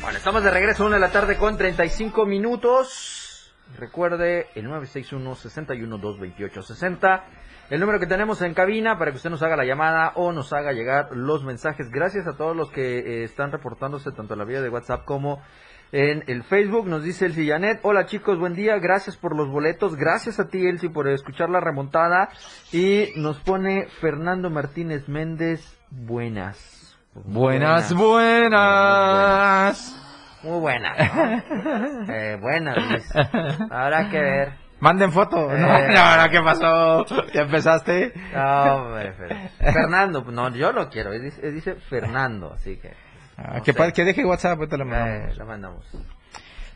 Bueno, 0.00 0.18
estamos 0.18 0.42
de 0.42 0.50
regreso, 0.50 0.84
una 0.84 0.96
de 0.96 1.00
la 1.00 1.10
tarde 1.10 1.36
con 1.36 1.56
35 1.56 2.26
minutos. 2.26 3.11
Recuerde 3.82 4.46
el 4.54 4.68
961-61-228-60. 4.68 7.22
El 7.68 7.80
número 7.80 7.98
que 7.98 8.06
tenemos 8.06 8.40
en 8.40 8.54
cabina 8.54 8.96
para 8.96 9.10
que 9.10 9.16
usted 9.16 9.30
nos 9.30 9.42
haga 9.42 9.56
la 9.56 9.64
llamada 9.64 10.12
o 10.14 10.30
nos 10.30 10.52
haga 10.52 10.70
llegar 10.70 11.08
los 11.16 11.42
mensajes. 11.42 11.90
Gracias 11.90 12.28
a 12.28 12.36
todos 12.36 12.56
los 12.56 12.70
que 12.70 12.98
eh, 12.98 13.24
están 13.24 13.50
reportándose 13.50 14.12
tanto 14.12 14.34
en 14.34 14.38
la 14.38 14.44
vía 14.44 14.62
de 14.62 14.68
WhatsApp 14.68 15.04
como 15.04 15.42
En 15.90 16.22
el 16.28 16.44
Facebook 16.44 16.86
nos 16.86 17.02
dice 17.02 17.26
Elsie 17.26 17.48
Janet, 17.48 17.80
hola 17.82 18.06
chicos, 18.06 18.38
buen 18.38 18.54
día, 18.54 18.78
gracias 18.78 19.16
por 19.16 19.34
los 19.36 19.50
boletos, 19.50 19.96
gracias 19.96 20.38
a 20.38 20.46
ti 20.46 20.64
Elsie 20.64 20.88
por 20.88 21.08
escuchar 21.08 21.50
la 21.50 21.58
remontada 21.58 22.28
y 22.70 23.08
nos 23.16 23.40
pone 23.40 23.88
Fernando 24.00 24.48
Martínez 24.48 25.08
Méndez, 25.08 25.76
buenas. 25.90 26.96
Buenas, 27.14 27.92
buenas. 27.92 30.01
Muy 30.42 30.60
buenas. 30.60 30.96
¿no? 30.98 31.42
Eh, 32.12 32.36
buenas, 32.40 32.76
Luis. 32.76 33.04
Habrá 33.70 34.08
que 34.10 34.20
ver. 34.20 34.52
Manden 34.80 35.12
foto. 35.12 35.52
Eh. 35.54 35.58
No, 35.92 36.16
no, 36.22 36.30
¿qué 36.30 36.40
pasó? 36.40 37.06
¿Ya 37.32 37.42
empezaste? 37.42 38.12
No, 38.34 38.74
hombre, 38.76 39.14
Fer- 39.16 39.72
Fernando, 39.72 40.24
no, 40.30 40.50
yo 40.50 40.72
lo 40.72 40.88
quiero, 40.88 41.10
dice, 41.12 41.50
dice 41.52 41.74
Fernando, 41.88 42.52
así 42.54 42.76
que... 42.76 42.92
Ah, 43.36 43.54
no 43.58 43.62
que, 43.62 43.92
que 43.92 44.04
deje 44.04 44.24
WhatsApp, 44.24 44.58
ahorita 44.58 44.76
le 44.76 44.82
Eh, 44.82 44.86
mandamos. 44.86 45.38
lo 45.38 45.46
mandamos. 45.46 45.84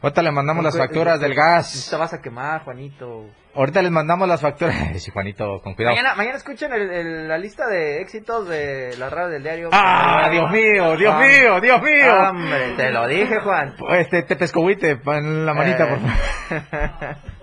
Ahorita 0.02 0.22
le 0.22 0.30
mandamos 0.30 0.62
las 0.62 0.76
Pues, 0.76 0.84
facturas 0.86 1.20
del 1.20 1.34
gas. 1.34 1.88
Te 1.90 1.96
vas 1.96 2.12
a 2.12 2.20
quemar, 2.20 2.62
Juanito. 2.64 3.24
Ahorita 3.54 3.80
les 3.80 3.90
mandamos 3.90 4.28
las 4.28 4.40
facturas. 4.40 4.74
Sí, 5.00 5.10
Juanito, 5.10 5.60
con 5.62 5.74
cuidado. 5.74 5.96
Mañana, 5.96 6.14
mañana 6.14 6.36
escuchen 6.36 6.72
el- 6.72 6.90
el- 6.90 7.28
la 7.28 7.38
lista 7.38 7.66
de 7.66 8.02
éxitos 8.02 8.46
de 8.48 8.94
la 8.98 9.08
radio 9.08 9.28
del 9.30 9.42
diario. 9.42 9.70
¡Ah, 9.72 10.28
Dios 10.30 10.50
mío, 10.50 10.96
Dios 10.96 11.14
Ah, 11.14 11.20
mío, 11.20 11.60
Dios 11.60 11.82
mío! 11.82 12.14
Hombre, 12.30 12.74
te 12.76 12.90
lo 12.90 13.06
dije, 13.08 13.40
Juan. 13.40 13.74
Este, 13.92 14.22
te 14.22 14.36
pescohuite 14.36 15.00
en 15.06 15.46
la 15.46 15.54
manita, 15.54 15.84
Eh. 15.84 15.88
por 15.88 15.98
favor. 15.98 17.16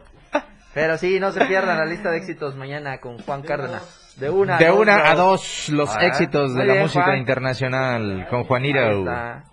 Pero 0.73 0.97
sí, 0.97 1.19
no 1.19 1.31
se 1.31 1.45
pierdan 1.45 1.77
la 1.77 1.85
lista 1.85 2.09
de 2.09 2.17
éxitos 2.17 2.55
mañana 2.55 2.99
con 2.99 3.17
Juan 3.19 3.41
Cárdenas. 3.43 4.15
De 4.17 4.29
una, 4.29 4.57
De 4.57 4.67
dos, 4.67 4.79
una 4.79 5.09
a 5.09 5.15
dos. 5.15 5.69
los 5.69 5.89
Ah, 5.95 6.05
éxitos 6.05 6.53
de 6.53 6.65
la 6.65 6.73
bien, 6.73 6.83
música 6.85 7.05
Juan. 7.05 7.17
internacional 7.17 8.27
con 8.29 8.43
Juanito. 8.43 8.79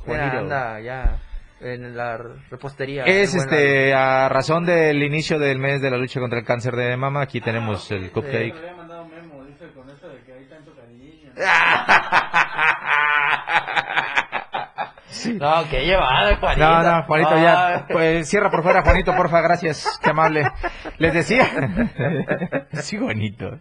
Juanito. 0.05 0.39
anda 0.39 0.81
ya 0.81 1.17
en 1.61 1.97
la 1.97 2.17
repostería. 2.51 3.05
Es 3.05 3.35
buena- 3.35 3.53
este 3.53 3.95
a 3.95 4.29
razón 4.29 4.65
del 4.65 5.03
inicio 5.03 5.39
del 5.39 5.59
mes 5.59 5.81
de 5.81 5.91
la 5.91 5.99
lucha 5.99 6.21
contra 6.21 6.39
el 6.39 6.45
cáncer 6.45 6.75
de 6.75 6.97
mama, 6.97 7.23
aquí 7.23 7.41
tenemos 7.41 7.91
el 7.91 8.11
cupcake. 8.11 8.55
No, 15.35 15.69
que 15.69 15.85
llevada, 15.85 16.37
Juanito. 16.37 16.69
No, 16.69 16.83
no, 16.83 17.03
Juanito 17.05 17.37
ya. 17.37 17.67
Ay. 17.67 17.83
Pues 17.91 18.29
cierra 18.29 18.51
por 18.51 18.63
fuera, 18.63 18.83
Juanito, 18.83 19.15
porfa, 19.17 19.41
gracias. 19.41 19.99
Qué 20.03 20.11
amable. 20.11 20.51
Les 20.99 21.13
decía. 21.15 21.49
Sí, 22.73 22.97
Juanito. 22.97 23.59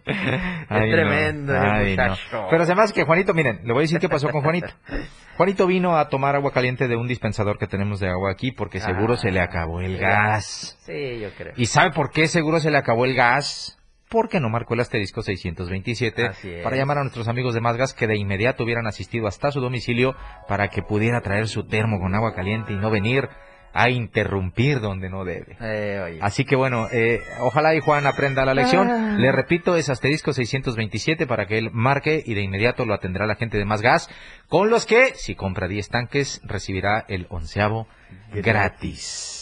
Ay, 0.68 0.90
tremendo 0.90 1.52
Ay, 1.58 1.96
no. 1.96 2.46
Pero 2.48 2.62
además 2.62 2.92
que 2.92 3.04
Juanito, 3.04 3.34
miren, 3.34 3.60
le 3.64 3.72
voy 3.72 3.80
a 3.80 3.82
decir 3.82 3.98
qué 3.98 4.08
pasó 4.08 4.28
con 4.30 4.42
Juanito. 4.42 4.68
Juanito 5.36 5.66
vino 5.66 5.96
a 5.96 6.08
tomar 6.08 6.36
agua 6.36 6.52
caliente 6.52 6.86
de 6.86 6.96
un 6.96 7.08
dispensador 7.08 7.58
que 7.58 7.66
tenemos 7.66 7.98
de 8.00 8.08
agua 8.08 8.30
aquí 8.30 8.52
porque 8.52 8.78
seguro 8.80 9.14
Ah, 9.14 9.16
se 9.16 9.30
le 9.30 9.40
acabó 9.40 9.80
el 9.80 9.98
gas. 9.98 10.78
Sí, 10.86 11.18
yo 11.20 11.30
creo. 11.36 11.52
¿Y 11.56 11.66
sabe 11.66 11.90
por 11.90 12.10
qué 12.10 12.28
seguro 12.28 12.60
se 12.60 12.70
le 12.70 12.78
acabó 12.78 13.04
el 13.04 13.14
gas? 13.14 13.79
Porque 14.10 14.40
no 14.40 14.48
marcó 14.48 14.74
el 14.74 14.80
asterisco 14.80 15.22
627 15.22 16.26
Así 16.26 16.50
es. 16.50 16.64
para 16.64 16.76
llamar 16.76 16.98
a 16.98 17.02
nuestros 17.02 17.28
amigos 17.28 17.54
de 17.54 17.60
Más 17.60 17.76
Gas 17.76 17.94
que 17.94 18.06
de 18.08 18.16
inmediato 18.16 18.64
hubieran 18.64 18.86
asistido 18.86 19.28
hasta 19.28 19.52
su 19.52 19.60
domicilio 19.60 20.16
para 20.48 20.68
que 20.68 20.82
pudiera 20.82 21.20
traer 21.20 21.46
su 21.46 21.66
termo 21.66 22.00
con 22.00 22.14
agua 22.14 22.34
caliente 22.34 22.72
y 22.72 22.76
no 22.76 22.90
venir 22.90 23.28
a 23.72 23.88
interrumpir 23.88 24.80
donde 24.80 25.08
no 25.08 25.24
debe. 25.24 25.56
Eh, 25.60 26.00
oye. 26.04 26.18
Así 26.20 26.44
que 26.44 26.56
bueno, 26.56 26.88
eh, 26.90 27.20
ojalá 27.40 27.74
y 27.74 27.80
Juan 27.80 28.06
aprenda 28.06 28.44
la 28.44 28.54
lección. 28.54 28.90
Ah. 28.90 29.16
Le 29.16 29.30
repito, 29.32 29.76
es 29.76 29.88
asterisco 29.88 30.32
627 30.32 31.26
para 31.26 31.46
que 31.46 31.58
él 31.58 31.70
marque 31.72 32.22
y 32.24 32.34
de 32.34 32.42
inmediato 32.42 32.84
lo 32.84 32.94
atenderá 32.94 33.26
la 33.26 33.36
gente 33.36 33.58
de 33.58 33.64
Más 33.64 33.80
Gas, 33.80 34.10
con 34.48 34.70
los 34.70 34.86
que, 34.86 35.14
si 35.14 35.34
compra 35.36 35.68
10 35.68 35.88
tanques, 35.88 36.40
recibirá 36.44 37.04
el 37.08 37.26
onceavo 37.30 37.86
gratis. 38.32 39.39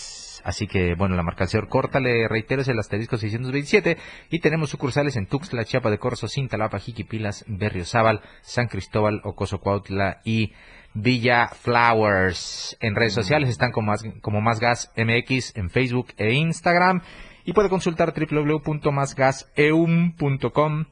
Así 0.48 0.66
que, 0.66 0.94
bueno, 0.94 1.14
la 1.14 1.22
marcación 1.22 1.66
corta, 1.66 2.00
le 2.00 2.26
reitero, 2.26 2.62
es 2.62 2.68
el 2.68 2.78
asterisco 2.78 3.18
627 3.18 3.98
y 4.30 4.38
tenemos 4.38 4.70
sucursales 4.70 5.16
en 5.16 5.26
Tuxtla, 5.26 5.66
Chiapa 5.66 5.90
de 5.90 5.98
Corzo, 5.98 6.26
Cintalapa, 6.26 6.78
Jiquipilas, 6.78 7.44
Berriozábal, 7.46 8.22
San 8.40 8.68
Cristóbal, 8.68 9.20
Ocoso 9.24 9.60
Cuautla 9.60 10.22
y 10.24 10.54
Villa 10.94 11.48
Flowers. 11.48 12.78
En 12.80 12.94
redes 12.94 13.12
sociales 13.12 13.50
están 13.50 13.72
como 13.72 13.88
más, 13.88 14.02
como 14.22 14.40
más 14.40 14.58
Gas 14.58 14.90
MX 14.96 15.54
en 15.54 15.68
Facebook 15.68 16.14
e 16.16 16.32
Instagram. 16.32 17.02
Y 17.44 17.52
puede 17.52 17.68
consultar 17.68 18.14
www.masgaseum.com 18.14 20.84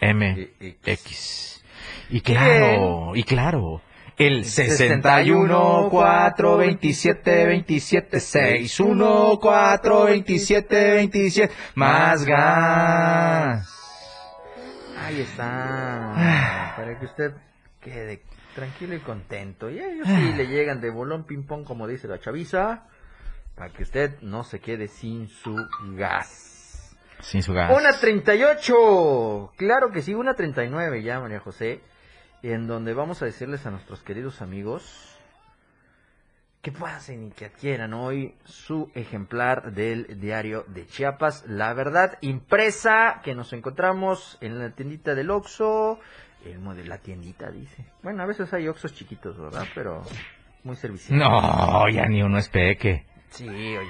MX. 0.00 1.64
Y 2.08 2.20
claro, 2.20 3.16
y 3.16 3.24
claro, 3.24 3.82
el 4.16 4.44
61 4.44 5.88
4 5.90 6.56
27 6.56 7.46
27 7.46 8.20
61 8.20 9.38
4 9.40 10.04
27 10.04 10.94
27 10.94 11.54
más 11.74 12.24
gas. 12.24 13.70
Ahí 15.04 15.20
está. 15.20 16.74
Para 16.76 16.98
que 16.98 17.04
usted 17.04 17.32
quede 17.80 18.22
tranquilo 18.54 18.94
y 18.94 19.00
contento. 19.00 19.68
Y 19.68 19.80
a 19.80 19.90
ellos 19.90 20.06
sí 20.06 20.32
le 20.36 20.46
llegan 20.46 20.80
de 20.80 20.90
bolón 20.90 21.24
ping 21.24 21.42
pong, 21.42 21.64
como 21.64 21.86
dice 21.86 22.08
la 22.08 22.20
chaviza. 22.20 22.84
Para 23.54 23.72
que 23.72 23.82
usted 23.82 24.20
no 24.20 24.44
se 24.44 24.60
quede 24.60 24.88
sin 24.88 25.28
su 25.28 25.56
gas. 25.96 26.96
Sin 27.20 27.42
su 27.42 27.52
gas. 27.52 27.76
Una 27.76 27.92
38. 27.92 29.52
Claro 29.56 29.90
que 29.90 30.02
sí, 30.02 30.14
una 30.14 30.34
39 30.34 31.02
ya, 31.02 31.20
María 31.20 31.40
José. 31.40 31.80
En 32.46 32.66
donde 32.66 32.92
vamos 32.92 33.22
a 33.22 33.24
decirles 33.24 33.64
a 33.64 33.70
nuestros 33.70 34.02
queridos 34.02 34.42
amigos 34.42 35.10
que 36.60 36.72
pasen 36.72 37.28
y 37.28 37.30
que 37.30 37.46
adquieran 37.46 37.94
hoy 37.94 38.34
su 38.44 38.90
ejemplar 38.94 39.72
del 39.72 40.20
diario 40.20 40.64
de 40.68 40.86
Chiapas. 40.86 41.44
La 41.46 41.72
verdad 41.72 42.18
impresa 42.20 43.22
que 43.24 43.34
nos 43.34 43.54
encontramos 43.54 44.36
en 44.42 44.58
la 44.58 44.70
tiendita 44.70 45.14
del 45.14 45.30
Oxxo. 45.30 45.98
El 46.44 46.58
mo- 46.58 46.74
de 46.74 46.84
la 46.84 46.98
tiendita 46.98 47.50
dice. 47.50 47.86
Bueno, 48.02 48.22
a 48.22 48.26
veces 48.26 48.52
hay 48.52 48.68
Oxxos 48.68 48.94
chiquitos, 48.94 49.38
¿verdad? 49.38 49.64
Pero 49.74 50.02
muy 50.64 50.76
servicial. 50.76 51.18
No, 51.18 51.88
ya 51.88 52.04
ni 52.06 52.22
uno 52.22 52.36
es 52.36 52.50
peque. 52.50 53.06
Sí, 53.30 53.48
oye. 53.48 53.88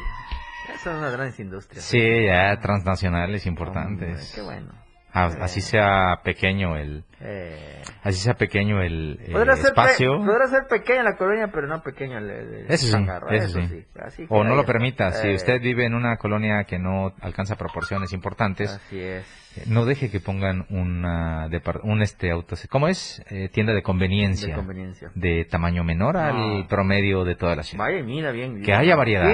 Esas 0.68 0.80
son 0.82 0.96
unas 0.98 1.12
grandes 1.12 1.40
industrias. 1.40 1.84
Sí, 1.84 1.98
ya 2.26 2.56
transnacionales 2.60 3.46
importantes. 3.46 4.08
Hombre, 4.08 4.24
qué 4.32 4.42
bueno. 4.42 4.83
Ah, 5.16 5.30
Así 5.42 5.60
sea 5.60 6.20
pequeño 6.24 6.76
el, 6.76 7.04
Eh, 7.20 7.82
así 8.02 8.18
sea 8.20 8.34
pequeño 8.34 8.82
el, 8.82 9.20
el 9.24 9.32
podrá, 9.32 9.54
ser 9.54 9.66
espacio. 9.66 10.18
podrá 10.18 10.48
ser 10.48 10.66
pequeña 10.68 11.04
la 11.04 11.16
colonia, 11.16 11.48
pero 11.52 11.68
no 11.68 11.80
pequeño 11.82 12.18
el, 12.18 12.28
el- 12.30 12.66
Eso 12.68 12.86
sí, 12.88 13.04
eso 13.30 13.60
sí. 13.68 13.84
Así 13.98 14.26
O 14.28 14.42
no 14.42 14.56
lo 14.56 14.66
permita. 14.66 15.12
Si 15.12 15.28
Eh, 15.28 15.34
usted 15.36 15.60
vive 15.60 15.86
en 15.86 15.94
una 15.94 16.16
colonia 16.16 16.64
que 16.64 16.80
no 16.80 17.14
alcanza 17.20 17.54
proporciones 17.56 18.12
importantes, 18.12 18.70
Así 18.72 18.98
es. 19.00 19.24
eh, 19.56 19.62
no 19.68 19.84
deje 19.84 20.10
que 20.10 20.18
pongan 20.18 20.66
una 20.68 21.48
un 21.84 22.02
este 22.02 22.32
auto, 22.32 22.56
¿cómo 22.68 22.88
es? 22.88 23.22
Eh, 23.30 23.48
tienda 23.50 23.72
de 23.72 23.82
conveniencia. 23.82 24.48
De 24.48 24.54
conveniencia. 24.54 25.10
de 25.14 25.44
tamaño 25.44 25.84
menor 25.84 26.14
No. 26.16 26.20
al 26.20 26.66
promedio 26.66 27.24
de 27.24 27.36
toda 27.36 27.54
la 27.54 27.62
ciudad. 27.62 27.84
Vaya, 27.84 28.02
mira 28.02 28.32
bien. 28.32 28.62
Que 28.62 28.74
haya 28.74 28.96
variedad. 28.96 29.30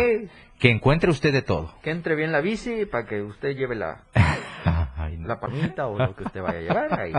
Que 0.59 0.69
encuentre 0.69 1.11
usted 1.11 1.33
de 1.33 1.41
todo. 1.41 1.75
que 1.83 1.91
entre 1.91 2.15
bien 2.17 2.33
la 2.33 2.43
bici 2.43 2.85
para 2.85 3.07
que 3.07 3.23
usted 3.23 3.57
lleve 3.57 3.77
la, 3.77 4.03
Ay, 4.97 5.17
no. 5.19 5.29
la 5.29 5.41
palmita 5.41 5.87
o 5.87 5.99
lo 5.99 6.15
que 6.15 6.25
usted 6.25 6.43
vaya 6.43 6.59
a 6.59 6.61
llevar. 6.63 7.01
Ahí, 7.01 7.13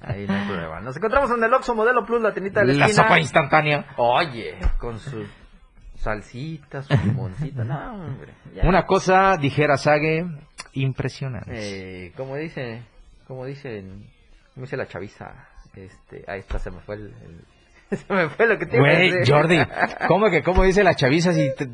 ahí 0.00 0.26
no 0.26 0.34
hay 0.34 0.46
problema. 0.46 0.80
Nos 0.80 0.96
encontramos 0.96 1.30
en 1.30 1.42
el 1.44 1.52
Oxxo 1.54 1.74
Modelo 1.74 2.04
Plus, 2.04 2.22
la 2.22 2.32
tiendita 2.32 2.60
de 2.60 2.66
la, 2.66 2.72
La 2.74 2.86
esquina. 2.86 3.02
sopa 3.04 3.18
instantánea. 3.20 3.86
Oye, 3.96 4.56
con 4.78 4.98
su 4.98 5.24
salsita, 5.96 6.82
su 6.82 6.94
limoncito. 7.04 7.64
No, 7.64 7.94
hombre. 7.94 8.32
Una 8.62 8.84
cosa, 8.86 9.36
dijera 9.36 9.76
Sage, 9.76 10.24
impresionante. 10.72 12.06
Eh, 12.06 12.12
como 12.16 12.36
dice, 12.36 12.82
como 13.26 13.44
dicen, 13.46 14.06
como 14.54 14.64
dice 14.66 14.76
la 14.76 14.86
chaviza, 14.86 15.46
este, 15.74 16.24
ahí 16.26 16.40
está, 16.40 16.58
se 16.58 16.70
me 16.70 16.80
fue 16.80 16.96
el, 16.96 17.02
el- 17.22 17.44
se 18.06 18.12
me 18.12 18.28
fue 18.30 18.46
lo 18.46 18.58
que 18.58 18.66
te 18.66 18.76
iba 18.76 18.88
a 18.88 18.92
Güey, 18.94 19.10
decir. 19.10 19.34
Jordi, 19.34 19.58
¿cómo 20.08 20.30
que 20.30 20.42
cómo 20.42 20.64
dice 20.64 20.82
la 20.82 20.94
chaviza 20.94 21.32
si 21.32 21.54
te- 21.54 21.68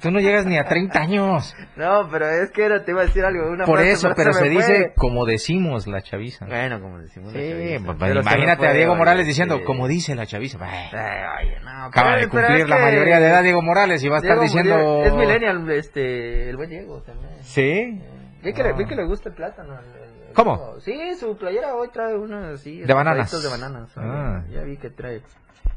tú 0.00 0.10
no 0.10 0.20
llegas 0.20 0.46
ni 0.46 0.56
a 0.58 0.64
30 0.64 0.98
años? 1.00 1.54
No, 1.76 2.08
pero 2.10 2.28
es 2.28 2.50
que 2.50 2.64
era, 2.64 2.84
te 2.84 2.92
iba 2.92 3.02
a 3.02 3.04
decir 3.06 3.24
algo, 3.24 3.50
una 3.50 3.64
Por 3.64 3.76
frase, 3.78 3.92
eso, 3.92 4.12
pero 4.16 4.32
se 4.32 4.42
me 4.44 4.48
dice 4.50 4.92
como 4.96 5.26
decimos 5.26 5.86
la 5.86 6.00
chaviza. 6.02 6.46
Bueno, 6.46 6.80
como 6.80 6.98
decimos 6.98 7.32
la 7.32 7.40
Sí, 7.40 7.48
chaviza. 7.50 7.94
Pero 7.98 8.08
se 8.08 8.14
me 8.14 8.20
imagínate 8.20 8.58
fue, 8.58 8.68
a 8.68 8.72
Diego 8.72 8.92
oye, 8.92 8.98
Morales 8.98 9.26
diciendo, 9.26 9.58
sí. 9.58 9.64
como 9.64 9.88
dice 9.88 10.14
la 10.14 10.26
chaviza. 10.26 10.58
Bah, 10.58 10.68
Eh, 10.92 11.46
oye, 11.46 11.60
no, 11.64 11.84
Acaba 11.86 12.16
de 12.16 12.28
cumplir 12.28 12.68
la 12.68 12.78
mayoría 12.78 13.18
de 13.20 13.26
edad 13.28 13.42
Diego 13.42 13.62
Morales 13.62 14.02
y 14.04 14.08
va 14.08 14.16
a 14.16 14.18
estar 14.20 14.38
Diego- 14.38 14.42
diciendo... 14.42 14.76
Diego- 14.76 15.04
Es 15.04 15.14
millennial, 15.14 15.70
este, 15.72 16.50
el 16.50 16.56
buen 16.56 16.70
Diego 16.70 17.02
también. 17.02 17.32
¿Sí? 17.42 18.00
Vi 18.42 18.52
que, 18.54 18.62
le, 18.62 18.70
Ah. 18.70 18.74
vi 18.78 18.86
que 18.86 18.94
le 18.96 19.04
gusta 19.04 19.28
el 19.28 19.34
plátano. 19.34 19.74
el- 19.78 20.10
¿Cómo? 20.34 20.80
Sí, 20.80 21.14
su 21.18 21.36
playera 21.36 21.74
hoy 21.74 21.88
trae 21.92 22.16
una 22.16 22.50
así. 22.50 22.80
De 22.80 22.94
bananas. 22.94 23.42
de 23.42 23.48
bananas. 23.48 23.90
Ah. 23.96 24.42
Ya 24.50 24.62
vi 24.62 24.76
que 24.76 24.90
trae 24.90 25.22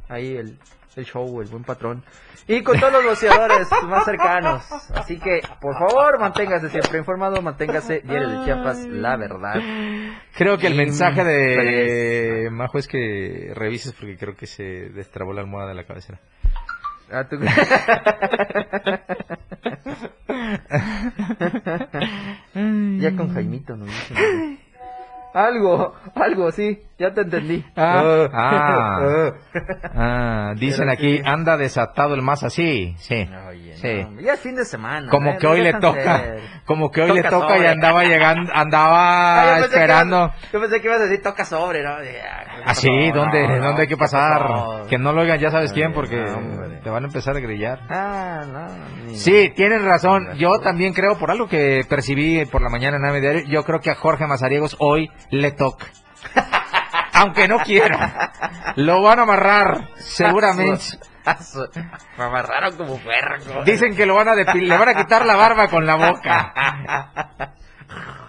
ahí 0.09 0.35
el, 0.35 0.57
el 0.95 1.05
show, 1.05 1.41
el 1.41 1.47
buen 1.47 1.63
patrón. 1.63 2.03
Y 2.47 2.61
con 2.61 2.79
todos 2.79 2.91
los 2.91 3.05
boceadores 3.05 3.67
más 3.87 4.03
cercanos. 4.05 4.63
Así 4.93 5.17
que, 5.17 5.41
por 5.61 5.77
favor, 5.77 6.19
manténgase 6.19 6.69
siempre 6.69 6.99
informado, 6.99 7.41
manténgase 7.41 8.01
Diario 8.01 8.29
de 8.29 8.45
Chiapas, 8.45 8.85
la 8.87 9.15
verdad. 9.17 9.55
Creo 10.35 10.57
que 10.57 10.67
el 10.67 10.75
mensaje 10.75 11.23
de. 11.23 12.49
Majo 12.51 12.77
es 12.77 12.87
que 12.87 13.51
revises 13.55 13.93
porque 13.93 14.17
creo 14.17 14.35
que 14.35 14.45
se 14.45 14.63
destrabó 14.63 15.33
la 15.33 15.41
almohada 15.41 15.69
de 15.69 15.75
la 15.75 15.85
cabecera. 15.85 16.19
Ah, 17.11 17.23
tú- 17.29 17.37
ya 22.99 23.15
con 23.15 23.33
Jaimito 23.33 23.75
no. 23.75 23.85
Algo, 25.33 25.95
algo, 26.13 26.51
sí, 26.51 26.79
ya 26.99 27.11
te 27.11 27.21
entendí. 27.21 27.65
Ah, 27.75 28.27
Ah. 28.31 28.99
ah. 29.01 29.31
Ah, 29.95 30.53
dicen 30.55 30.89
aquí, 30.91 31.19
anda 31.25 31.57
desatado 31.57 32.13
el 32.13 32.21
más 32.21 32.43
así. 32.43 32.93
Sí. 32.99 33.27
Oye, 33.49 33.75
sí. 33.77 34.05
no, 34.11 34.21
ya 34.21 34.33
es 34.33 34.39
fin 34.41 34.53
de 34.55 34.63
semana. 34.63 35.09
Como 35.09 35.31
¿eh? 35.31 35.37
que 35.39 35.47
hoy 35.47 35.61
le 35.63 35.73
toca, 35.73 36.19
ser. 36.19 36.39
como 36.65 36.91
que 36.91 37.01
hoy 37.01 37.13
le 37.13 37.23
Toca 37.23 37.57
y 37.57 37.65
andaba 37.65 38.03
llegando, 38.03 38.51
Ah, 38.55 38.61
andaba 38.61 39.53
yo 39.55 39.59
que 39.61 39.65
esperando. 39.73 40.17
ibas- 40.27 40.51
yo 40.53 40.61
pensé 40.61 40.81
que 40.81 40.87
ibas 40.87 40.99
a 40.99 41.03
decir 41.05 41.23
toca 41.23 41.45
sobre, 41.45 41.81
¿no? 41.81 41.95
Ya, 42.59 42.63
¿qué 42.65 42.69
Así, 42.71 42.87
pasó? 43.09 43.19
¿dónde, 43.19 43.47
No, 43.47 43.65
dónde 43.65 43.81
hay 43.81 43.87
que 43.87 43.95
¿qué 43.95 43.97
pasar? 43.97 44.47
Que 44.89 44.97
no 44.97 45.11
lo 45.13 45.21
oigan, 45.21 45.39
ya 45.39 45.51
sabes 45.51 45.73
quién, 45.73 45.93
porque 45.93 46.17
no, 46.17 46.81
te 46.81 46.89
van 46.89 47.03
a 47.03 47.07
empezar 47.07 47.35
a 47.35 47.39
grillar. 47.39 47.79
Ah, 47.89 48.41
no. 48.47 48.67
ni- 49.05 49.15
Sí, 49.17 49.51
tienes 49.55 49.83
razón. 49.83 50.35
Yo 50.37 50.59
también 50.59 50.93
creo, 50.93 51.17
por 51.17 51.31
algo 51.31 51.47
que 51.47 51.85
percibí 51.87 52.45
por 52.45 52.61
la 52.61 52.69
mañana 52.69 52.97
en 52.97 53.21
Diario, 53.21 53.43
yo 53.47 53.63
creo 53.63 53.79
que 53.79 53.89
a 53.91 53.95
Jorge 53.95 54.27
Mazariegos 54.27 54.75
hoy 54.79 55.11
le 55.29 55.51
toca. 55.51 55.87
Aunque 57.13 57.47
no 57.47 57.59
quiera. 57.59 58.31
Lo 58.75 59.01
van 59.01 59.19
a 59.19 59.23
amarrar, 59.23 59.89
seguramente. 59.97 60.83
Me 62.17 62.23
amarraron 62.23 62.75
como 62.75 62.97
perro. 62.97 63.63
Dicen 63.63 63.95
que 63.95 64.05
lo 64.05 64.15
van 64.15 64.27
a 64.29 64.35
le 64.35 64.77
van 64.77 64.89
a 64.89 64.93
quitar 64.95 65.25
la 65.25 65.35
barba 65.35 65.67
con 65.67 65.85
la 65.85 65.95
boca. 65.95 66.53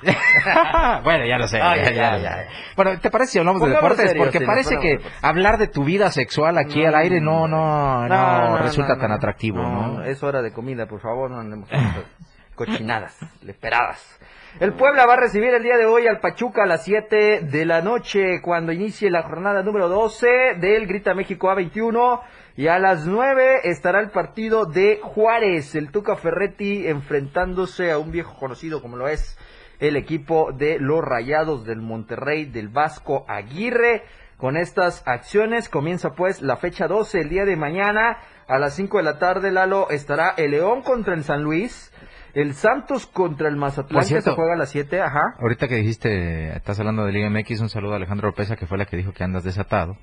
bueno, 1.04 1.24
ya 1.26 1.38
lo 1.38 1.46
sé. 1.48 1.58
Ya. 1.58 2.46
Bueno, 2.76 2.98
¿te 3.00 3.10
parece 3.10 3.32
si 3.32 3.38
hablamos 3.38 3.62
de 3.62 3.70
deportes? 3.70 4.14
Porque 4.16 4.38
sí, 4.38 4.44
parece 4.44 4.78
que 4.78 5.00
hablar 5.22 5.58
de 5.58 5.68
tu 5.68 5.84
vida 5.84 6.10
sexual 6.10 6.58
aquí 6.58 6.84
al 6.84 6.94
aire 6.94 7.20
no, 7.20 7.48
no, 7.48 8.06
no, 8.06 8.58
resulta 8.58 8.98
tan 8.98 9.12
atractivo, 9.12 9.62
¿no? 9.62 10.04
Es 10.04 10.22
hora 10.22 10.42
de 10.42 10.52
comida, 10.52 10.86
por 10.86 11.00
favor, 11.00 11.30
no 11.30 11.40
andemos 11.40 11.68
cochinadas, 12.54 13.18
esperadas. 13.46 14.20
El 14.60 14.72
Puebla 14.74 15.04
va 15.04 15.14
a 15.14 15.16
recibir 15.16 15.52
el 15.52 15.64
día 15.64 15.76
de 15.76 15.84
hoy 15.84 16.06
al 16.06 16.20
Pachuca 16.20 16.62
a 16.62 16.66
las 16.66 16.84
7 16.84 17.40
de 17.40 17.64
la 17.64 17.82
noche 17.82 18.40
cuando 18.40 18.70
inicie 18.70 19.10
la 19.10 19.24
jornada 19.24 19.64
número 19.64 19.88
12 19.88 20.54
del 20.60 20.86
Grita 20.86 21.12
México 21.12 21.48
A21 21.48 22.20
y 22.56 22.68
a 22.68 22.78
las 22.78 23.04
9 23.04 23.62
estará 23.64 23.98
el 23.98 24.10
partido 24.10 24.64
de 24.64 25.00
Juárez, 25.02 25.74
el 25.74 25.90
Tuca 25.90 26.14
Ferretti 26.14 26.86
enfrentándose 26.86 27.90
a 27.90 27.98
un 27.98 28.12
viejo 28.12 28.36
conocido 28.38 28.80
como 28.80 28.96
lo 28.96 29.08
es 29.08 29.36
el 29.80 29.96
equipo 29.96 30.52
de 30.52 30.78
los 30.78 31.02
Rayados 31.02 31.64
del 31.66 31.80
Monterrey 31.80 32.44
del 32.46 32.68
Vasco 32.68 33.24
Aguirre. 33.28 34.02
Con 34.36 34.56
estas 34.56 35.06
acciones 35.06 35.68
comienza 35.68 36.14
pues 36.14 36.42
la 36.42 36.56
fecha 36.56 36.86
12 36.88 37.20
el 37.20 37.28
día 37.28 37.44
de 37.44 37.56
mañana 37.56 38.18
a 38.48 38.58
las 38.58 38.74
5 38.74 38.98
de 38.98 39.02
la 39.04 39.18
tarde 39.18 39.50
Lalo 39.52 39.88
estará 39.90 40.34
el 40.36 40.50
León 40.50 40.82
contra 40.82 41.14
el 41.14 41.22
San 41.24 41.42
Luis, 41.42 41.92
el 42.34 42.54
Santos 42.54 43.06
contra 43.06 43.48
el 43.48 43.56
Mazatlán 43.56 43.94
Por 43.94 44.02
que 44.02 44.08
cierto. 44.08 44.30
se 44.30 44.36
juega 44.36 44.54
a 44.54 44.56
las 44.56 44.70
7, 44.70 45.00
ajá. 45.00 45.34
Ahorita 45.38 45.68
que 45.68 45.76
dijiste, 45.76 46.54
estás 46.56 46.78
hablando 46.80 47.04
de 47.06 47.12
Liga 47.12 47.30
MX, 47.30 47.60
un 47.60 47.68
saludo 47.70 47.92
a 47.94 47.96
Alejandro 47.96 48.28
Lopeza, 48.28 48.56
que 48.56 48.66
fue 48.66 48.76
la 48.76 48.84
que 48.86 48.96
dijo 48.96 49.12
que 49.12 49.22
andas 49.24 49.44
desatado. 49.44 49.96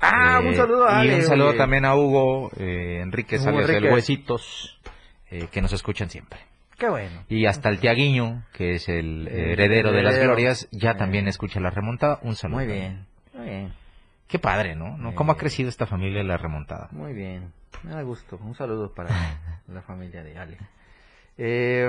Ah, 0.00 0.40
Eh, 0.42 0.48
un 0.48 0.54
saludo 0.54 0.86
a 0.88 1.04
Y 1.04 1.08
Ale, 1.08 1.16
un 1.16 1.22
saludo 1.22 1.54
también 1.54 1.84
a 1.84 1.94
Hugo 1.96 2.50
eh, 2.56 3.00
Enrique 3.02 3.38
Hugo 3.38 3.48
alias 3.48 3.68
el 3.68 3.74
Enrique. 3.76 3.92
Huesitos, 3.94 4.80
eh, 5.30 5.48
que 5.50 5.60
nos 5.60 5.72
escuchan 5.72 6.08
siempre. 6.08 6.38
Qué 6.78 6.88
bueno. 6.88 7.22
Y 7.28 7.46
hasta 7.46 7.68
el 7.68 7.78
Tiaguiño, 7.78 8.42
que 8.52 8.74
es 8.74 8.88
el 8.88 9.28
heredero 9.28 9.92
de 9.92 10.02
las 10.02 10.18
glorias, 10.18 10.68
ya 10.72 10.92
Eh. 10.92 10.94
también 10.96 11.28
escucha 11.28 11.60
la 11.60 11.70
remontada. 11.70 12.18
Un 12.22 12.34
saludo. 12.34 12.58
Muy 12.58 12.66
bien. 12.66 13.06
Muy 13.32 13.46
bien. 13.48 13.72
Qué 14.26 14.38
padre, 14.38 14.74
¿no? 14.74 14.96
¿No? 14.96 15.14
¿Cómo 15.14 15.32
ha 15.32 15.36
crecido 15.36 15.68
esta 15.68 15.86
familia 15.86 16.18
de 16.18 16.24
la 16.24 16.36
remontada? 16.36 16.88
Muy 16.90 17.12
bien. 17.12 17.52
Me 17.82 17.92
da 17.92 18.02
gusto. 18.02 18.38
Un 18.42 18.54
saludo 18.54 18.92
para 18.94 19.10
la 19.68 19.82
familia 19.82 20.22
de 20.24 20.36
Ale. 20.38 20.58
Eh, 21.38 21.88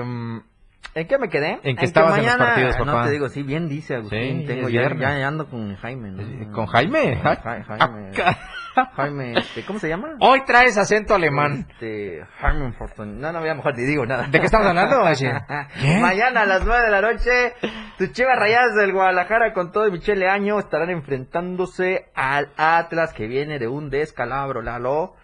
¿En 0.94 1.06
qué 1.08 1.18
me 1.18 1.28
quedé? 1.28 1.58
¿En 1.64 1.76
qué 1.76 1.84
estabas 1.84 2.16
en 2.18 2.26
los 2.26 2.36
partidos, 2.36 2.78
No 2.78 2.86
papá? 2.86 3.06
te 3.06 3.10
digo, 3.12 3.28
sí, 3.28 3.42
bien 3.42 3.68
dice 3.68 3.96
Agustín. 3.96 4.40
Sí, 4.42 4.46
tengo 4.46 4.68
ya, 4.68 4.94
ya 4.94 5.26
ando 5.26 5.48
con 5.48 5.74
Jaime. 5.76 6.10
¿no? 6.10 6.52
¿Con 6.52 6.66
Jaime? 6.66 7.16
Ja- 7.16 7.36
Jaime. 7.64 8.12
Jaime, 8.96 9.38
este, 9.38 9.64
¿cómo 9.64 9.78
se 9.78 9.88
llama? 9.88 10.16
Hoy 10.20 10.44
traes 10.44 10.76
acento 10.76 11.14
alemán. 11.14 11.66
Este, 11.70 12.24
Jaime 12.40 12.72
Fortun. 12.72 13.20
No, 13.20 13.32
no, 13.32 13.40
voy 13.40 13.48
a 13.48 13.54
mejor 13.54 13.76
ni 13.76 13.84
digo 13.84 14.04
nada. 14.06 14.28
¿De 14.28 14.38
qué 14.38 14.46
estamos 14.46 14.66
hablando? 14.66 15.02
Mañana 16.00 16.42
a 16.42 16.46
las 16.46 16.64
9 16.64 16.84
de 16.84 16.90
la 16.90 17.00
noche, 17.00 17.54
tus 17.98 18.12
chivas 18.12 18.38
rayadas 18.38 18.74
del 18.74 18.92
Guadalajara 18.92 19.52
con 19.52 19.72
todo 19.72 19.88
y 19.88 19.92
Michele 19.92 20.28
Año 20.28 20.58
estarán 20.58 20.90
enfrentándose 20.90 22.06
al 22.14 22.50
Atlas 22.56 23.12
que 23.12 23.26
viene 23.26 23.58
de 23.58 23.68
un 23.68 23.90
descalabro, 23.90 24.62
Lalo. 24.62 25.14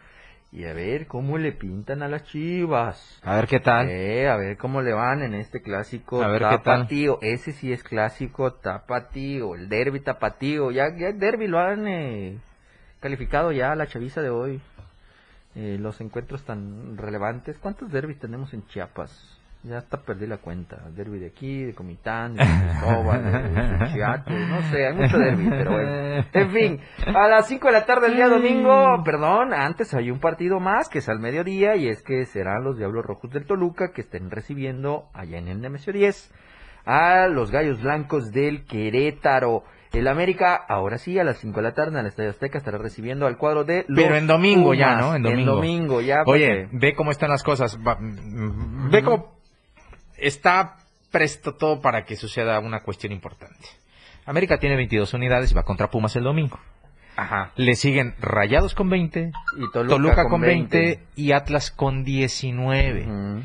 Y 0.55 0.66
a 0.66 0.74
ver 0.74 1.07
cómo 1.07 1.38
le 1.38 1.53
pintan 1.53 2.03
a 2.03 2.09
las 2.09 2.24
chivas. 2.24 3.20
A 3.24 3.36
ver 3.36 3.46
qué 3.46 3.59
tal. 3.59 3.88
Eh, 3.88 4.28
a 4.28 4.36
ver 4.36 4.59
cómo 4.59 4.82
le 4.82 4.92
van 4.92 5.22
en 5.22 5.32
este 5.32 5.62
clásico 5.62 6.22
A 6.22 6.28
ver 6.28 6.42
qué 6.42 6.59
tal. 6.59 6.80
tapatío. 6.80 7.18
Ese 7.22 7.53
sí 7.53 7.72
es 7.72 7.82
clásico 7.82 8.53
tapatío, 8.53 9.55
el 9.55 9.70
derby 9.70 10.00
tapatío. 10.00 10.70
Ya, 10.70 10.94
ya 10.94 11.09
el 11.09 11.18
derby 11.18 11.46
lo 11.46 11.59
han 11.59 11.86
eh, 11.88 12.38
calificado 13.03 13.53
ya 13.53 13.74
la 13.74 13.86
chaviza 13.86 14.22
de 14.22 14.30
hoy. 14.30 14.61
Eh, 15.55 15.76
los 15.78 16.00
encuentros 16.00 16.42
tan 16.44 16.96
relevantes. 16.96 17.59
¿Cuántos 17.59 17.92
derbis 17.92 18.18
tenemos 18.18 18.55
en 18.55 18.66
Chiapas? 18.68 19.38
Ya 19.64 19.78
hasta 19.78 19.98
perdí 19.98 20.26
la 20.26 20.38
cuenta. 20.38 20.78
Derby 20.96 21.20
de 21.20 21.26
aquí, 21.26 21.62
de 21.62 21.74
Comitán, 21.74 22.34
de 22.34 22.42
Cristóbal, 22.42 23.22
de 23.22 23.86
Suchiate, 23.86 24.32
no 24.32 24.62
sé, 24.62 24.86
hay 24.88 24.94
mucho 24.94 25.16
derby, 25.18 25.50
pero 25.50 25.72
bueno. 25.72 26.26
En 26.32 26.50
fin, 26.50 26.80
a 27.14 27.28
las 27.28 27.46
5 27.46 27.68
de 27.68 27.72
la 27.72 27.86
tarde 27.86 28.09
el 28.09 28.16
día 28.16 28.28
domingo, 28.28 29.05
perdón, 29.05 29.55
antes 29.55 29.94
hay 29.94 30.11
un 30.11 30.18
partido 30.18 30.59
más 30.59 30.88
que 30.88 30.98
es 30.98 31.09
al 31.09 31.20
mediodía 31.20 31.76
y 31.76 31.88
es 31.88 32.03
que 32.03 32.24
serán 32.24 32.64
los 32.64 32.76
Diablos 32.76 33.05
Rojos 33.05 33.30
del 33.30 33.46
Toluca 33.46 33.92
que 33.92 34.00
estén 34.00 34.32
recibiendo 34.32 35.09
allá 35.14 35.38
en 35.38 35.46
el 35.46 35.61
Nemesio 35.61 35.92
10 35.92 36.32
a 36.84 37.28
los 37.28 37.53
Gallos 37.53 37.80
Blancos 37.80 38.32
del 38.32 38.64
Querétaro. 38.64 39.62
El 39.93 40.09
América, 40.09 40.55
ahora 40.57 40.97
sí, 40.99 41.18
a 41.18 41.24
las 41.24 41.38
5 41.38 41.57
de 41.57 41.62
la 41.62 41.74
tarde 41.74 41.93
en 41.93 41.99
el 41.99 42.07
Estadio 42.07 42.30
Azteca 42.30 42.59
estará 42.59 42.78
recibiendo 42.78 43.26
al 43.26 43.36
cuadro 43.36 43.64
de 43.64 43.84
los 43.88 44.03
Pero 44.03 44.16
en 44.16 44.26
domingo 44.26 44.72
ya. 44.74 44.97
¿no? 44.97 45.14
En 45.14 45.22
domingo. 45.22 45.57
domingo 45.57 46.01
ya. 46.01 46.22
Oye, 46.26 46.68
ve 46.72 46.95
cómo 46.95 47.11
están 47.11 47.28
las 47.30 47.43
cosas. 47.43 47.78
Mm, 47.78 48.90
Ve 48.90 49.03
cómo 49.03 49.36
está 50.16 50.76
presto 51.11 51.55
todo 51.55 51.80
para 51.80 52.05
que 52.05 52.16
suceda 52.16 52.59
una 52.61 52.80
cuestión 52.80 53.12
importante. 53.12 53.68
América 54.24 54.59
tiene 54.59 54.76
22 54.76 55.12
unidades 55.14 55.51
y 55.51 55.55
va 55.55 55.62
contra 55.64 55.90
Pumas 55.90 56.16
el 56.16 56.24
domingo. 56.24 56.59
Ajá. 57.16 57.53
Le 57.57 57.74
siguen 57.74 58.14
Rayados 58.20 58.74
con 58.74 58.88
20, 58.88 59.32
Y 59.59 59.70
Toluca, 59.72 59.95
Toluca, 59.97 60.22
con 60.22 60.30
con 60.30 60.40
20, 60.43 60.78
20. 60.78 61.05
y 61.16 61.32
Atlas 61.32 61.70
con 61.70 62.05
19. 62.05 63.03
Ujú. 63.07 63.43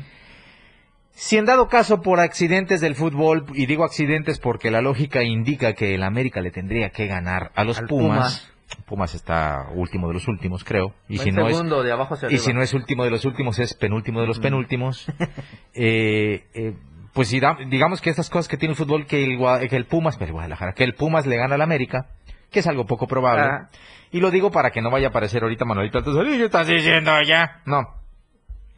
Si 1.20 1.36
en 1.36 1.46
dado 1.46 1.66
caso 1.66 2.00
por 2.00 2.20
accidentes 2.20 2.80
del 2.80 2.94
fútbol, 2.94 3.44
y 3.52 3.66
digo 3.66 3.82
accidentes 3.82 4.38
porque 4.38 4.70
la 4.70 4.80
lógica 4.80 5.24
indica 5.24 5.72
que 5.72 5.96
el 5.96 6.04
América 6.04 6.40
le 6.40 6.52
tendría 6.52 6.90
que 6.90 7.08
ganar 7.08 7.50
a 7.56 7.64
los 7.64 7.80
Al 7.80 7.88
Pumas. 7.88 8.52
Pumas 8.86 9.16
está 9.16 9.66
último 9.74 10.06
de 10.06 10.14
los 10.14 10.28
últimos, 10.28 10.62
creo. 10.62 10.94
Y 11.08 11.18
si 11.18 11.32
no 11.32 11.48
es 11.48 11.56
segundo, 11.56 11.82
de 11.82 11.90
abajo 11.90 12.14
hacia 12.14 12.26
y 12.26 12.34
arriba. 12.34 12.44
si 12.44 12.52
no 12.52 12.62
es 12.62 12.72
último 12.72 13.02
de 13.02 13.10
los 13.10 13.24
últimos, 13.24 13.58
es 13.58 13.74
penúltimo 13.74 14.20
de 14.20 14.28
los 14.28 14.36
Ujú. 14.36 14.44
penúltimos. 14.44 15.06
Eh, 15.74 16.44
eh, 16.54 16.74
pues 17.12 17.30
digamos 17.30 18.00
que 18.00 18.10
estas 18.10 18.30
cosas 18.30 18.46
que 18.46 18.56
tiene 18.56 18.74
el 18.74 18.76
fútbol, 18.76 19.06
que 19.06 19.24
el, 19.24 19.68
que 19.68 19.74
el 19.74 19.86
Pumas, 19.86 20.20
el 20.20 20.30
Guadalajara, 20.30 20.72
que 20.72 20.84
el 20.84 20.94
Pumas 20.94 21.26
le 21.26 21.36
gana 21.36 21.56
al 21.56 21.62
América, 21.62 22.06
que 22.52 22.60
es 22.60 22.66
algo 22.68 22.86
poco 22.86 23.08
probable. 23.08 23.42
Ah. 23.42 23.70
Y 24.12 24.20
lo 24.20 24.30
digo 24.30 24.52
para 24.52 24.70
que 24.70 24.82
no 24.82 24.90
vaya 24.90 25.08
a 25.08 25.10
aparecer 25.10 25.42
ahorita 25.42 25.64
Manuelito 25.64 25.98
"Ay, 25.98 26.38
¿qué 26.38 26.44
estás 26.44 26.68
diciendo 26.68 27.10
ya? 27.26 27.60
No. 27.66 27.96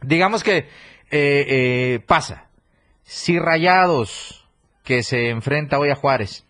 Digamos 0.01 0.43
que 0.43 0.67
eh, 1.11 1.45
eh, 1.47 1.99
pasa. 2.07 2.47
Si 3.03 3.37
Rayados, 3.37 4.47
que 4.83 5.03
se 5.03 5.29
enfrenta 5.29 5.77
hoy 5.77 5.89
a 5.89 5.95
Juárez, 5.95 6.45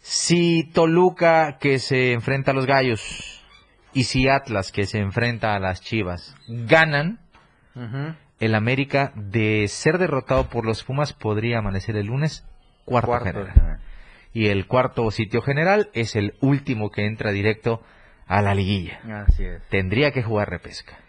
si 0.00 0.64
Toluca, 0.64 1.58
que 1.58 1.78
se 1.78 2.12
enfrenta 2.12 2.50
a 2.50 2.54
los 2.54 2.66
Gallos, 2.66 3.42
y 3.92 4.04
si 4.04 4.28
Atlas, 4.28 4.72
que 4.72 4.86
se 4.86 4.98
enfrenta 4.98 5.54
a 5.54 5.58
las 5.58 5.80
Chivas, 5.80 6.34
ganan, 6.48 7.20
el 8.40 8.54
América, 8.54 9.12
de 9.14 9.66
ser 9.68 9.98
derrotado 9.98 10.48
por 10.48 10.64
los 10.64 10.84
Pumas, 10.84 11.12
podría 11.12 11.58
amanecer 11.58 11.96
el 11.96 12.06
lunes 12.06 12.44
cuarto, 12.84 13.08
Cuarto, 13.08 13.46
general. 13.46 13.80
Y 14.32 14.46
el 14.46 14.66
cuarto 14.66 15.10
sitio 15.10 15.42
general 15.42 15.90
es 15.92 16.16
el 16.16 16.34
último 16.40 16.90
que 16.90 17.06
entra 17.06 17.32
directo 17.32 17.82
a 18.26 18.42
la 18.42 18.54
liguilla. 18.54 19.00
Así 19.26 19.44
es. 19.44 19.62
Tendría 19.68 20.12
que 20.12 20.22
jugar 20.22 20.48
repesca. 20.50 20.99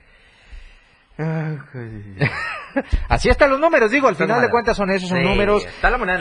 Así 3.09 3.30
están 3.30 3.49
los 3.49 3.59
números, 3.59 3.91
digo, 3.91 4.07
al 4.07 4.15
final 4.15 4.41
de 4.41 4.49
cuentas 4.49 4.78
son 4.78 4.89
esos, 4.89 5.09
son 5.09 5.19
Sí, 5.19 5.24
números. 5.26 5.65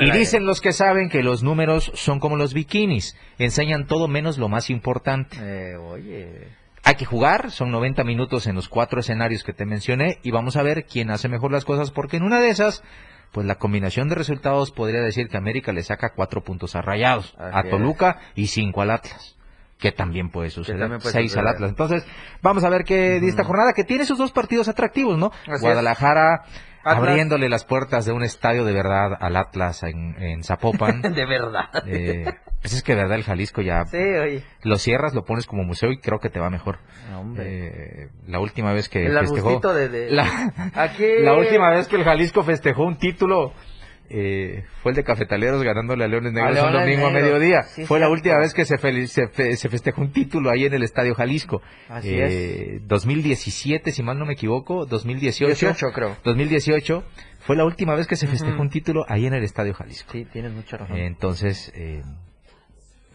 Y 0.00 0.10
dicen 0.10 0.46
los 0.46 0.60
que 0.60 0.72
saben 0.72 1.08
que 1.08 1.22
los 1.22 1.42
números 1.42 1.92
son 1.94 2.18
como 2.18 2.36
los 2.36 2.54
bikinis, 2.54 3.16
enseñan 3.38 3.86
todo 3.86 4.08
menos 4.08 4.38
lo 4.38 4.48
más 4.48 4.70
importante. 4.70 5.36
Eh, 5.40 5.76
oye. 5.76 6.48
Hay 6.82 6.94
que 6.94 7.04
jugar, 7.04 7.50
son 7.50 7.70
90 7.70 8.04
minutos 8.04 8.46
en 8.46 8.56
los 8.56 8.68
cuatro 8.68 9.00
escenarios 9.00 9.44
que 9.44 9.52
te 9.52 9.66
mencioné 9.66 10.18
y 10.22 10.30
vamos 10.30 10.56
a 10.56 10.62
ver 10.62 10.86
quién 10.86 11.10
hace 11.10 11.28
mejor 11.28 11.52
las 11.52 11.64
cosas 11.64 11.90
porque 11.90 12.16
en 12.16 12.22
una 12.22 12.40
de 12.40 12.48
esas, 12.48 12.82
pues 13.32 13.46
la 13.46 13.56
combinación 13.56 14.08
de 14.08 14.14
resultados 14.14 14.72
podría 14.72 15.02
decir 15.02 15.28
que 15.28 15.36
América 15.36 15.72
le 15.72 15.82
saca 15.82 16.14
cuatro 16.14 16.42
puntos 16.42 16.74
a 16.74 16.82
Rayados, 16.82 17.34
Así 17.38 17.56
a 17.56 17.60
es. 17.60 17.70
Toluca 17.70 18.18
y 18.34 18.46
cinco 18.46 18.80
al 18.80 18.90
Atlas. 18.90 19.36
Que 19.80 19.92
también 19.92 20.30
puede 20.30 20.50
suceder. 20.50 20.80
también 20.80 21.00
puede 21.00 21.12
6 21.14 21.36
al. 21.38 21.48
Atlas. 21.48 21.70
Entonces, 21.70 22.06
vamos 22.42 22.64
a 22.64 22.68
ver 22.68 22.84
qué 22.84 23.18
de 23.20 23.26
esta 23.28 23.44
jornada, 23.44 23.72
que 23.74 23.84
tiene 23.84 24.04
sus 24.04 24.18
dos 24.18 24.32
partidos 24.32 24.68
atractivos, 24.68 25.18
¿no? 25.18 25.30
Guadalajara 25.60 26.34
Atlas. 26.82 26.98
abriéndole 26.98 27.48
las 27.48 27.64
puertas 27.64 28.04
de 28.06 28.12
un 28.12 28.22
estadio 28.22 28.64
de 28.64 28.72
verdad 28.72 29.12
al 29.20 29.36
Atlas 29.36 29.82
en, 29.82 30.14
en 30.22 30.42
Zapopan. 30.44 31.02
de 31.14 31.26
verdad. 31.26 31.64
Eh, 31.86 32.24
pues 32.62 32.74
es 32.74 32.82
que 32.82 32.94
de 32.94 33.02
verdad 33.02 33.16
el 33.18 33.24
Jalisco 33.24 33.62
ya 33.62 33.84
Sí, 33.86 33.96
oye. 33.96 34.44
lo 34.62 34.76
cierras, 34.76 35.14
lo 35.14 35.24
pones 35.24 35.46
como 35.46 35.62
museo 35.64 35.90
y 35.92 35.98
creo 35.98 36.18
que 36.18 36.28
te 36.30 36.40
va 36.40 36.50
mejor. 36.50 36.78
Hombre. 37.16 37.44
Eh, 37.46 38.08
la 38.26 38.38
última 38.40 38.72
vez 38.72 38.88
que 38.88 39.06
El 39.06 39.18
festejó 39.18 39.60
de... 39.72 39.88
de- 39.88 40.10
la, 40.10 40.52
Aquí... 40.74 41.04
la 41.20 41.34
última 41.34 41.70
vez 41.70 41.88
que 41.88 41.96
el 41.96 42.04
Jalisco 42.04 42.42
festejó 42.42 42.84
un 42.84 42.96
título 42.98 43.52
eh, 44.10 44.64
fue 44.82 44.92
el 44.92 44.96
de 44.96 45.04
Cafetaleros 45.04 45.62
ganándole 45.62 46.04
a 46.04 46.08
Leones 46.08 46.32
Negros 46.32 46.58
A 46.58 46.66
un 46.66 46.72
domingo 46.72 47.06
a 47.06 47.10
Negros. 47.12 47.32
mediodía. 47.32 47.62
Sí, 47.62 47.86
fue 47.86 47.98
la 48.00 48.08
última 48.08 48.38
vez 48.38 48.52
que 48.52 48.64
se, 48.64 48.76
se, 49.06 49.28
fe- 49.28 49.56
se 49.56 49.68
festejó 49.68 50.00
un 50.02 50.12
título 50.12 50.50
ahí 50.50 50.64
en 50.66 50.74
el 50.74 50.82
Estadio 50.82 51.14
Jalisco. 51.14 51.62
Así 51.88 52.08
Eh, 52.12 52.80
2017, 52.84 53.92
si 53.92 54.02
mal 54.02 54.18
no 54.18 54.26
me 54.26 54.32
equivoco, 54.34 54.84
2018. 54.86 55.46
18 55.54 55.92
creo. 55.92 56.16
2018 56.24 57.04
fue 57.40 57.56
la 57.56 57.64
última 57.64 57.94
vez 57.94 58.06
que 58.06 58.16
se 58.16 58.26
festejó 58.26 58.54
Ujú. 58.54 58.62
un 58.62 58.70
título 58.70 59.04
ahí 59.08 59.26
en 59.26 59.34
el 59.34 59.44
Estadio 59.44 59.72
Jalisco. 59.74 60.12
Sí, 60.12 60.26
tienes 60.32 60.52
mucha 60.52 60.76
razón. 60.76 60.96
Entonces, 60.98 61.72
eh, 61.74 62.02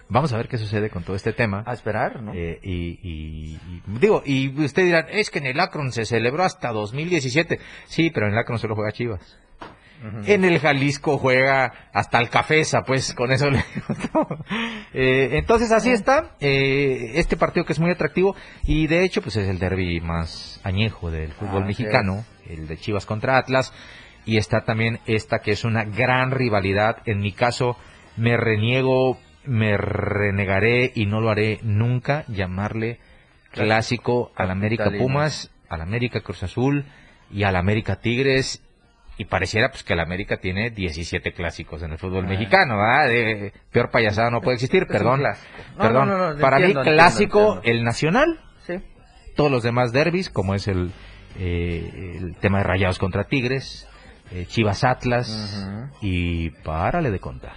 vamos 0.07 0.33
a 0.33 0.37
ver 0.37 0.47
qué 0.47 0.57
sucede 0.57 0.89
con 0.89 1.03
todo 1.03 1.15
este 1.15 1.33
tema. 1.33 1.63
a 1.65 1.73
esperar, 1.73 2.21
¿no? 2.21 2.33
Eh, 2.33 2.59
y, 2.63 2.99
y- 3.01 3.55
y- 3.55 3.81
digo, 3.99 4.21
y 4.25 4.49
ustedes 4.63 4.87
dirán, 4.87 5.05
es 5.11 5.29
que 5.29 5.39
en 5.39 5.47
el 5.47 5.59
Akron 5.59 5.91
se 5.91 6.05
celebró 6.05 6.43
hasta 6.43 6.71
2017. 6.71 7.59
Sí, 7.85 8.11
pero 8.13 8.27
en 8.27 8.33
el 8.33 8.39
Akron 8.39 8.59
solo 8.59 8.75
juega 8.75 8.91
Chivas. 8.91 9.39
En 10.25 10.45
el 10.45 10.59
Jalisco 10.59 11.17
juega 11.17 11.73
hasta 11.91 12.19
el 12.19 12.29
Cafesa, 12.29 12.83
pues 12.83 13.13
con 13.13 13.31
eso 13.31 13.49
le. 13.49 13.63
Eh, 14.97 15.37
entonces 15.37 15.73
así 15.73 15.91
está, 15.91 16.35
eh, 16.39 17.13
este 17.15 17.35
partido 17.35 17.65
que 17.65 17.73
es 17.73 17.79
muy 17.81 17.91
atractivo 17.91 18.33
y 18.63 18.87
de 18.87 19.03
hecho 19.03 19.21
pues 19.21 19.35
es 19.35 19.49
el 19.49 19.59
derby 19.59 19.99
más 19.99 20.61
añejo 20.63 21.11
del 21.11 21.33
fútbol 21.33 21.65
mexicano, 21.65 22.23
el 22.47 22.67
de 22.67 22.77
Chivas 22.77 23.05
contra 23.05 23.37
Atlas 23.37 23.73
y 24.25 24.37
está 24.37 24.61
también 24.61 24.99
esta 25.05 25.39
que 25.39 25.51
es 25.51 25.65
una 25.65 25.83
gran 25.83 26.31
rivalidad, 26.31 26.97
en 27.05 27.19
mi 27.19 27.33
caso 27.33 27.75
me 28.15 28.37
reniego, 28.37 29.19
me 29.43 29.75
renegaré 29.75 30.93
y 30.95 31.05
no 31.07 31.19
lo 31.19 31.29
haré 31.29 31.59
nunca 31.61 32.23
llamarle 32.29 32.99
clásico 33.51 34.31
al 34.35 34.51
América. 34.51 34.91
Pumas, 34.97 35.51
al 35.69 35.81
América 35.81 36.21
Cruz 36.21 36.43
Azul 36.43 36.85
y 37.31 37.43
al 37.43 37.55
América 37.55 37.99
Tigres 37.99 38.61
y 39.17 39.25
pareciera 39.25 39.69
pues 39.69 39.83
que 39.83 39.93
el 39.93 39.99
América 40.01 40.37
tiene 40.37 40.69
17 40.71 41.31
clásicos 41.33 41.81
en 41.83 41.91
el 41.91 41.97
fútbol 41.97 42.25
Ah. 42.25 42.29
mexicano, 42.29 42.77
¿verdad? 42.77 43.07
De 43.07 43.53
peor 43.71 43.89
payasada 43.89 44.29
no 44.29 44.41
puede 44.41 44.55
existir, 44.55 44.85
perdón. 44.87 45.21
No, 45.23 45.29
perdón. 45.77 46.09
no, 46.09 46.17
no, 46.17 46.33
no, 46.33 46.39
Para 46.39 46.57
entiendo, 46.57 46.81
mí 46.83 46.89
clásico 46.91 47.55
entiendo. 47.55 47.79
el 47.79 47.83
nacional, 47.85 48.39
Sí. 48.65 48.73
todos 49.35 49.51
los 49.51 49.63
demás 49.63 49.91
derbis 49.93 50.29
como 50.29 50.53
es 50.55 50.67
el 50.67 50.91
eh, 51.37 52.17
el 52.21 52.35
tema 52.37 52.59
de 52.59 52.63
Rayados 52.63 52.97
contra 52.97 53.25
Tigres, 53.25 53.89
eh, 54.31 54.45
Chivas 54.47 54.83
Atlas 54.85 55.67
y 56.01 56.49
párale 56.49 57.11
de 57.11 57.19
contar, 57.19 57.53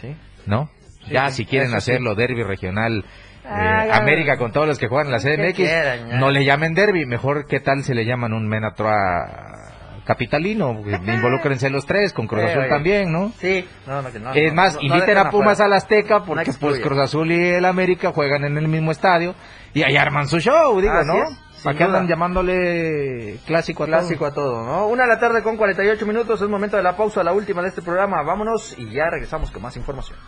Sí. 0.00 0.14
¿no? 0.46 0.70
Sí, 1.04 1.12
ya 1.12 1.30
si 1.30 1.44
quieren 1.44 1.68
eso 1.70 1.80
sí. 1.80 1.90
hacerlo 1.90 2.14
derby 2.14 2.42
regional 2.44 3.04
eh, 3.44 3.48
Ah. 3.48 3.96
América 3.98 4.36
con 4.38 4.52
todos 4.52 4.66
los 4.68 4.78
que 4.78 4.86
juegan 4.88 5.06
en 5.06 5.12
la 5.12 5.18
CDMX, 5.20 5.54
quieran, 5.56 6.18
no 6.20 6.30
le 6.30 6.44
llamen 6.44 6.74
derby, 6.74 7.04
mejor 7.06 7.46
qué 7.48 7.58
tal 7.60 7.82
se 7.84 7.94
le 7.94 8.04
llaman 8.04 8.32
un 8.32 8.46
Menatroa 8.48 9.72
capitalino, 10.06 10.80
involúcrense 11.04 11.68
los 11.68 11.84
tres, 11.84 12.12
con 12.12 12.26
Cruz 12.26 12.44
Azul 12.44 12.68
también, 12.68 13.12
¿no? 13.12 13.32
Sí. 13.38 13.66
No, 13.86 14.00
no, 14.00 14.08
es 14.34 14.54
más, 14.54 14.74
no, 14.74 14.80
no 14.80 14.86
inviten 14.86 15.18
a 15.18 15.30
Pumas 15.30 15.60
al 15.60 15.72
Azteca 15.72 16.20
No 16.20 16.24
porque 16.24 16.52
pues. 16.58 16.80
Cruz 16.80 16.98
Azul 16.98 17.32
y 17.32 17.48
el 17.48 17.64
América 17.64 18.12
juegan 18.12 18.44
en 18.44 18.56
el 18.56 18.68
mismo 18.68 18.92
estadio 18.92 19.34
y 19.74 19.82
ahí 19.82 19.96
arman 19.96 20.28
su 20.28 20.38
show, 20.38 20.80
digo, 20.80 20.94
Así 20.94 21.08
¿no? 21.08 21.22
es, 21.24 21.28
sin 21.56 21.64
¿Para 21.64 21.76
qué 21.76 21.84
andan 21.84 22.06
llamándole 22.06 23.38
clásico 23.46 23.82
a 23.82 23.86
todo? 23.86 23.98
Clásico 23.98 24.26
a 24.26 24.32
todo, 24.32 24.64
¿no? 24.64 24.86
Una 24.86 25.02
de 25.02 25.08
la 25.08 25.18
tarde 25.18 25.42
con 25.42 25.56
48 25.56 26.06
minutos, 26.06 26.40
es 26.40 26.48
momento 26.48 26.76
de 26.76 26.84
la 26.84 26.96
pausa, 26.96 27.24
la 27.24 27.32
última 27.32 27.60
de 27.62 27.68
este 27.68 27.82
programa. 27.82 28.22
Vámonos 28.22 28.78
y 28.78 28.88
ya 28.94 29.10
regresamos 29.10 29.50
con 29.50 29.62
más 29.62 29.76
información. 29.76 30.18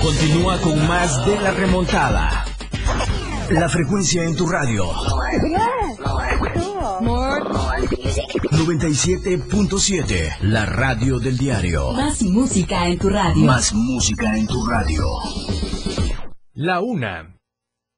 Continúa 0.00 0.58
con 0.60 0.86
más 0.86 1.26
de 1.26 1.40
la 1.40 1.50
remontada. 1.50 2.44
La 3.50 3.68
frecuencia 3.68 4.24
en 4.24 4.34
tu 4.34 4.46
radio. 4.46 4.84
97.7. 8.50 10.40
La 10.42 10.66
radio 10.66 11.18
del 11.20 11.38
diario. 11.38 11.92
Más 11.92 12.22
música 12.22 12.88
en 12.88 12.98
tu 12.98 13.08
radio. 13.08 13.44
Más 13.44 13.72
música 13.72 14.36
en 14.36 14.46
tu 14.46 14.66
radio. 14.66 15.04
La 16.54 16.80
una. 16.80 17.35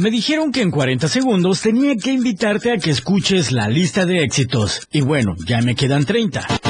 Me 0.00 0.10
dijeron 0.10 0.50
que 0.50 0.62
en 0.62 0.70
40 0.70 1.08
segundos 1.08 1.60
tenía 1.60 1.94
que 1.94 2.10
invitarte 2.10 2.72
a 2.72 2.78
que 2.78 2.88
escuches 2.88 3.52
la 3.52 3.68
lista 3.68 4.06
de 4.06 4.22
éxitos. 4.22 4.88
Y 4.90 5.02
bueno, 5.02 5.36
ya 5.44 5.60
me 5.60 5.74
quedan 5.74 6.06
30. 6.06 6.69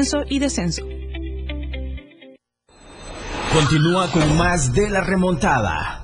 ascenso 0.01 0.23
y 0.27 0.39
descenso. 0.39 0.83
Continúa 3.53 4.09
con 4.11 4.37
más 4.37 4.73
de 4.73 4.89
la 4.89 5.01
remontada. 5.01 5.97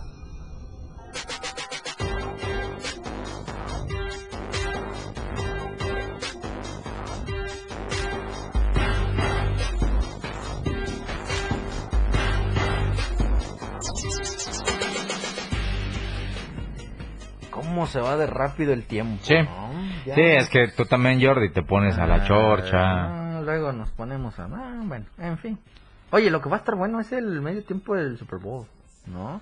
¿Cómo 17.49 17.87
se 17.87 17.99
va 17.99 18.17
de 18.17 18.27
rápido 18.27 18.73
el 18.73 18.85
tiempo. 18.85 19.23
Sí. 19.23 19.35
es 20.15 20.49
que 20.49 20.67
tú 20.75 20.85
también, 20.85 21.21
Jordi, 21.21 21.51
te 21.51 21.63
pones 21.63 21.97
a 21.97 22.05
la 22.05 22.15
ah, 22.15 22.27
chorcha. 22.27 23.26
Luego 23.47 23.71
nos 23.71 23.89
ponemos 23.91 24.37
a... 24.39 24.43
ah, 24.51 24.81
bueno, 24.83 25.05
en 25.17 25.37
fin. 25.37 25.57
Oye, 26.11 26.29
lo 26.29 26.41
que 26.41 26.49
va 26.49 26.57
a 26.57 26.59
estar 26.59 26.75
bueno 26.75 26.99
es 26.99 27.13
el 27.13 27.39
medio 27.41 27.63
tiempo 27.63 27.95
del 27.95 28.17
Super 28.17 28.39
Bowl, 28.39 28.67
¿no? 29.05 29.39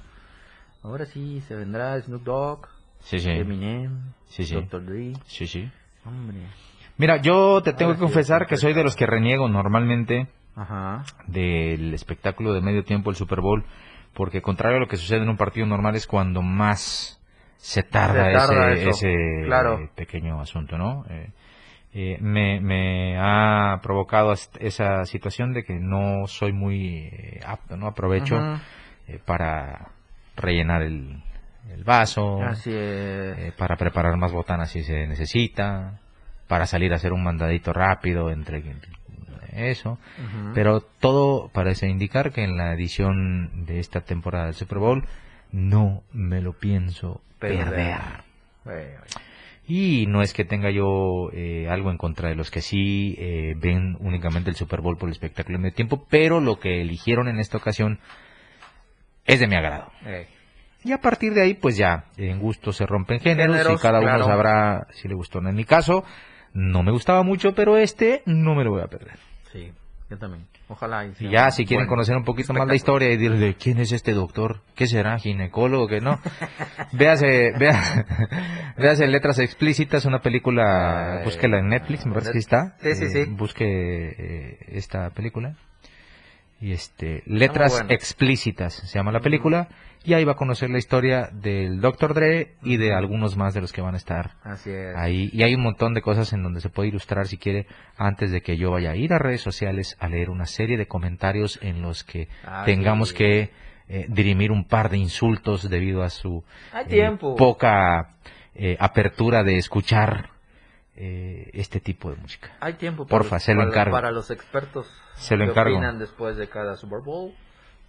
Ahora 0.83 1.07
sí, 1.07 1.41
se 1.47 1.55
vendrá 1.55 1.99
Snoop 1.99 2.21
Dogg, 2.21 2.67
Sí, 2.99 3.17
sí. 3.17 3.31
Eminem, 3.31 4.13
Sí. 4.27 4.45
Dr. 4.53 4.85
Dre. 4.85 5.13
Sí, 5.25 5.47
sí. 5.47 5.71
Hombre. 6.05 6.37
Mira, 6.97 7.17
yo 7.17 7.63
te 7.63 7.73
tengo 7.73 7.93
Ahora 7.93 7.97
que 7.99 8.03
confesar 8.05 8.45
que 8.45 8.57
soy 8.57 8.73
de 8.73 8.83
los 8.83 8.95
que 8.95 9.07
reniego 9.07 9.49
normalmente 9.49 10.27
Ajá. 10.55 11.03
del 11.25 11.91
espectáculo 11.95 12.53
de 12.53 12.61
medio 12.61 12.83
tiempo 12.83 13.09
del 13.09 13.17
Super 13.17 13.41
Bowl, 13.41 13.65
porque 14.13 14.43
contrario 14.43 14.77
a 14.77 14.81
lo 14.81 14.87
que 14.87 14.97
sucede 14.97 15.23
en 15.23 15.29
un 15.29 15.37
partido 15.37 15.65
normal 15.65 15.95
es 15.95 16.05
cuando 16.05 16.43
más 16.43 17.19
se 17.57 17.81
tarda, 17.81 18.25
Se 18.27 18.33
tarda 18.33 18.71
ese, 18.73 18.81
eso, 18.83 18.89
ese 19.07 19.45
claro. 19.45 19.89
pequeño 19.95 20.39
asunto, 20.39 20.77
¿no? 20.77 21.05
Eh, 21.09 21.31
eh, 21.97 22.17
me, 22.19 22.59
me 22.59 23.17
ha 23.17 23.79
provocado 23.81 24.33
esa 24.59 25.05
situación 25.05 25.53
de 25.53 25.63
que 25.63 25.79
no 25.79 26.27
soy 26.27 26.51
muy 26.51 27.09
eh, 27.09 27.39
apto, 27.45 27.77
¿no? 27.77 27.87
Aprovecho 27.87 28.35
eh, 29.07 29.17
para 29.23 29.91
rellenar 30.35 30.81
el, 30.81 31.23
el 31.73 31.85
vaso, 31.85 32.43
Así 32.43 32.69
eh, 32.73 33.53
para 33.57 33.77
preparar 33.77 34.17
más 34.17 34.33
botanas 34.33 34.71
si 34.71 34.83
se 34.83 35.07
necesita, 35.07 36.01
para 36.49 36.65
salir 36.65 36.91
a 36.91 36.97
hacer 36.97 37.13
un 37.13 37.23
mandadito 37.23 37.71
rápido 37.71 38.29
entre 38.29 38.61
eso. 39.53 39.97
Pero 40.53 40.81
todo 40.81 41.47
parece 41.47 41.87
indicar 41.87 42.33
que 42.33 42.43
en 42.43 42.57
la 42.57 42.73
edición 42.73 43.65
de 43.65 43.79
esta 43.79 44.01
temporada 44.01 44.47
del 44.47 44.53
Super 44.53 44.79
Bowl 44.79 45.07
no 45.53 46.03
me 46.11 46.41
lo 46.41 46.51
pienso 46.51 47.21
Perder. 47.39 47.63
perder. 47.63 47.99
Bueno, 48.65 49.01
Y 49.67 50.05
no 50.07 50.21
es 50.21 50.33
que 50.33 50.45
tenga 50.45 50.69
yo 50.69 51.29
eh, 51.33 51.67
algo 51.69 51.89
en 51.89 51.97
contra 51.97 52.29
de 52.29 52.35
los 52.35 52.51
que 52.51 52.61
sí 52.61 53.15
eh, 53.17 53.55
ven 53.57 53.97
únicamente 53.99 54.49
el 54.51 54.55
Super 54.55 54.81
Bowl 54.81 54.97
por 54.97 55.09
el 55.09 55.13
espectáculo 55.13 55.57
de 55.59 55.71
tiempo, 55.71 56.05
pero 56.09 56.39
lo 56.39 56.59
que 56.59 56.81
eligieron 56.81 57.27
en 57.27 57.39
esta 57.39 57.57
ocasión 57.57 57.99
es 59.25 59.39
de 59.39 59.47
mi 59.47 59.55
agrado. 59.55 59.91
eh, 60.05 60.27
Y 60.83 60.91
a 60.91 60.99
partir 60.99 61.33
de 61.33 61.41
ahí, 61.41 61.53
pues 61.55 61.77
ya, 61.77 62.05
en 62.17 62.39
gusto 62.39 62.71
se 62.71 62.85
rompen 62.85 63.19
géneros, 63.19 63.57
Géneros, 63.57 63.79
y 63.79 63.81
cada 63.81 63.99
uno 63.99 64.07
claro. 64.09 64.25
sabrá 64.25 64.87
si 64.91 65.07
le 65.07 65.15
gustó 65.15 65.39
o 65.39 65.41
no. 65.41 65.49
En 65.49 65.55
mi 65.55 65.65
caso, 65.65 66.03
no 66.53 66.83
me 66.83 66.91
gustaba 66.91 67.23
mucho, 67.23 67.55
pero 67.55 67.75
este 67.77 68.21
no 68.27 68.53
me 68.53 68.63
lo 68.63 68.71
voy 68.71 68.81
a 68.83 68.87
perder. 68.87 69.17
sí, 69.51 69.71
yo 70.11 70.17
también. 70.19 70.45
Ojalá. 70.67 71.05
y 71.05 71.09
Y 71.09 71.13
sea 71.13 71.31
ya, 71.31 71.51
si 71.51 71.65
quieren 71.65 71.87
conocer 71.87 72.15
un 72.15 72.23
poquito 72.23 72.53
más 72.53 72.67
la 72.67 72.75
historia 72.75 73.09
y 73.09 73.17
decirle, 73.17 73.55
¿quién 73.55 73.79
es 73.79 73.91
este 73.91 74.13
doctor? 74.13 74.61
¿Qué 74.75 74.87
será? 74.87 75.17
¿Ginecólogo? 75.19 75.87
¿Qué 75.87 76.01
no? 76.01 76.19
véase, 76.91 77.51
vea, 77.59 78.05
véase 78.77 79.07
Letras 79.07 79.39
Explícitas, 79.39 80.05
una 80.05 80.19
película, 80.19 81.21
búsquela 81.23 81.59
en 81.59 81.67
Netflix, 81.69 82.05
me 82.05 82.13
parece 82.13 82.31
que 82.31 82.39
está. 82.39 82.75
Sí, 82.81 82.95
sí, 82.95 83.05
Eh, 83.05 83.09
sí. 83.09 83.25
Busque 83.31 83.65
eh, 83.65 84.57
esta 84.69 85.09
película. 85.11 85.55
Y 86.59 86.71
este, 86.71 87.21
Letras 87.25 87.73
bueno. 87.73 87.89
Explícitas 87.91 88.73
se 88.73 88.97
llama 88.97 89.11
la 89.11 89.19
película. 89.19 89.67
Y 90.05 90.13
ahí 90.13 90.23
va 90.23 90.33
a 90.33 90.35
conocer 90.35 90.69
la 90.69 90.77
historia 90.77 91.29
del 91.33 91.81
Dr. 91.81 92.13
Dre 92.13 92.55
y 92.61 92.77
de 92.77 92.93
algunos 92.93 93.35
más 93.37 93.53
de 93.53 93.61
los 93.61 93.73
que 93.73 93.81
van 93.81 93.95
a 93.95 93.97
estar 93.97 94.31
Así 94.43 94.69
es. 94.69 94.95
ahí. 94.95 95.29
Y 95.33 95.43
hay 95.43 95.55
un 95.55 95.61
montón 95.63 95.93
de 95.93 96.01
cosas 96.01 96.31
en 96.33 96.43
donde 96.43 96.61
se 96.61 96.69
puede 96.69 96.89
ilustrar 96.89 97.27
si 97.27 97.37
quiere 97.37 97.65
antes 97.97 98.31
de 98.31 98.41
que 98.41 98.55
yo 98.57 98.71
vaya 98.71 98.91
a 98.91 98.95
ir 98.95 99.11
a 99.13 99.19
redes 99.19 99.41
sociales 99.41 99.97
a 99.99 100.07
leer 100.07 100.29
una 100.29 100.45
serie 100.45 100.77
de 100.77 100.87
comentarios 100.87 101.57
en 101.61 101.81
los 101.81 102.03
que 102.03 102.27
Ah, 102.45 102.63
tengamos 102.65 103.09
sí. 103.09 103.15
que 103.15 103.51
eh, 103.87 104.05
dirimir 104.09 104.51
un 104.51 104.67
par 104.67 104.89
de 104.89 104.97
insultos 104.97 105.69
debido 105.69 106.03
a 106.03 106.09
su 106.09 106.43
eh, 106.89 107.17
poca 107.37 108.15
eh, 108.55 108.77
apertura 108.79 109.43
de 109.43 109.57
escuchar 109.57 110.29
eh, 110.95 111.49
este 111.53 111.79
tipo 111.79 112.09
de 112.09 112.17
música. 112.17 112.51
Hay 112.61 112.73
tiempo 112.75 113.05
Porfa, 113.05 113.39
se 113.39 113.53
lo 113.53 113.59
para, 113.59 113.69
encargo. 113.69 113.91
para 113.91 114.11
los 114.11 114.31
expertos 114.31 114.87
Se 115.15 115.35
lo 115.35 115.45
que 115.45 115.51
encargo. 115.51 115.75
opinan 115.75 115.99
después 115.99 116.37
de 116.37 116.47
cada 116.47 116.75
Super 116.77 116.99
Bowl. 117.01 117.33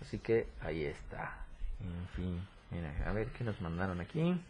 Así 0.03 0.19
que 0.19 0.49
ahí 0.61 0.85
está. 0.85 1.46
En 1.81 2.09
fin, 2.15 2.47
mira, 2.71 2.93
a 3.07 3.13
ver 3.13 3.29
qué 3.29 3.45
nos 3.45 3.61
mandaron 3.61 4.01
aquí. 4.01 4.41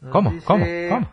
Nos 0.00 0.12
¿Cómo? 0.12 0.30
dice, 0.30 0.46
¿Cómo? 0.46 0.64
¿Cómo? 0.88 1.10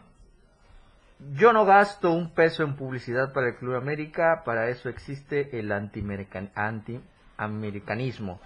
Yo 1.34 1.52
no 1.52 1.66
gasto 1.66 2.12
un 2.12 2.32
peso 2.34 2.64
en 2.64 2.76
publicidad 2.76 3.34
para 3.34 3.48
el 3.50 3.56
Club 3.56 3.76
América, 3.76 4.44
para 4.46 4.70
eso 4.70 4.88
existe 4.88 5.58
el 5.60 5.72
antiamerican- 5.72 6.52
antiamericanismo, 6.54 8.40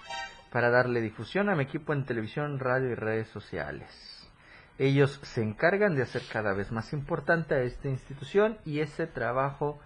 para 0.52 0.70
darle 0.70 1.02
difusión 1.02 1.50
a 1.50 1.56
mi 1.56 1.64
equipo 1.64 1.92
en 1.94 2.06
televisión, 2.06 2.60
radio 2.60 2.90
y 2.90 2.96
redes 2.96 3.28
sociales. 3.28 3.90
Ellos 4.78 5.20
se 5.24 5.44
encargan 5.44 5.96
de 5.96 6.04
hacer 6.04 6.22
cada 6.32 6.54
vez 6.54 6.72
más 6.72 6.94
importante 6.94 7.54
a 7.56 7.62
esta 7.62 7.90
institución 7.90 8.58
y 8.66 8.80
ese 8.80 9.06
trabajo 9.06 9.80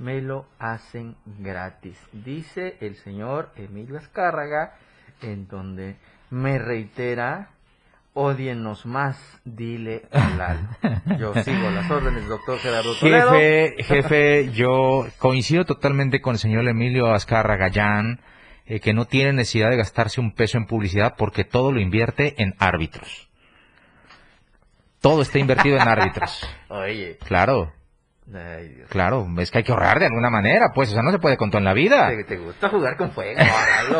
me 0.00 0.22
lo 0.22 0.46
hacen 0.58 1.14
gratis, 1.38 1.98
dice 2.12 2.78
el 2.80 2.96
señor 2.96 3.50
Emilio 3.54 3.98
Azcárraga, 3.98 4.74
en 5.20 5.46
donde 5.46 5.96
me 6.30 6.58
reitera, 6.58 7.50
odienos 8.14 8.86
más, 8.86 9.18
dile 9.44 10.04
a 10.10 10.30
Lalo. 10.30 11.18
Yo 11.18 11.34
sigo 11.44 11.70
las 11.70 11.90
órdenes, 11.90 12.26
doctor 12.26 12.58
Gerardo 12.58 12.94
Toledo. 12.98 13.32
Jefe, 13.32 13.84
jefe, 13.84 14.50
yo 14.52 15.06
coincido 15.18 15.66
totalmente 15.66 16.22
con 16.22 16.32
el 16.32 16.38
señor 16.38 16.66
Emilio 16.66 17.12
Azcarra 17.12 17.56
Gallán, 17.56 18.20
eh, 18.64 18.80
que 18.80 18.94
no 18.94 19.04
tiene 19.04 19.34
necesidad 19.34 19.68
de 19.68 19.76
gastarse 19.76 20.18
un 20.18 20.32
peso 20.32 20.56
en 20.56 20.66
publicidad 20.66 21.14
porque 21.18 21.44
todo 21.44 21.72
lo 21.72 21.80
invierte 21.80 22.42
en 22.42 22.54
árbitros. 22.58 23.28
Todo 25.02 25.20
está 25.20 25.38
invertido 25.38 25.76
en 25.76 25.88
árbitros. 25.88 26.40
Oye, 26.68 27.18
Claro, 27.26 27.74
ay, 28.34 28.82
claro, 28.88 29.26
es 29.38 29.50
que 29.50 29.58
hay 29.58 29.64
que 29.64 29.72
ahorrar 29.72 29.98
de 29.98 30.06
alguna 30.06 30.30
manera, 30.30 30.68
pues, 30.74 30.90
o 30.90 30.92
sea, 30.92 31.02
no 31.02 31.10
se 31.10 31.18
puede 31.18 31.36
con 31.36 31.50
todo 31.50 31.58
en 31.58 31.64
la 31.64 31.74
vida. 31.74 32.08
¿Te, 32.10 32.24
te 32.24 32.36
gusta 32.36 32.68
jugar 32.68 32.96
con 32.96 33.10
fuego, 33.12 33.40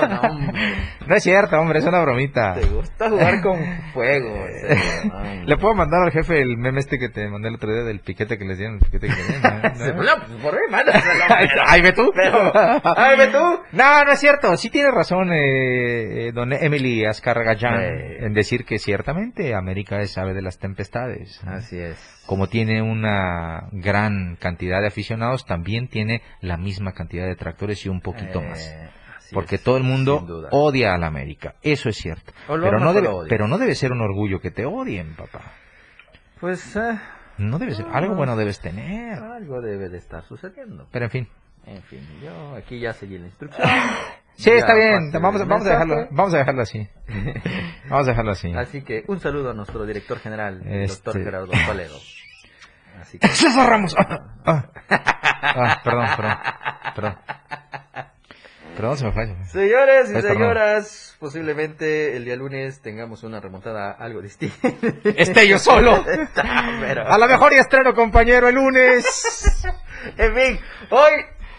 no, 0.09 0.21
hombre. 0.21 0.75
No 1.07 1.17
es 1.17 1.23
cierto, 1.23 1.59
hombre, 1.59 1.81
es 1.81 1.85
una 1.87 2.01
bromita. 2.03 2.55
Te 2.55 2.67
gusta 2.67 3.09
jugar 3.11 3.41
con 3.43 3.59
fuego. 3.93 4.33
hombre. 4.33 5.45
Le 5.47 5.57
puedo 5.57 5.75
mandar 5.75 6.03
al 6.05 6.13
jefe 6.13 6.41
el 6.41 6.57
meme 6.57 6.79
este 6.81 6.99
que 6.99 7.09
te 7.09 7.29
mandé 7.29 7.49
el 7.49 7.55
otro 7.57 7.73
día 7.73 7.83
del 7.83 8.01
piquete 8.01 8.39
que 8.39 8.45
les 8.45 8.59
dieron, 8.59 8.77
el 8.77 8.81
piquete 8.81 9.09
que 9.09 9.15
le 9.15 9.39
dieron, 9.39 9.63
¿no? 9.97 10.03
No, 10.31 10.43
por 10.43 10.55
ahí, 10.55 10.61
pero- 10.71 11.63
Ay, 11.67 11.81
ve 11.83 11.93
tú. 11.93 12.11
Pero, 12.15 12.53
ay, 12.97 13.17
ve 13.19 13.27
tú. 13.29 13.39
No, 13.73 14.05
no 14.05 14.13
es 14.13 14.21
cierto. 14.21 14.57
Sí 14.57 14.71
tiene 14.71 14.91
razón, 14.91 15.33
eh, 15.33 16.29
eh, 16.29 16.33
don 16.33 16.53
Emily 16.53 17.05
Azcargallán, 17.05 17.81
Eh. 17.81 18.19
en 18.27 18.33
decir 18.35 18.65
que 18.65 18.79
ciertamente 18.79 19.55
América 19.55 20.01
es 20.01 20.17
ave 20.19 20.35
de 20.35 20.43
las 20.43 20.59
tempestades. 20.59 21.41
Así 21.47 21.79
es. 21.79 21.99
Como 22.31 22.47
tiene 22.47 22.81
una 22.81 23.67
gran 23.73 24.37
cantidad 24.37 24.81
de 24.81 24.87
aficionados, 24.87 25.47
también 25.47 25.89
tiene 25.89 26.23
la 26.41 26.57
misma 26.57 26.93
cantidad 26.93 27.25
de 27.25 27.31
detractores 27.31 27.85
y 27.85 27.89
un 27.89 28.01
poquito 28.01 28.41
Eh, 28.41 28.49
más. 28.49 28.75
Porque 29.33 29.57
es, 29.57 29.65
todo 29.65 29.77
el 29.77 29.83
mundo 29.83 30.25
odia 30.53 30.95
a 30.95 30.99
la 30.99 31.09
América. 31.09 31.57
Eso 31.61 31.89
es 31.89 31.97
cierto. 31.97 32.33
Pero 32.47 32.79
no, 32.79 32.93
debe, 32.93 33.09
lo 33.09 33.17
odias. 33.17 33.29
pero 33.31 33.49
no 33.49 33.59
debe 33.59 33.75
ser 33.75 33.91
un 33.91 34.01
orgullo 34.01 34.39
que 34.41 34.53
te 34.53 34.65
odien, 34.65 35.17
papá. 35.17 35.41
Pues 36.41 36.77
eh, 36.77 37.01
No 37.39 37.59
debe 37.59 37.75
ser. 37.75 37.87
Algo 37.93 38.15
bueno 38.15 38.37
debes 38.37 38.61
tener. 38.61 39.19
algo 39.19 39.61
debe 39.61 39.89
de 39.89 39.99
estar 39.99 40.23
sucediendo. 40.23 40.87
Pero 40.93 41.07
en 41.07 41.11
fin. 41.11 41.29
En 41.67 41.83
fin, 41.83 42.01
yo 42.23 42.55
aquí 42.55 42.79
ya 42.79 42.93
seguí 42.93 43.19
la 43.19 43.27
instrucción. 43.27 43.69
Sí, 44.37 44.49
Ya 44.49 44.57
está 44.57 44.75
bien. 44.75 45.11
Vamos, 45.13 45.43
a 45.43 45.71
dejarlo, 45.71 46.07
vamos 46.13 46.33
a 46.33 46.39
dejarlo 46.39 46.63
así. 46.63 46.89
Vamos 47.91 48.07
a 48.07 48.11
dejarlo 48.13 48.31
así. 48.31 48.51
Así 48.55 48.81
que 48.83 49.05
un 49.09 49.21
saludo 49.21 49.51
a 49.51 49.55
nuestro 49.55 49.85
director 49.85 50.19
general, 50.19 50.63
el 50.65 50.87
doctor 50.89 51.17
Este- 51.17 51.25
Gerardo 51.25 51.53
Toledo. 51.67 51.97
Así 53.01 53.19
que... 53.19 53.29
César 53.35 53.69
Ramos. 53.69 53.95
Ah, 53.99 54.21
ah. 54.45 54.65
Ah, 55.43 55.81
perdón, 55.83 56.07
perdón. 56.17 56.39
Perdón. 56.95 57.17
Perdón, 58.77 58.97
se 58.99 59.05
me 59.05 59.13
fue. 59.13 59.37
Señores 59.47 60.11
y 60.11 60.23
señoras, 60.23 61.17
posiblemente 61.21 62.17
el 62.17 62.25
día 62.25 62.37
lunes 62.37 62.81
tengamos 62.81 63.23
una 63.25 63.41
remontada 63.41 63.91
algo 63.93 64.23
distinta. 64.23 64.69
Esté 65.05 65.49
yo 65.49 65.59
solo. 65.59 66.03
Pero- 66.81 67.07
A 67.07 67.19
lo 67.19 67.27
mejor 67.27 67.53
ya 67.53 67.61
estreno, 67.61 67.95
compañero, 67.95 68.49
el 68.49 68.55
lunes. 68.55 69.65
En 70.17 70.35
fin, 70.35 70.61
hoy 70.91 71.13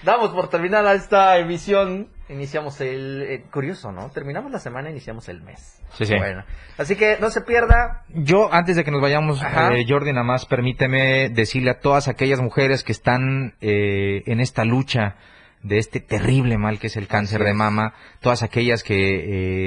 damos 0.04 0.32
por 0.32 0.50
terminada 0.50 0.94
esta 0.94 1.38
emisión. 1.38 2.10
Iniciamos 2.30 2.80
el... 2.82 3.24
eh, 3.24 3.44
curioso, 3.52 3.92
¿no? 3.92 4.10
Terminamos 4.10 4.52
la 4.52 4.60
semana, 4.60 4.90
iniciamos 4.90 5.28
el 5.28 5.42
mes. 5.42 5.82
Sí, 5.94 6.06
sí. 6.06 6.16
Bueno, 6.16 6.44
así 6.78 6.96
que 6.96 7.18
no 7.20 7.30
se 7.30 7.42
pierda. 7.42 8.06
Yo, 8.10 8.54
antes 8.54 8.78
de 8.78 8.84
que 8.84 8.92
nos 8.92 9.02
vayamos, 9.02 9.42
eh, 9.42 9.86
Jordi, 9.88 10.14
nada 10.14 10.24
más 10.24 10.46
permíteme 10.46 11.30
decirle 11.30 11.72
a 11.72 11.80
todas 11.80 12.08
aquellas 12.08 12.40
mujeres 12.40 12.84
que 12.84 12.94
están 12.94 13.56
eh, 13.60 14.24
en 14.28 14.40
esta 14.40 14.64
lucha 14.64 15.16
de 15.64 15.78
este 15.78 16.00
terrible 16.00 16.58
mal 16.58 16.80
que 16.80 16.88
es 16.88 16.98
el 16.98 17.08
cáncer 17.08 17.44
de 17.44 17.54
mama, 17.54 17.94
todas 18.20 18.42
aquellas 18.44 18.84
que 18.84 18.96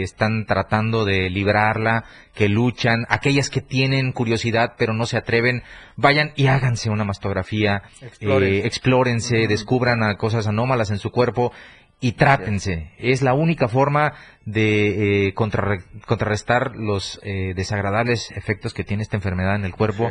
eh, 0.00 0.02
están 0.02 0.44
tratando 0.46 1.04
de 1.04 1.30
librarla, 1.30 2.04
que 2.34 2.48
luchan, 2.48 3.04
aquellas 3.08 3.48
que 3.50 3.60
tienen 3.60 4.12
curiosidad 4.12 4.74
pero 4.76 4.92
no 4.92 5.06
se 5.06 5.16
atreven, 5.16 5.62
vayan 5.96 6.32
y 6.36 6.48
háganse 6.48 6.90
una 6.90 7.04
mastografía, 7.04 7.82
Explórense. 8.02 8.58
eh, 8.58 8.66
explórense, 8.66 9.46
descubran 9.46 10.02
a 10.02 10.16
cosas 10.16 10.46
anómalas 10.46 10.90
en 10.90 10.98
su 10.98 11.10
cuerpo 11.10 11.52
y 12.00 12.12
trátense. 12.12 12.90
Es 12.98 13.22
la 13.22 13.32
única 13.34 13.68
forma 13.68 14.12
de 14.44 15.28
eh, 15.28 15.34
contrarre- 15.34 15.84
contrarrestar 16.06 16.72
los 16.76 17.18
eh, 17.22 17.54
desagradables 17.56 18.30
efectos 18.32 18.74
que 18.74 18.84
tiene 18.84 19.02
esta 19.02 19.16
enfermedad 19.16 19.54
en 19.54 19.64
el 19.64 19.72
cuerpo. 19.74 20.10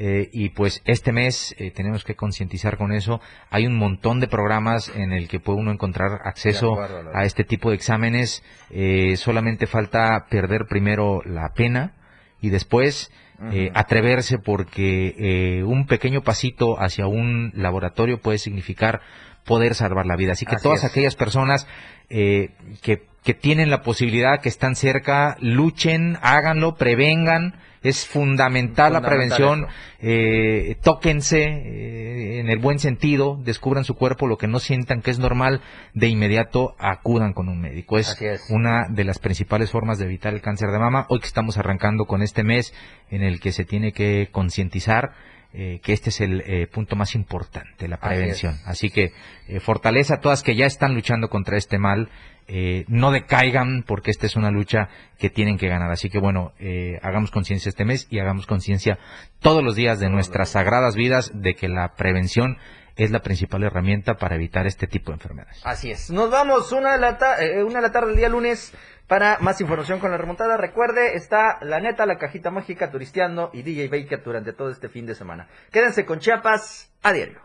Eh, 0.00 0.30
y 0.32 0.50
pues 0.50 0.80
este 0.84 1.10
mes 1.12 1.56
eh, 1.58 1.72
tenemos 1.72 2.04
que 2.04 2.14
concientizar 2.14 2.76
con 2.76 2.92
eso. 2.92 3.20
Hay 3.50 3.66
un 3.66 3.76
montón 3.76 4.20
de 4.20 4.28
programas 4.28 4.90
en 4.94 5.12
el 5.12 5.26
que 5.26 5.40
puede 5.40 5.58
uno 5.58 5.72
encontrar 5.72 6.20
acceso 6.24 6.74
acuerdo, 6.74 7.10
a 7.14 7.24
este 7.24 7.42
tipo 7.42 7.70
de 7.70 7.76
exámenes. 7.76 8.44
Eh, 8.70 9.16
solamente 9.16 9.66
falta 9.66 10.26
perder 10.30 10.66
primero 10.68 11.20
la 11.24 11.52
pena 11.52 11.94
y 12.40 12.50
después 12.50 13.10
eh, 13.52 13.70
atreverse 13.72 14.38
porque 14.38 15.14
eh, 15.16 15.62
un 15.62 15.86
pequeño 15.86 16.22
pasito 16.22 16.80
hacia 16.80 17.06
un 17.06 17.52
laboratorio 17.54 18.20
puede 18.20 18.38
significar 18.38 19.00
poder 19.44 19.76
salvar 19.76 20.06
la 20.06 20.16
vida. 20.16 20.32
Así 20.32 20.44
que 20.44 20.56
Así 20.56 20.64
todas 20.64 20.82
es. 20.82 20.90
aquellas 20.90 21.14
personas 21.14 21.68
eh, 22.10 22.50
que, 22.82 23.02
que 23.28 23.34
tienen 23.34 23.68
la 23.68 23.82
posibilidad, 23.82 24.40
que 24.40 24.48
están 24.48 24.74
cerca, 24.74 25.36
luchen, 25.40 26.16
háganlo, 26.22 26.76
prevengan. 26.76 27.56
Es 27.82 28.06
fundamental, 28.06 28.94
la 28.94 29.02
prevención. 29.02 29.66
Eh, 30.00 30.76
tóquense 30.80 31.42
eh, 31.42 32.40
en 32.40 32.48
el 32.48 32.58
buen 32.58 32.78
sentido, 32.78 33.38
descubran 33.44 33.84
su 33.84 33.96
cuerpo, 33.96 34.26
lo 34.26 34.38
que 34.38 34.46
no 34.46 34.60
sientan 34.60 35.02
que 35.02 35.10
es 35.10 35.18
normal, 35.18 35.60
de 35.92 36.08
inmediato 36.08 36.74
acudan 36.78 37.34
con 37.34 37.50
un 37.50 37.60
médico. 37.60 37.98
Es, 37.98 38.16
una 38.48 38.86
de 38.88 39.04
las 39.04 39.18
principales 39.18 39.70
formas 39.70 39.98
de 39.98 40.06
evitar 40.06 40.32
el 40.32 40.40
cáncer 40.40 40.70
de 40.70 40.78
mama. 40.78 41.04
Hoy 41.10 41.20
que 41.20 41.26
estamos 41.26 41.58
arrancando 41.58 42.06
con 42.06 42.22
este 42.22 42.44
mes 42.44 42.72
en 43.10 43.22
el 43.22 43.40
que 43.40 43.52
se 43.52 43.66
tiene 43.66 43.92
que 43.92 44.30
concientizar 44.32 45.12
eh, 45.54 45.80
que 45.82 45.94
este 45.94 46.10
es 46.10 46.20
el 46.20 46.42
eh, 46.42 46.66
punto 46.66 46.94
más 46.94 47.14
importante, 47.14 47.88
la 47.88 47.96
prevención. 47.96 48.58
Así 48.66 48.90
que 48.90 49.12
eh, 49.48 49.60
fortaleza 49.60 50.16
a 50.16 50.20
todas 50.20 50.42
que 50.42 50.54
ya 50.54 50.66
están 50.66 50.94
luchando 50.94 51.30
contra 51.30 51.56
este 51.56 51.78
mal. 51.78 52.10
Eh, 52.48 52.84
no 52.88 53.10
decaigan 53.10 53.84
porque 53.86 54.10
esta 54.10 54.26
es 54.26 54.34
una 54.36 54.50
lucha 54.50 54.88
que 55.18 55.30
tienen 55.30 55.58
que 55.58 55.68
ganar. 55.68 55.90
Así 55.90 56.08
que 56.10 56.18
bueno, 56.18 56.52
eh, 56.58 56.98
hagamos 57.02 57.30
conciencia 57.30 57.68
este 57.68 57.84
mes 57.84 58.06
y 58.10 58.18
hagamos 58.18 58.46
conciencia 58.46 58.98
todos 59.40 59.62
los 59.62 59.76
días 59.76 60.00
de 60.00 60.08
nuestras 60.08 60.48
sagradas 60.50 60.96
vidas 60.96 61.30
de 61.34 61.54
que 61.54 61.68
la 61.68 61.94
prevención 61.94 62.56
es 62.96 63.12
la 63.12 63.20
principal 63.20 63.62
herramienta 63.62 64.14
para 64.16 64.34
evitar 64.34 64.66
este 64.66 64.88
tipo 64.88 65.12
de 65.12 65.16
enfermedades. 65.16 65.60
Así 65.64 65.90
es. 65.90 66.10
Nos 66.10 66.30
vamos 66.30 66.72
una 66.72 66.92
de 66.94 66.98
la, 66.98 67.16
ta- 67.18 67.40
eh, 67.40 67.62
una 67.62 67.76
de 67.76 67.82
la 67.82 67.92
tarde 67.92 68.08
del 68.08 68.16
día 68.16 68.28
lunes 68.28 68.72
para 69.06 69.38
más 69.40 69.60
información 69.60 70.00
con 70.00 70.10
la 70.10 70.16
remontada. 70.16 70.56
Recuerde, 70.56 71.14
está 71.14 71.58
la 71.62 71.78
neta, 71.80 72.06
la 72.06 72.18
cajita 72.18 72.50
mágica, 72.50 72.90
turisteando 72.90 73.50
y 73.52 73.62
DJ 73.62 73.88
Baker 73.88 74.22
durante 74.24 74.52
todo 74.52 74.70
este 74.70 74.88
fin 74.88 75.06
de 75.06 75.14
semana. 75.14 75.46
Quédense 75.70 76.04
con 76.04 76.18
Chiapas 76.18 76.90
a 77.02 77.12
diario. 77.12 77.40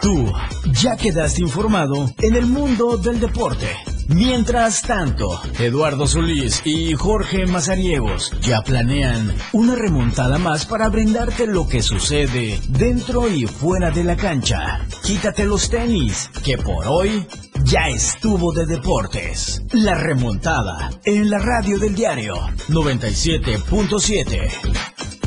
Tú 0.00 0.32
ya 0.80 0.96
quedaste 0.96 1.42
informado 1.42 2.10
en 2.18 2.34
el 2.34 2.46
mundo 2.46 2.96
del 2.96 3.20
deporte. 3.20 3.66
Mientras 4.08 4.82
tanto, 4.82 5.40
Eduardo 5.58 6.06
Solís 6.06 6.62
y 6.64 6.94
Jorge 6.94 7.46
Mazariegos 7.46 8.32
ya 8.40 8.62
planean 8.62 9.34
una 9.52 9.76
remontada 9.76 10.38
más 10.38 10.64
para 10.66 10.88
brindarte 10.88 11.46
lo 11.46 11.68
que 11.68 11.82
sucede 11.82 12.58
dentro 12.68 13.28
y 13.28 13.46
fuera 13.46 13.90
de 13.90 14.04
la 14.04 14.16
cancha. 14.16 14.86
Quítate 15.04 15.44
los 15.44 15.68
tenis, 15.68 16.30
que 16.44 16.56
por 16.56 16.86
hoy 16.88 17.26
ya 17.64 17.88
estuvo 17.88 18.52
de 18.52 18.66
deportes. 18.66 19.62
La 19.72 19.94
remontada 19.94 20.90
en 21.04 21.30
la 21.30 21.38
radio 21.38 21.78
del 21.78 21.94
diario 21.94 22.34
97.7. 22.68 25.19